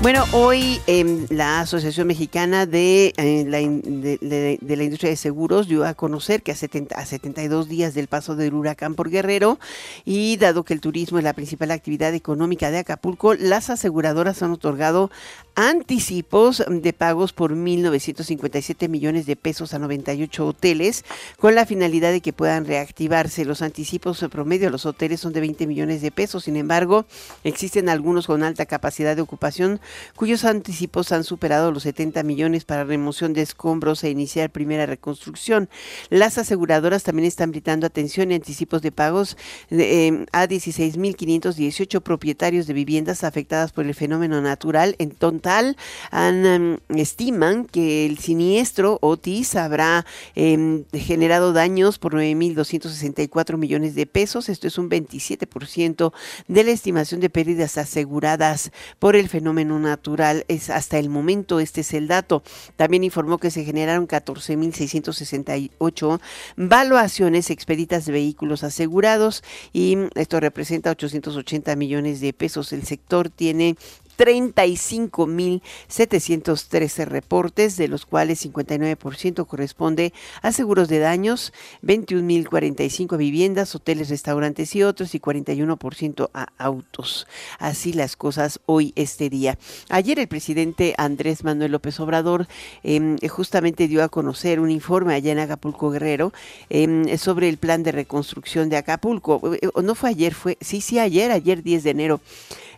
Bueno, 0.00 0.24
hoy 0.30 0.80
eh, 0.86 1.26
la 1.28 1.58
Asociación 1.58 2.06
Mexicana 2.06 2.66
de, 2.66 3.12
eh, 3.16 3.44
la 3.48 3.58
de, 3.58 4.76
la 4.76 4.84
Industria 4.84 5.10
de 5.10 5.16
Seguros 5.16 5.66
dio 5.66 5.84
a 5.84 5.94
conocer 5.94 6.44
que 6.44 6.52
a, 6.52 6.54
70, 6.54 6.94
a 6.94 7.04
72 7.04 7.68
días 7.68 7.94
del 7.94 8.06
paso 8.06 8.36
del 8.36 8.54
huracán 8.54 8.94
por 8.94 9.10
Guerrero 9.10 9.58
y 10.04 10.36
dado 10.36 10.62
que 10.62 10.74
el 10.74 10.80
turismo 10.80 11.18
es 11.18 11.24
la 11.24 11.32
principal 11.32 11.72
actividad 11.72 12.14
económica 12.14 12.70
de 12.70 12.78
Acapulco, 12.78 13.34
las 13.34 13.70
aseguradoras 13.70 14.40
han 14.44 14.52
otorgado 14.52 15.10
anticipos 15.58 16.62
de 16.68 16.92
pagos 16.92 17.32
por 17.32 17.52
1.957 17.52 18.88
millones 18.88 19.26
de 19.26 19.34
pesos 19.34 19.74
a 19.74 19.80
98 19.80 20.46
hoteles 20.46 21.04
con 21.36 21.56
la 21.56 21.66
finalidad 21.66 22.12
de 22.12 22.20
que 22.20 22.32
puedan 22.32 22.64
reactivarse. 22.64 23.44
Los 23.44 23.60
anticipos 23.60 24.22
en 24.22 24.30
promedio 24.30 24.68
a 24.68 24.70
los 24.70 24.86
hoteles 24.86 25.18
son 25.18 25.32
de 25.32 25.40
20 25.40 25.66
millones 25.66 26.00
de 26.00 26.12
pesos, 26.12 26.44
sin 26.44 26.54
embargo, 26.54 27.06
existen 27.42 27.88
algunos 27.88 28.28
con 28.28 28.44
alta 28.44 28.66
capacidad 28.66 29.16
de 29.16 29.22
ocupación 29.22 29.80
cuyos 30.14 30.44
anticipos 30.44 31.10
han 31.10 31.24
superado 31.24 31.72
los 31.72 31.82
70 31.82 32.22
millones 32.22 32.64
para 32.64 32.84
remoción 32.84 33.32
de 33.32 33.42
escombros 33.42 34.04
e 34.04 34.10
iniciar 34.10 34.50
primera 34.50 34.86
reconstrucción. 34.86 35.68
Las 36.08 36.38
aseguradoras 36.38 37.02
también 37.02 37.26
están 37.26 37.50
brindando 37.50 37.84
atención 37.84 38.30
y 38.30 38.36
anticipos 38.36 38.80
de 38.80 38.92
pagos 38.92 39.36
eh, 39.70 40.24
a 40.30 40.46
16.518 40.46 42.00
propietarios 42.00 42.68
de 42.68 42.74
viviendas 42.74 43.24
afectadas 43.24 43.72
por 43.72 43.86
el 43.86 43.94
fenómeno 43.96 44.40
natural. 44.40 44.94
En 45.00 45.10
total, 45.48 45.76
em, 46.12 46.76
estiman 46.90 47.64
que 47.64 48.04
el 48.06 48.18
siniestro 48.18 48.98
Otis 49.00 49.56
habrá 49.56 50.04
em, 50.34 50.84
generado 50.92 51.54
daños 51.54 51.98
por 51.98 52.12
9.264 52.14 53.56
millones 53.56 53.94
de 53.94 54.04
pesos. 54.06 54.50
Esto 54.50 54.66
es 54.66 54.76
un 54.76 54.90
27% 54.90 56.12
de 56.48 56.64
la 56.64 56.70
estimación 56.70 57.20
de 57.20 57.30
pérdidas 57.30 57.78
aseguradas 57.78 58.72
por 58.98 59.16
el 59.16 59.30
fenómeno 59.30 59.78
natural 59.78 60.44
es 60.48 60.68
hasta 60.68 60.98
el 60.98 61.08
momento, 61.08 61.60
este 61.60 61.80
es 61.80 61.94
el 61.94 62.08
dato. 62.08 62.42
También 62.76 63.04
informó 63.04 63.38
que 63.38 63.50
se 63.50 63.64
generaron 63.64 64.06
14.668 64.06 66.20
valuaciones 66.56 67.48
expeditas 67.50 68.04
de 68.04 68.12
vehículos 68.12 68.64
asegurados 68.64 69.42
y 69.72 69.96
esto 70.14 70.40
representa 70.40 70.90
880 70.90 71.74
millones 71.76 72.20
de 72.20 72.34
pesos. 72.34 72.74
El 72.74 72.84
sector 72.84 73.30
tiene 73.30 73.76
35.713 74.18 77.06
reportes, 77.06 77.76
de 77.76 77.86
los 77.88 78.04
cuales 78.04 78.44
59% 78.44 79.46
corresponde 79.46 80.12
a 80.42 80.50
seguros 80.52 80.88
de 80.88 80.98
daños, 80.98 81.54
21.045 81.82 83.16
viviendas, 83.16 83.76
hoteles, 83.76 84.10
restaurantes 84.10 84.74
y 84.74 84.82
otros, 84.82 85.14
y 85.14 85.20
41% 85.20 86.30
a 86.34 86.48
autos. 86.58 87.28
Así 87.58 87.92
las 87.92 88.16
cosas 88.16 88.58
hoy, 88.66 88.92
este 88.96 89.30
día. 89.30 89.56
Ayer 89.88 90.18
el 90.18 90.26
presidente 90.28 90.94
Andrés 90.98 91.44
Manuel 91.44 91.72
López 91.72 92.00
Obrador 92.00 92.48
em, 92.82 93.16
justamente 93.28 93.86
dio 93.86 94.02
a 94.02 94.08
conocer 94.08 94.58
un 94.58 94.70
informe 94.70 95.14
allá 95.14 95.30
en 95.32 95.38
Acapulco 95.38 95.90
Guerrero 95.90 96.32
em, 96.70 97.16
sobre 97.18 97.48
el 97.48 97.58
plan 97.58 97.84
de 97.84 97.92
reconstrucción 97.92 98.68
de 98.68 98.76
Acapulco. 98.76 99.54
Eh, 99.54 99.68
no 99.82 99.94
fue 99.94 100.10
ayer, 100.10 100.34
fue, 100.34 100.58
sí, 100.60 100.80
sí, 100.80 100.98
ayer, 100.98 101.30
ayer 101.30 101.62
10 101.62 101.84
de 101.84 101.90
enero. 101.90 102.20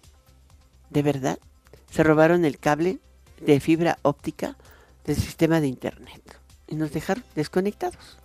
¿De 0.90 1.04
verdad? 1.04 1.40
Se 1.92 2.04
robaron 2.04 2.46
el 2.46 2.58
cable 2.58 3.00
de 3.40 3.60
fibra 3.60 3.98
óptica 4.02 4.58
del 5.06 5.16
sistema 5.16 5.62
de 5.62 5.68
Internet 5.68 6.22
y 6.68 6.76
nos 6.76 6.92
dejaron 6.92 7.24
desconectados. 7.36 8.18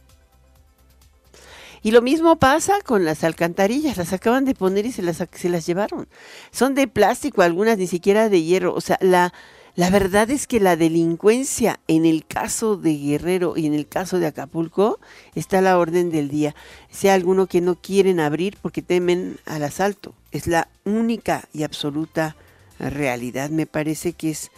Y 1.84 1.90
lo 1.90 2.00
mismo 2.00 2.36
pasa 2.36 2.80
con 2.82 3.04
las 3.04 3.24
alcantarillas, 3.24 3.98
las 3.98 4.14
acaban 4.14 4.46
de 4.46 4.54
poner 4.54 4.86
y 4.86 4.92
se 4.92 5.02
las, 5.02 5.22
se 5.30 5.48
las 5.50 5.66
llevaron. 5.66 6.08
Son 6.50 6.74
de 6.74 6.88
plástico, 6.88 7.42
algunas 7.42 7.76
ni 7.76 7.86
siquiera 7.86 8.30
de 8.30 8.42
hierro. 8.42 8.72
O 8.72 8.80
sea, 8.80 8.96
la, 9.02 9.34
la 9.74 9.90
verdad 9.90 10.30
es 10.30 10.46
que 10.46 10.60
la 10.60 10.76
delincuencia 10.76 11.80
en 11.86 12.06
el 12.06 12.24
caso 12.24 12.78
de 12.78 12.96
Guerrero 12.96 13.58
y 13.58 13.66
en 13.66 13.74
el 13.74 13.86
caso 13.86 14.18
de 14.18 14.26
Acapulco 14.26 14.98
está 15.34 15.58
a 15.58 15.60
la 15.60 15.76
orden 15.76 16.10
del 16.10 16.30
día. 16.30 16.54
Sea 16.90 17.12
alguno 17.12 17.48
que 17.48 17.60
no 17.60 17.74
quieren 17.74 18.18
abrir 18.18 18.56
porque 18.62 18.80
temen 18.80 19.36
al 19.44 19.62
asalto. 19.62 20.14
Es 20.30 20.46
la 20.46 20.68
única 20.84 21.50
y 21.52 21.64
absoluta 21.64 22.34
realidad. 22.78 23.50
Me 23.50 23.66
parece 23.66 24.14
que 24.14 24.30
es 24.30 24.50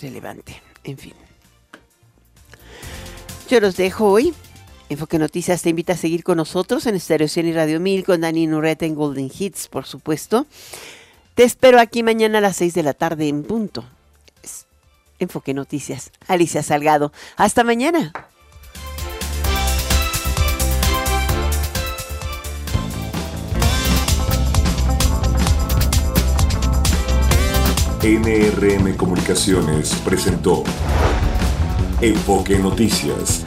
relevante. 0.00 0.60
En 0.82 0.98
fin. 0.98 1.14
Yo 3.48 3.60
los 3.60 3.76
dejo 3.76 4.10
hoy. 4.10 4.34
Enfoque 4.92 5.18
Noticias 5.18 5.62
te 5.62 5.70
invita 5.70 5.94
a 5.94 5.96
seguir 5.96 6.22
con 6.22 6.36
nosotros 6.36 6.86
en 6.86 6.98
Stereo 7.00 7.26
100 7.26 7.46
y 7.46 7.52
Radio 7.52 7.80
1000 7.80 8.04
con 8.04 8.20
Dani 8.20 8.46
Nureta 8.46 8.84
en 8.84 8.94
Golden 8.94 9.30
Hits, 9.36 9.68
por 9.68 9.86
supuesto. 9.86 10.46
Te 11.34 11.44
espero 11.44 11.80
aquí 11.80 12.02
mañana 12.02 12.38
a 12.38 12.40
las 12.42 12.56
6 12.56 12.74
de 12.74 12.82
la 12.82 12.92
tarde 12.92 13.28
en 13.28 13.42
punto. 13.42 13.84
Enfoque 15.18 15.54
Noticias. 15.54 16.10
Alicia 16.28 16.62
Salgado. 16.62 17.12
Hasta 17.36 17.64
mañana. 17.64 18.12
NRM 28.02 28.96
Comunicaciones 28.96 29.94
presentó 30.04 30.64
Enfoque 32.00 32.58
Noticias 32.58 33.46